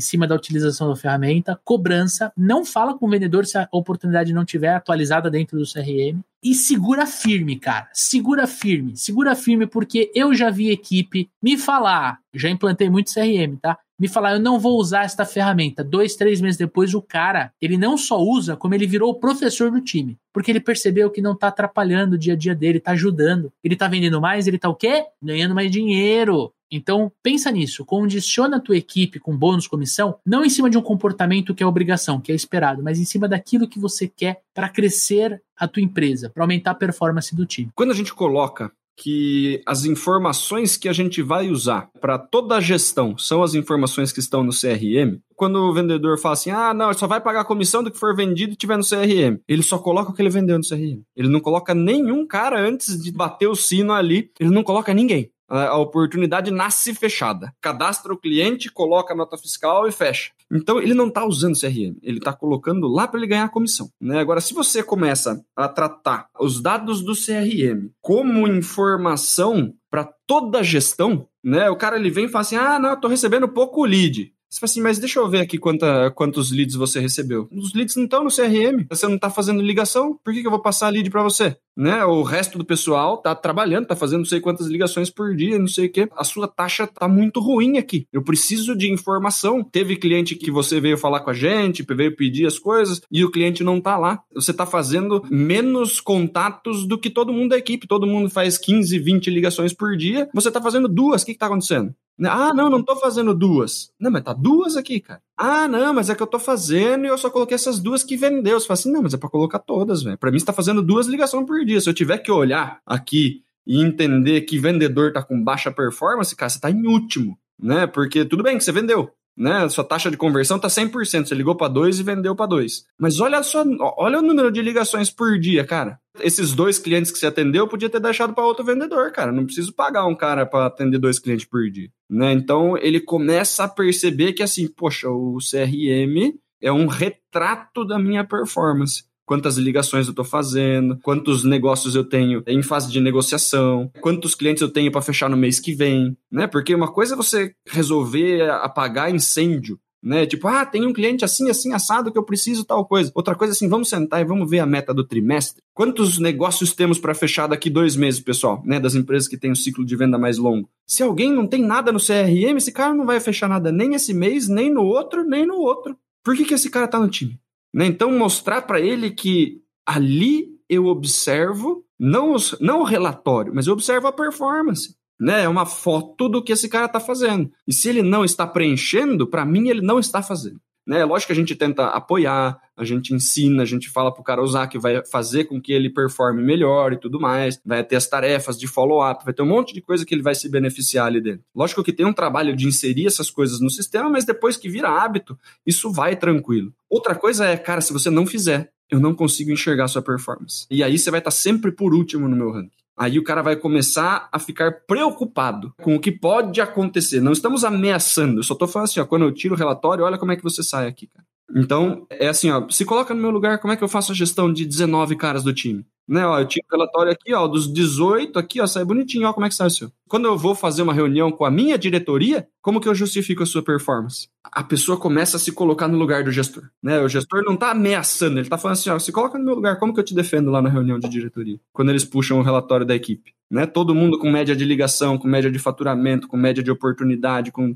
cima 0.00 0.26
da 0.26 0.34
utilização 0.34 0.88
da 0.88 0.96
ferramenta, 0.96 1.58
cobrança. 1.64 2.30
Não 2.36 2.66
fala 2.66 2.96
com 2.96 3.06
o 3.06 3.10
vendedor 3.10 3.46
se 3.46 3.56
a 3.56 3.66
oportunidade 3.72 4.34
não 4.34 4.44
tiver 4.44 4.74
atualizada 4.74 5.30
dentro 5.30 5.58
do 5.58 5.64
CRM. 5.64 6.20
E 6.42 6.54
segura 6.54 7.06
firme, 7.06 7.58
cara. 7.58 7.88
Segura 7.92 8.46
firme. 8.46 8.96
Segura 8.96 9.34
firme, 9.36 9.66
porque 9.66 10.10
eu 10.14 10.34
já 10.34 10.50
vi 10.50 10.70
equipe 10.70 11.30
me 11.40 11.56
falar. 11.56 12.18
Já 12.34 12.50
implantei 12.50 12.90
muito 12.90 13.12
CRM, 13.12 13.56
tá? 13.60 13.78
me 14.02 14.08
falar, 14.08 14.32
eu 14.32 14.40
não 14.40 14.58
vou 14.58 14.80
usar 14.80 15.04
esta 15.04 15.24
ferramenta. 15.24 15.84
Dois, 15.84 16.16
três 16.16 16.40
meses 16.40 16.58
depois, 16.58 16.92
o 16.92 17.00
cara, 17.00 17.52
ele 17.62 17.78
não 17.78 17.96
só 17.96 18.20
usa, 18.20 18.56
como 18.56 18.74
ele 18.74 18.84
virou 18.84 19.10
o 19.10 19.14
professor 19.14 19.70
do 19.70 19.80
time. 19.80 20.18
Porque 20.32 20.50
ele 20.50 20.58
percebeu 20.58 21.08
que 21.08 21.22
não 21.22 21.36
tá 21.36 21.46
atrapalhando 21.46 22.16
o 22.16 22.18
dia 22.18 22.32
a 22.32 22.36
dia 22.36 22.52
dele, 22.52 22.80
tá 22.80 22.90
ajudando. 22.90 23.52
Ele 23.62 23.76
tá 23.76 23.86
vendendo 23.86 24.20
mais, 24.20 24.48
ele 24.48 24.58
tá 24.58 24.68
o 24.68 24.74
quê? 24.74 25.04
Ganhando 25.22 25.54
mais 25.54 25.70
dinheiro. 25.70 26.52
Então, 26.72 27.12
pensa 27.22 27.50
nisso, 27.50 27.84
condiciona 27.84 28.56
a 28.56 28.60
tua 28.60 28.78
equipe 28.78 29.20
com 29.20 29.36
bônus, 29.36 29.68
comissão, 29.68 30.16
não 30.24 30.42
em 30.42 30.48
cima 30.48 30.70
de 30.70 30.78
um 30.78 30.82
comportamento 30.82 31.54
que 31.54 31.62
é 31.62 31.66
obrigação, 31.66 32.18
que 32.18 32.32
é 32.32 32.34
esperado, 32.34 32.82
mas 32.82 32.98
em 32.98 33.04
cima 33.04 33.28
daquilo 33.28 33.68
que 33.68 33.78
você 33.78 34.08
quer 34.08 34.40
para 34.54 34.70
crescer 34.70 35.42
a 35.54 35.68
tua 35.68 35.82
empresa, 35.82 36.30
para 36.30 36.42
aumentar 36.42 36.70
a 36.70 36.74
performance 36.74 37.36
do 37.36 37.44
time. 37.44 37.70
Quando 37.74 37.90
a 37.90 37.94
gente 37.94 38.14
coloca 38.14 38.72
que 38.96 39.62
as 39.66 39.84
informações 39.84 40.76
que 40.76 40.88
a 40.88 40.92
gente 40.92 41.22
vai 41.22 41.48
usar 41.48 41.90
para 42.00 42.18
toda 42.18 42.56
a 42.56 42.60
gestão 42.60 43.16
são 43.16 43.42
as 43.42 43.54
informações 43.54 44.12
que 44.12 44.20
estão 44.20 44.42
no 44.42 44.52
CRM, 44.52 45.18
quando 45.34 45.56
o 45.56 45.72
vendedor 45.72 46.18
fala 46.18 46.34
assim: 46.34 46.50
ah, 46.50 46.74
não, 46.74 46.92
só 46.92 47.06
vai 47.06 47.20
pagar 47.20 47.40
a 47.40 47.44
comissão 47.44 47.82
do 47.82 47.90
que 47.90 47.98
for 47.98 48.14
vendido 48.14 48.52
e 48.52 48.56
tiver 48.56 48.76
no 48.76 48.84
CRM. 48.84 49.40
Ele 49.48 49.62
só 49.62 49.78
coloca 49.78 50.10
o 50.10 50.14
que 50.14 50.22
ele 50.22 50.30
vendeu 50.30 50.58
no 50.58 50.64
CRM. 50.64 51.02
Ele 51.16 51.28
não 51.28 51.40
coloca 51.40 51.74
nenhum 51.74 52.26
cara 52.26 52.60
antes 52.60 53.00
de 53.02 53.10
bater 53.10 53.48
o 53.48 53.56
sino 53.56 53.92
ali, 53.92 54.30
ele 54.38 54.50
não 54.50 54.62
coloca 54.62 54.94
ninguém 54.94 55.30
a 55.58 55.76
oportunidade 55.76 56.50
nasce 56.50 56.94
fechada. 56.94 57.52
Cadastra 57.60 58.12
o 58.12 58.16
cliente, 58.16 58.72
coloca 58.72 59.12
a 59.12 59.16
nota 59.16 59.36
fiscal 59.36 59.86
e 59.86 59.92
fecha. 59.92 60.30
Então 60.50 60.78
ele 60.78 60.94
não 60.94 61.08
está 61.08 61.24
usando 61.24 61.58
CRM, 61.58 61.96
ele 62.02 62.18
está 62.18 62.32
colocando 62.32 62.88
lá 62.88 63.06
para 63.06 63.18
ele 63.18 63.26
ganhar 63.26 63.44
a 63.44 63.50
comissão. 63.50 63.90
Né? 64.00 64.18
Agora, 64.18 64.40
se 64.40 64.54
você 64.54 64.82
começa 64.82 65.44
a 65.54 65.68
tratar 65.68 66.28
os 66.40 66.60
dados 66.60 67.02
do 67.02 67.14
CRM 67.14 67.90
como 68.00 68.46
informação 68.46 69.74
para 69.90 70.04
toda 70.26 70.60
a 70.60 70.62
gestão, 70.62 71.28
né? 71.44 71.68
O 71.68 71.76
cara 71.76 71.96
ele 71.96 72.10
vem 72.10 72.24
e 72.24 72.28
fala 72.28 72.40
assim: 72.40 72.56
ah, 72.56 72.78
não, 72.78 72.90
eu 72.90 73.00
tô 73.00 73.08
recebendo 73.08 73.46
pouco 73.46 73.84
lead. 73.84 74.32
Você 74.52 74.60
fala 74.60 74.70
assim, 74.70 74.82
mas 74.82 74.98
deixa 74.98 75.18
eu 75.18 75.30
ver 75.30 75.40
aqui 75.40 75.56
quanta, 75.56 76.10
quantos 76.10 76.52
leads 76.52 76.74
você 76.74 77.00
recebeu. 77.00 77.48
Os 77.50 77.72
leads 77.72 77.96
não 77.96 78.04
estão 78.04 78.22
no 78.22 78.28
CRM. 78.28 78.84
Você 78.90 79.08
não 79.08 79.14
está 79.14 79.30
fazendo 79.30 79.62
ligação. 79.62 80.20
Por 80.22 80.34
que, 80.34 80.42
que 80.42 80.46
eu 80.46 80.50
vou 80.50 80.60
passar 80.60 80.90
lead 80.90 81.08
para 81.08 81.22
você? 81.22 81.56
Né? 81.74 82.04
O 82.04 82.22
resto 82.22 82.58
do 82.58 82.64
pessoal 82.64 83.16
tá 83.16 83.34
trabalhando, 83.34 83.86
tá 83.86 83.96
fazendo 83.96 84.18
não 84.18 84.24
sei 84.26 84.42
quantas 84.42 84.66
ligações 84.66 85.08
por 85.08 85.34
dia, 85.34 85.58
não 85.58 85.66
sei 85.66 85.86
o 85.86 85.90
quê. 85.90 86.06
A 86.14 86.22
sua 86.22 86.46
taxa 86.46 86.86
tá 86.86 87.08
muito 87.08 87.40
ruim 87.40 87.78
aqui. 87.78 88.06
Eu 88.12 88.22
preciso 88.22 88.76
de 88.76 88.92
informação. 88.92 89.64
Teve 89.64 89.96
cliente 89.96 90.36
que 90.36 90.50
você 90.50 90.78
veio 90.78 90.98
falar 90.98 91.20
com 91.20 91.30
a 91.30 91.34
gente, 91.34 91.82
veio 91.82 92.14
pedir 92.14 92.44
as 92.46 92.58
coisas 92.58 93.00
e 93.10 93.24
o 93.24 93.30
cliente 93.30 93.64
não 93.64 93.80
tá 93.80 93.96
lá. 93.96 94.22
Você 94.34 94.52
tá 94.52 94.66
fazendo 94.66 95.24
menos 95.30 95.98
contatos 95.98 96.86
do 96.86 96.98
que 96.98 97.08
todo 97.08 97.32
mundo 97.32 97.50
da 97.50 97.58
equipe. 97.58 97.86
Todo 97.86 98.06
mundo 98.06 98.28
faz 98.28 98.58
15, 98.58 98.98
20 98.98 99.30
ligações 99.30 99.72
por 99.72 99.96
dia. 99.96 100.28
Você 100.34 100.50
tá 100.50 100.60
fazendo 100.60 100.88
duas. 100.88 101.22
O 101.22 101.24
que, 101.24 101.32
que 101.32 101.38
tá 101.38 101.46
acontecendo? 101.46 101.94
Ah, 102.20 102.52
não, 102.54 102.70
não 102.70 102.82
tô 102.82 102.94
fazendo 102.96 103.34
duas. 103.34 103.90
Não, 103.98 104.10
mas 104.10 104.22
tá 104.22 104.32
duas 104.32 104.76
aqui, 104.76 105.00
cara. 105.00 105.20
Ah, 105.36 105.66
não, 105.66 105.94
mas 105.94 106.10
é 106.10 106.14
que 106.14 106.22
eu 106.22 106.26
tô 106.26 106.38
fazendo 106.38 107.04
e 107.04 107.08
eu 107.08 107.18
só 107.18 107.30
coloquei 107.30 107.54
essas 107.54 107.78
duas 107.78 108.04
que 108.04 108.16
vendeu. 108.16 108.60
Você 108.60 108.66
fala 108.66 108.78
assim, 108.78 108.92
não, 108.92 109.02
mas 109.02 109.14
é 109.14 109.16
pra 109.16 109.28
colocar 109.28 109.58
todas, 109.58 110.02
velho. 110.02 110.18
Pra 110.18 110.30
mim, 110.30 110.38
você 110.38 110.44
tá 110.44 110.52
fazendo 110.52 110.82
duas 110.82 111.06
ligações 111.06 111.46
por 111.46 111.64
dia. 111.64 111.80
Se 111.80 111.88
eu 111.88 111.94
tiver 111.94 112.18
que 112.18 112.30
olhar 112.30 112.80
aqui 112.86 113.42
e 113.66 113.82
entender 113.82 114.42
que 114.42 114.58
vendedor 114.58 115.12
tá 115.12 115.22
com 115.22 115.42
baixa 115.42 115.70
performance, 115.72 116.36
cara, 116.36 116.50
você 116.50 116.60
tá 116.60 116.70
em 116.70 116.86
último, 116.86 117.38
né? 117.58 117.86
Porque 117.86 118.24
tudo 118.24 118.42
bem 118.42 118.58
que 118.58 118.64
você 118.64 118.72
vendeu, 118.72 119.10
né? 119.36 119.68
Sua 119.68 119.84
taxa 119.84 120.10
de 120.10 120.16
conversão 120.16 120.58
tá 120.58 120.68
100%, 120.68 121.26
você 121.26 121.34
ligou 121.34 121.56
para 121.56 121.68
dois 121.68 121.98
e 121.98 122.02
vendeu 122.02 122.34
para 122.34 122.46
dois. 122.46 122.84
Mas 122.98 123.20
olha 123.20 123.42
só, 123.42 123.64
olha 123.96 124.18
o 124.18 124.22
número 124.22 124.50
de 124.50 124.62
ligações 124.62 125.10
por 125.10 125.38
dia, 125.38 125.64
cara. 125.64 125.98
Esses 126.20 126.52
dois 126.52 126.78
clientes 126.78 127.10
que 127.10 127.18
você 127.18 127.26
atendeu, 127.26 127.66
podia 127.66 127.88
ter 127.88 128.00
deixado 128.00 128.34
para 128.34 128.44
outro 128.44 128.64
vendedor, 128.64 129.10
cara. 129.12 129.32
Não 129.32 129.44
preciso 129.44 129.72
pagar 129.74 130.06
um 130.06 130.14
cara 130.14 130.44
para 130.44 130.66
atender 130.66 130.98
dois 130.98 131.18
clientes 131.18 131.46
por 131.46 131.70
dia, 131.70 131.88
né? 132.10 132.32
Então 132.32 132.76
ele 132.78 133.00
começa 133.00 133.64
a 133.64 133.68
perceber 133.68 134.32
que 134.32 134.42
assim, 134.42 134.68
poxa, 134.68 135.08
o 135.08 135.38
CRM 135.38 136.34
é 136.60 136.70
um 136.70 136.86
retrato 136.86 137.84
da 137.84 137.98
minha 137.98 138.24
performance 138.24 139.04
quantas 139.24 139.56
ligações 139.56 140.06
eu 140.06 140.12
estou 140.12 140.24
fazendo, 140.24 140.98
quantos 141.02 141.44
negócios 141.44 141.94
eu 141.94 142.04
tenho 142.04 142.42
em 142.46 142.62
fase 142.62 142.90
de 142.90 143.00
negociação, 143.00 143.90
quantos 144.00 144.34
clientes 144.34 144.62
eu 144.62 144.68
tenho 144.68 144.90
para 144.90 145.02
fechar 145.02 145.28
no 145.28 145.36
mês 145.36 145.58
que 145.60 145.74
vem, 145.74 146.16
né? 146.30 146.46
Porque 146.46 146.74
uma 146.74 146.92
coisa 146.92 147.14
é 147.14 147.16
você 147.16 147.54
resolver 147.66 148.50
apagar 148.50 149.14
incêndio, 149.14 149.78
né? 150.02 150.26
Tipo, 150.26 150.48
ah, 150.48 150.66
tem 150.66 150.84
um 150.84 150.92
cliente 150.92 151.24
assim, 151.24 151.48
assim, 151.48 151.72
assado 151.72 152.10
que 152.10 152.18
eu 152.18 152.24
preciso 152.24 152.64
tal 152.64 152.84
coisa. 152.84 153.12
Outra 153.14 153.36
coisa 153.36 153.52
assim, 153.52 153.68
vamos 153.68 153.88
sentar 153.88 154.20
e 154.20 154.24
vamos 154.24 154.50
ver 154.50 154.58
a 154.58 154.66
meta 154.66 154.92
do 154.92 155.06
trimestre. 155.06 155.62
Quantos 155.72 156.18
negócios 156.18 156.72
temos 156.72 156.98
para 156.98 157.14
fechar 157.14 157.46
daqui 157.46 157.70
dois 157.70 157.94
meses, 157.94 158.18
pessoal, 158.18 158.60
né? 158.64 158.80
Das 158.80 158.96
empresas 158.96 159.28
que 159.28 159.38
têm 159.38 159.52
um 159.52 159.54
ciclo 159.56 159.84
de 159.84 159.94
venda 159.94 160.18
mais 160.18 160.38
longo. 160.38 160.68
Se 160.86 161.02
alguém 161.02 161.32
não 161.32 161.46
tem 161.46 161.62
nada 161.62 161.92
no 161.92 162.00
CRM, 162.00 162.56
esse 162.56 162.72
cara 162.72 162.92
não 162.92 163.06
vai 163.06 163.20
fechar 163.20 163.48
nada 163.48 163.70
nem 163.70 163.94
esse 163.94 164.12
mês, 164.12 164.48
nem 164.48 164.72
no 164.72 164.82
outro, 164.82 165.22
nem 165.22 165.46
no 165.46 165.54
outro. 165.54 165.96
Por 166.24 166.36
que, 166.36 166.44
que 166.44 166.54
esse 166.54 166.68
cara 166.68 166.88
tá 166.88 166.98
no 166.98 167.08
time? 167.08 167.38
Né? 167.72 167.86
Então, 167.86 168.10
mostrar 168.12 168.62
para 168.62 168.80
ele 168.80 169.10
que 169.10 169.60
ali 169.86 170.48
eu 170.68 170.86
observo, 170.86 171.84
não, 171.98 172.34
os, 172.34 172.56
não 172.60 172.80
o 172.80 172.84
relatório, 172.84 173.52
mas 173.54 173.66
eu 173.66 173.72
observo 173.72 174.06
a 174.06 174.12
performance. 174.12 174.96
Né? 175.20 175.44
É 175.44 175.48
uma 175.48 175.66
foto 175.66 176.28
do 176.28 176.42
que 176.42 176.52
esse 176.52 176.68
cara 176.68 176.86
está 176.86 176.98
fazendo. 176.98 177.50
E 177.66 177.72
se 177.72 177.88
ele 177.88 178.02
não 178.02 178.24
está 178.24 178.46
preenchendo, 178.46 179.26
para 179.26 179.44
mim 179.44 179.68
ele 179.68 179.80
não 179.80 179.98
está 179.98 180.22
fazendo. 180.22 180.60
Né? 180.86 181.04
Lógico 181.04 181.28
que 181.28 181.32
a 181.32 181.36
gente 181.36 181.54
tenta 181.54 181.86
apoiar, 181.86 182.60
a 182.82 182.86
gente 182.86 183.14
ensina, 183.14 183.62
a 183.62 183.66
gente 183.66 183.88
fala 183.88 184.12
pro 184.12 184.22
cara 184.22 184.42
usar 184.42 184.66
que 184.66 184.78
vai 184.78 185.04
fazer 185.04 185.44
com 185.44 185.60
que 185.60 185.72
ele 185.72 185.88
performe 185.88 186.42
melhor 186.42 186.92
e 186.92 186.96
tudo 186.96 187.20
mais, 187.20 187.60
vai 187.64 187.82
ter 187.82 187.96
as 187.96 188.06
tarefas 188.06 188.58
de 188.58 188.66
follow-up, 188.66 189.24
vai 189.24 189.32
ter 189.32 189.42
um 189.42 189.46
monte 189.46 189.72
de 189.72 189.80
coisa 189.80 190.04
que 190.04 190.14
ele 190.14 190.22
vai 190.22 190.34
se 190.34 190.48
beneficiar 190.48 191.06
ali 191.06 191.20
dentro. 191.20 191.44
Lógico 191.54 191.82
que 191.82 191.92
tem 191.92 192.06
um 192.06 192.12
trabalho 192.12 192.54
de 192.54 192.66
inserir 192.66 193.06
essas 193.06 193.30
coisas 193.30 193.60
no 193.60 193.70
sistema, 193.70 194.10
mas 194.10 194.24
depois 194.24 194.56
que 194.56 194.68
vira 194.68 194.88
hábito, 194.88 195.38
isso 195.66 195.90
vai 195.90 196.16
tranquilo. 196.16 196.72
Outra 196.88 197.14
coisa 197.14 197.46
é, 197.46 197.56
cara, 197.56 197.80
se 197.80 197.92
você 197.92 198.10
não 198.10 198.26
fizer, 198.26 198.70
eu 198.90 199.00
não 199.00 199.14
consigo 199.14 199.50
enxergar 199.50 199.88
sua 199.88 200.02
performance. 200.02 200.66
E 200.70 200.82
aí 200.82 200.98
você 200.98 201.10
vai 201.10 201.20
estar 201.20 201.30
sempre 201.30 201.72
por 201.72 201.94
último 201.94 202.28
no 202.28 202.36
meu 202.36 202.50
ranking. 202.50 202.82
Aí 202.96 203.18
o 203.18 203.24
cara 203.24 203.42
vai 203.42 203.56
começar 203.56 204.28
a 204.30 204.38
ficar 204.38 204.84
preocupado 204.86 205.74
com 205.82 205.96
o 205.96 206.00
que 206.00 206.12
pode 206.12 206.60
acontecer. 206.60 207.20
Não 207.20 207.32
estamos 207.32 207.64
ameaçando, 207.64 208.40
eu 208.40 208.42
só 208.42 208.52
estou 208.52 208.68
falando 208.68 208.88
assim, 208.88 209.00
ó, 209.00 209.06
quando 209.06 209.24
eu 209.24 209.32
tiro 209.32 209.54
o 209.54 209.58
relatório, 209.58 210.04
olha 210.04 210.18
como 210.18 210.32
é 210.32 210.36
que 210.36 210.42
você 210.42 210.62
sai 210.62 210.86
aqui, 210.86 211.06
cara. 211.06 211.26
Então, 211.54 212.06
é 212.10 212.28
assim, 212.28 212.50
ó, 212.50 212.66
se 212.70 212.84
coloca 212.84 213.14
no 213.14 213.20
meu 213.20 213.30
lugar, 213.30 213.58
como 213.58 213.72
é 213.72 213.76
que 213.76 213.84
eu 213.84 213.88
faço 213.88 214.12
a 214.12 214.14
gestão 214.14 214.52
de 214.52 214.64
19 214.64 215.16
caras 215.16 215.42
do 215.42 215.52
time? 215.52 215.84
Né, 216.08 216.26
ó, 216.26 216.40
eu 216.40 216.46
tinha 216.46 216.64
o 216.68 216.74
relatório 216.74 217.12
aqui, 217.12 217.32
ó, 217.32 217.46
dos 217.46 217.72
18 217.72 218.38
aqui, 218.38 218.60
ó, 218.60 218.66
sai 218.66 218.84
bonitinho, 218.84 219.28
ó, 219.28 219.32
como 219.32 219.46
é 219.46 219.48
que 219.48 219.54
sai 219.54 219.68
o 219.68 219.70
seu. 219.70 219.92
Quando 220.08 220.26
eu 220.26 220.36
vou 220.36 220.54
fazer 220.54 220.82
uma 220.82 220.92
reunião 220.92 221.30
com 221.30 221.44
a 221.44 221.50
minha 221.50 221.78
diretoria, 221.78 222.46
como 222.60 222.80
que 222.80 222.88
eu 222.88 222.94
justifico 222.94 223.42
a 223.42 223.46
sua 223.46 223.62
performance? 223.62 224.28
A 224.44 224.62
pessoa 224.62 224.98
começa 224.98 225.36
a 225.36 225.40
se 225.40 225.52
colocar 225.52 225.88
no 225.88 225.96
lugar 225.96 226.24
do 226.24 226.32
gestor, 226.32 226.64
né? 226.82 227.00
O 227.00 227.08
gestor 227.08 227.42
não 227.44 227.56
tá 227.56 227.70
ameaçando, 227.70 228.38
ele 228.38 228.48
tá 228.48 228.58
falando 228.58 228.76
assim, 228.76 228.90
ó, 228.90 228.98
se 228.98 229.12
coloca 229.12 229.38
no 229.38 229.44
meu 229.44 229.54
lugar, 229.54 229.78
como 229.78 229.94
que 229.94 230.00
eu 230.00 230.04
te 230.04 230.14
defendo 230.14 230.50
lá 230.50 230.60
na 230.60 230.68
reunião 230.68 230.98
de 230.98 231.08
diretoria? 231.08 231.58
Quando 231.72 231.90
eles 231.90 232.04
puxam 232.04 232.40
o 232.40 232.42
relatório 232.42 232.84
da 232.84 232.94
equipe 232.94 233.32
né? 233.52 233.66
Todo 233.66 233.94
mundo 233.94 234.18
com 234.18 234.30
média 234.30 234.56
de 234.56 234.64
ligação, 234.64 235.18
com 235.18 235.28
média 235.28 235.50
de 235.50 235.58
faturamento, 235.58 236.26
com 236.26 236.38
média 236.38 236.62
de 236.62 236.70
oportunidade, 236.70 237.52
com 237.52 237.74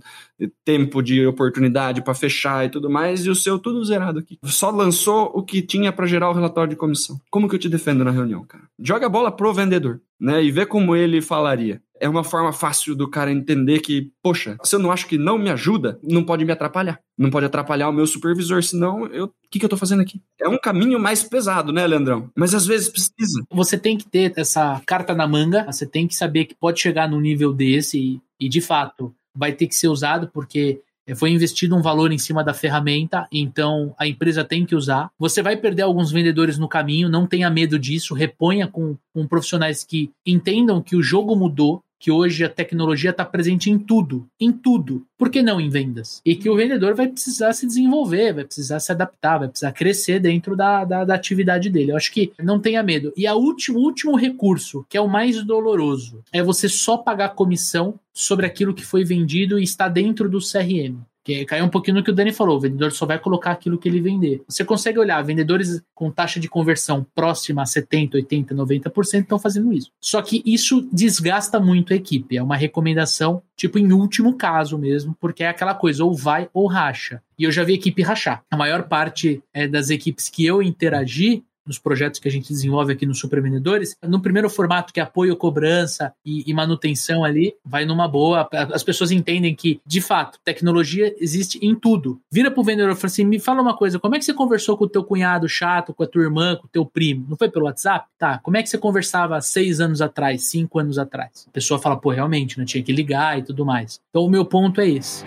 tempo 0.64 1.02
de 1.02 1.26
oportunidade 1.26 2.02
para 2.02 2.14
fechar 2.14 2.64
e 2.64 2.70
tudo 2.70 2.88
mais, 2.88 3.26
e 3.26 3.30
o 3.30 3.34
seu 3.34 3.58
tudo 3.58 3.84
zerado 3.84 4.18
aqui. 4.18 4.38
Só 4.44 4.70
lançou 4.70 5.30
o 5.34 5.42
que 5.42 5.60
tinha 5.60 5.92
para 5.92 6.06
gerar 6.06 6.30
o 6.30 6.32
relatório 6.32 6.70
de 6.70 6.76
comissão. 6.76 7.20
Como 7.30 7.46
que 7.46 7.54
eu 7.54 7.58
te 7.58 7.68
defendo 7.68 8.02
na 8.02 8.10
reunião, 8.16 8.44
cara? 8.44 8.64
Joga 8.78 9.06
a 9.06 9.10
bola 9.10 9.30
pro 9.30 9.52
vendedor, 9.52 10.00
né? 10.18 10.42
E 10.42 10.50
vê 10.50 10.66
como 10.66 10.96
ele 10.96 11.20
falaria 11.20 11.80
é 12.00 12.08
uma 12.08 12.24
forma 12.24 12.52
fácil 12.52 12.94
do 12.94 13.08
cara 13.08 13.32
entender 13.32 13.80
que, 13.80 14.12
poxa, 14.22 14.56
se 14.62 14.74
eu 14.74 14.80
não 14.80 14.90
acho 14.90 15.06
que 15.06 15.18
não 15.18 15.38
me 15.38 15.50
ajuda, 15.50 15.98
não 16.02 16.24
pode 16.24 16.44
me 16.44 16.52
atrapalhar. 16.52 17.00
Não 17.16 17.30
pode 17.30 17.46
atrapalhar 17.46 17.88
o 17.88 17.92
meu 17.92 18.06
supervisor, 18.06 18.62
senão 18.62 19.06
eu, 19.06 19.26
o 19.26 19.32
que, 19.50 19.58
que 19.58 19.64
eu 19.64 19.68
tô 19.68 19.76
fazendo 19.76 20.02
aqui? 20.02 20.20
É 20.40 20.48
um 20.48 20.58
caminho 20.58 20.98
mais 20.98 21.22
pesado, 21.22 21.72
né, 21.72 21.86
Leandrão? 21.86 22.30
Mas 22.36 22.54
às 22.54 22.66
vezes 22.66 22.88
precisa. 22.88 23.42
Você 23.50 23.78
tem 23.78 23.96
que 23.96 24.08
ter 24.08 24.32
essa 24.36 24.80
carta 24.86 25.14
na 25.14 25.26
manga, 25.26 25.64
você 25.64 25.86
tem 25.86 26.06
que 26.06 26.14
saber 26.14 26.44
que 26.44 26.54
pode 26.54 26.80
chegar 26.80 27.08
num 27.08 27.20
nível 27.20 27.52
desse 27.52 27.98
e, 27.98 28.20
e 28.38 28.48
de 28.48 28.60
fato 28.60 29.14
vai 29.34 29.52
ter 29.52 29.66
que 29.66 29.74
ser 29.74 29.88
usado 29.88 30.30
porque 30.32 30.80
foi 31.14 31.30
investido 31.30 31.76
um 31.76 31.82
valor 31.82 32.12
em 32.12 32.18
cima 32.18 32.42
da 32.42 32.52
ferramenta, 32.52 33.28
então 33.30 33.94
a 33.98 34.06
empresa 34.06 34.44
tem 34.44 34.64
que 34.66 34.74
usar. 34.74 35.10
Você 35.18 35.42
vai 35.42 35.56
perder 35.56 35.82
alguns 35.82 36.10
vendedores 36.10 36.58
no 36.58 36.68
caminho, 36.68 37.08
não 37.08 37.26
tenha 37.26 37.48
medo 37.48 37.78
disso, 37.78 38.14
reponha 38.14 38.66
com, 38.66 38.96
com 39.14 39.26
profissionais 39.26 39.84
que 39.84 40.10
entendam 40.26 40.82
que 40.82 40.96
o 40.96 41.02
jogo 41.02 41.36
mudou, 41.36 41.82
que 41.98 42.10
hoje 42.10 42.44
a 42.44 42.48
tecnologia 42.48 43.10
está 43.10 43.24
presente 43.24 43.70
em 43.70 43.78
tudo, 43.78 44.28
em 44.40 44.52
tudo. 44.52 45.06
Por 45.18 45.30
que 45.30 45.42
não 45.42 45.60
em 45.60 45.68
vendas? 45.68 46.20
E 46.24 46.36
que 46.36 46.48
o 46.48 46.56
vendedor 46.56 46.94
vai 46.94 47.08
precisar 47.08 47.52
se 47.52 47.66
desenvolver, 47.66 48.34
vai 48.34 48.44
precisar 48.44 48.80
se 48.80 48.92
adaptar, 48.92 49.38
vai 49.38 49.48
precisar 49.48 49.72
crescer 49.72 50.20
dentro 50.20 50.56
da, 50.56 50.84
da, 50.84 51.04
da 51.04 51.14
atividade 51.14 51.70
dele. 51.70 51.92
Eu 51.92 51.96
acho 51.96 52.12
que 52.12 52.32
não 52.42 52.60
tenha 52.60 52.82
medo. 52.82 53.12
E 53.16 53.26
o 53.28 53.34
último, 53.34 53.78
último 53.78 54.16
recurso, 54.16 54.84
que 54.88 54.96
é 54.96 55.00
o 55.00 55.08
mais 55.08 55.42
doloroso, 55.42 56.22
é 56.32 56.42
você 56.42 56.68
só 56.68 56.96
pagar 56.96 57.30
comissão 57.30 57.98
sobre 58.12 58.46
aquilo 58.46 58.74
que 58.74 58.84
foi 58.84 59.04
vendido 59.04 59.58
e 59.58 59.64
está 59.64 59.88
dentro 59.88 60.28
do 60.28 60.38
CRM. 60.38 61.00
Que 61.26 61.44
caiu 61.44 61.64
um 61.64 61.68
pouquinho 61.68 61.96
no 61.96 62.04
que 62.04 62.10
o 62.12 62.14
Dani 62.14 62.32
falou, 62.32 62.56
o 62.56 62.60
vendedor 62.60 62.92
só 62.92 63.04
vai 63.04 63.18
colocar 63.18 63.50
aquilo 63.50 63.76
que 63.78 63.88
ele 63.88 64.00
vender. 64.00 64.44
Você 64.48 64.64
consegue 64.64 64.96
olhar, 64.96 65.20
vendedores 65.22 65.82
com 65.92 66.08
taxa 66.08 66.38
de 66.38 66.48
conversão 66.48 67.04
próxima 67.16 67.62
a 67.62 67.66
70, 67.66 68.16
80, 68.18 68.54
90% 68.54 69.22
estão 69.22 69.36
fazendo 69.36 69.72
isso. 69.72 69.90
Só 70.00 70.22
que 70.22 70.40
isso 70.46 70.88
desgasta 70.92 71.58
muito 71.58 71.92
a 71.92 71.96
equipe. 71.96 72.36
É 72.36 72.42
uma 72.42 72.56
recomendação, 72.56 73.42
tipo, 73.56 73.76
em 73.76 73.92
último 73.92 74.36
caso 74.36 74.78
mesmo, 74.78 75.16
porque 75.20 75.42
é 75.42 75.48
aquela 75.48 75.74
coisa, 75.74 76.04
ou 76.04 76.14
vai 76.14 76.48
ou 76.54 76.68
racha. 76.68 77.20
E 77.36 77.42
eu 77.42 77.50
já 77.50 77.64
vi 77.64 77.74
equipe 77.74 78.02
rachar. 78.02 78.44
A 78.48 78.56
maior 78.56 78.84
parte 78.84 79.42
é, 79.52 79.66
das 79.66 79.90
equipes 79.90 80.28
que 80.28 80.46
eu 80.46 80.62
interagi 80.62 81.42
nos 81.66 81.78
projetos 81.78 82.20
que 82.20 82.28
a 82.28 82.30
gente 82.30 82.48
desenvolve 82.48 82.92
aqui 82.92 83.06
no 83.06 83.14
Super 83.14 83.42
Vendedores, 83.42 83.96
no 84.02 84.20
primeiro 84.20 84.48
formato 84.48 84.92
que 84.92 85.00
é 85.00 85.02
apoio, 85.02 85.36
cobrança 85.36 86.12
e, 86.24 86.48
e, 86.48 86.54
manutenção 86.54 87.24
ali, 87.24 87.54
vai 87.64 87.84
numa 87.84 88.08
boa. 88.08 88.48
As 88.72 88.82
pessoas 88.82 89.10
entendem 89.10 89.54
que, 89.54 89.80
de 89.86 90.00
fato, 90.00 90.38
tecnologia 90.44 91.14
existe 91.18 91.58
em 91.62 91.74
tudo. 91.74 92.20
Vira 92.30 92.50
pro 92.50 92.62
vendedor 92.62 92.92
e 92.92 92.94
fala 92.94 93.06
assim: 93.06 93.24
me 93.24 93.38
fala 93.38 93.62
uma 93.62 93.76
coisa, 93.76 93.98
como 93.98 94.14
é 94.14 94.18
que 94.18 94.24
você 94.24 94.34
conversou 94.34 94.76
com 94.76 94.84
o 94.84 94.88
teu 94.88 95.04
cunhado 95.04 95.48
chato, 95.48 95.94
com 95.94 96.02
a 96.02 96.06
tua 96.06 96.22
irmã, 96.22 96.56
com 96.56 96.66
o 96.66 96.70
teu 96.70 96.84
primo? 96.84 97.26
Não 97.28 97.36
foi 97.36 97.48
pelo 97.48 97.66
WhatsApp? 97.66 98.06
Tá, 98.18 98.38
como 98.38 98.56
é 98.56 98.62
que 98.62 98.68
você 98.68 98.78
conversava 98.78 99.40
seis 99.40 99.80
anos 99.80 100.00
atrás, 100.00 100.48
cinco 100.48 100.78
anos 100.78 100.98
atrás? 100.98 101.46
A 101.48 101.50
pessoa 101.50 101.80
fala, 101.80 101.96
pô, 101.96 102.10
realmente, 102.10 102.56
não 102.56 102.62
né, 102.62 102.66
tinha 102.66 102.82
que 102.82 102.92
ligar 102.92 103.38
e 103.38 103.42
tudo 103.42 103.64
mais. 103.64 104.00
Então 104.10 104.22
o 104.24 104.30
meu 104.30 104.44
ponto 104.44 104.80
é 104.80 104.88
esse. 104.88 105.24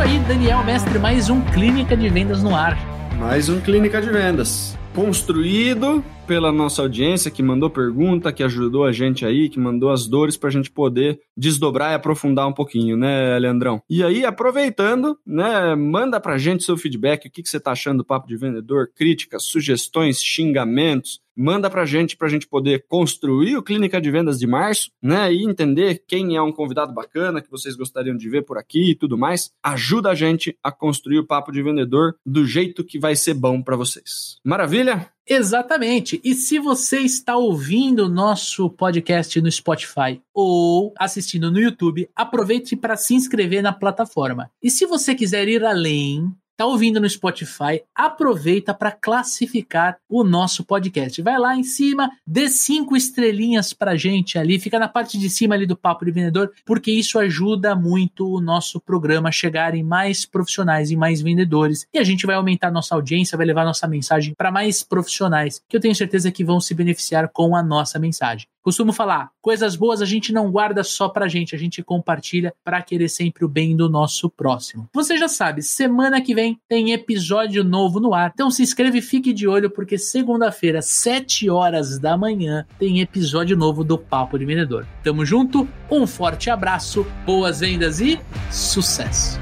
Isso 0.00 0.08
aí, 0.08 0.18
Daniel 0.20 0.64
Mestre, 0.64 0.98
mais 0.98 1.28
um 1.28 1.42
Clínica 1.42 1.94
de 1.94 2.08
Vendas 2.08 2.42
no 2.42 2.54
ar. 2.54 2.78
Mais 3.18 3.50
um 3.50 3.60
Clínica 3.60 4.00
de 4.00 4.08
Vendas. 4.08 4.76
Construído 4.94 6.02
pela 6.30 6.52
nossa 6.52 6.80
audiência 6.80 7.28
que 7.28 7.42
mandou 7.42 7.68
pergunta, 7.68 8.32
que 8.32 8.44
ajudou 8.44 8.84
a 8.84 8.92
gente 8.92 9.26
aí, 9.26 9.48
que 9.48 9.58
mandou 9.58 9.90
as 9.90 10.06
dores 10.06 10.36
para 10.36 10.48
a 10.48 10.52
gente 10.52 10.70
poder 10.70 11.18
desdobrar 11.36 11.90
e 11.90 11.96
aprofundar 11.96 12.46
um 12.46 12.52
pouquinho, 12.52 12.96
né, 12.96 13.36
Leandrão? 13.36 13.82
E 13.90 14.00
aí, 14.00 14.24
aproveitando, 14.24 15.18
né, 15.26 15.74
manda 15.74 16.20
pra 16.20 16.38
gente 16.38 16.62
seu 16.62 16.76
feedback, 16.76 17.26
o 17.26 17.30
que, 17.32 17.42
que 17.42 17.48
você 17.48 17.58
tá 17.58 17.72
achando 17.72 17.98
do 17.98 18.04
Papo 18.04 18.28
de 18.28 18.36
Vendedor, 18.36 18.90
críticas, 18.94 19.42
sugestões, 19.42 20.22
xingamentos, 20.22 21.18
manda 21.36 21.70
pra 21.70 21.86
gente 21.86 22.16
pra 22.16 22.28
gente 22.28 22.46
poder 22.46 22.84
construir 22.86 23.56
o 23.56 23.62
Clínica 23.62 24.00
de 24.00 24.10
Vendas 24.10 24.38
de 24.38 24.46
março, 24.46 24.90
né? 25.02 25.32
E 25.32 25.42
entender 25.42 26.04
quem 26.06 26.36
é 26.36 26.42
um 26.42 26.52
convidado 26.52 26.92
bacana 26.92 27.40
que 27.40 27.50
vocês 27.50 27.74
gostariam 27.74 28.16
de 28.16 28.28
ver 28.28 28.44
por 28.44 28.58
aqui 28.58 28.90
e 28.90 28.94
tudo 28.94 29.16
mais. 29.16 29.50
Ajuda 29.62 30.10
a 30.10 30.14
gente 30.14 30.56
a 30.62 30.70
construir 30.70 31.18
o 31.18 31.26
papo 31.26 31.50
de 31.50 31.62
vendedor 31.62 32.14
do 32.26 32.44
jeito 32.44 32.84
que 32.84 32.98
vai 32.98 33.16
ser 33.16 33.34
bom 33.34 33.62
para 33.62 33.76
vocês. 33.76 34.36
Maravilha? 34.44 35.10
Exatamente. 35.32 36.20
E 36.24 36.34
se 36.34 36.58
você 36.58 36.98
está 36.98 37.36
ouvindo 37.36 38.06
o 38.06 38.08
nosso 38.08 38.68
podcast 38.68 39.40
no 39.40 39.48
Spotify 39.48 40.20
ou 40.34 40.92
assistindo 40.98 41.52
no 41.52 41.60
YouTube, 41.60 42.10
aproveite 42.16 42.74
para 42.74 42.96
se 42.96 43.14
inscrever 43.14 43.62
na 43.62 43.72
plataforma. 43.72 44.50
E 44.60 44.68
se 44.68 44.84
você 44.86 45.14
quiser 45.14 45.46
ir 45.46 45.64
além, 45.64 46.34
Tá 46.60 46.66
ouvindo 46.66 47.00
no 47.00 47.08
Spotify? 47.08 47.80
Aproveita 47.94 48.74
para 48.74 48.92
classificar 48.92 49.96
o 50.06 50.22
nosso 50.22 50.62
podcast. 50.62 51.22
Vai 51.22 51.38
lá 51.38 51.56
em 51.56 51.62
cima, 51.62 52.10
dê 52.26 52.50
cinco 52.50 52.94
estrelinhas 52.94 53.72
pra 53.72 53.96
gente 53.96 54.38
ali, 54.38 54.60
fica 54.60 54.78
na 54.78 54.86
parte 54.86 55.18
de 55.18 55.30
cima 55.30 55.54
ali 55.54 55.64
do 55.64 55.74
Papo 55.74 56.04
de 56.04 56.10
Vendedor, 56.10 56.52
porque 56.66 56.92
isso 56.92 57.18
ajuda 57.18 57.74
muito 57.74 58.28
o 58.28 58.42
nosso 58.42 58.78
programa 58.78 59.30
a 59.30 59.32
chegar 59.32 59.74
em 59.74 59.82
mais 59.82 60.26
profissionais 60.26 60.90
e 60.90 60.96
mais 60.96 61.22
vendedores. 61.22 61.86
E 61.94 61.98
a 61.98 62.04
gente 62.04 62.26
vai 62.26 62.36
aumentar 62.36 62.70
nossa 62.70 62.94
audiência, 62.94 63.38
vai 63.38 63.46
levar 63.46 63.64
nossa 63.64 63.88
mensagem 63.88 64.34
para 64.34 64.52
mais 64.52 64.82
profissionais, 64.82 65.62
que 65.66 65.74
eu 65.74 65.80
tenho 65.80 65.94
certeza 65.94 66.30
que 66.30 66.44
vão 66.44 66.60
se 66.60 66.74
beneficiar 66.74 67.30
com 67.32 67.56
a 67.56 67.62
nossa 67.62 67.98
mensagem. 67.98 68.46
Costumo 68.62 68.92
falar, 68.92 69.30
coisas 69.40 69.74
boas 69.74 70.02
a 70.02 70.04
gente 70.04 70.32
não 70.32 70.50
guarda 70.50 70.84
só 70.84 71.08
pra 71.08 71.28
gente, 71.28 71.54
a 71.54 71.58
gente 71.58 71.82
compartilha 71.82 72.52
para 72.62 72.82
querer 72.82 73.08
sempre 73.08 73.42
o 73.42 73.48
bem 73.48 73.74
do 73.74 73.88
nosso 73.88 74.28
próximo. 74.28 74.86
Você 74.92 75.16
já 75.16 75.28
sabe, 75.28 75.62
semana 75.62 76.20
que 76.20 76.34
vem 76.34 76.60
tem 76.68 76.92
episódio 76.92 77.64
novo 77.64 77.98
no 78.00 78.12
ar. 78.12 78.30
Então 78.34 78.50
se 78.50 78.62
inscreve 78.62 78.98
e 78.98 79.02
fique 79.02 79.32
de 79.32 79.48
olho 79.48 79.70
porque 79.70 79.96
segunda-feira, 79.96 80.82
7 80.82 81.48
horas 81.48 81.98
da 81.98 82.18
manhã, 82.18 82.66
tem 82.78 83.00
episódio 83.00 83.56
novo 83.56 83.82
do 83.82 83.96
Papo 83.96 84.38
de 84.38 84.44
Vendedor. 84.44 84.86
Tamo 85.02 85.24
junto, 85.24 85.66
um 85.90 86.06
forte 86.06 86.50
abraço, 86.50 87.06
boas 87.24 87.60
vendas 87.60 88.00
e 88.00 88.20
sucesso. 88.50 89.40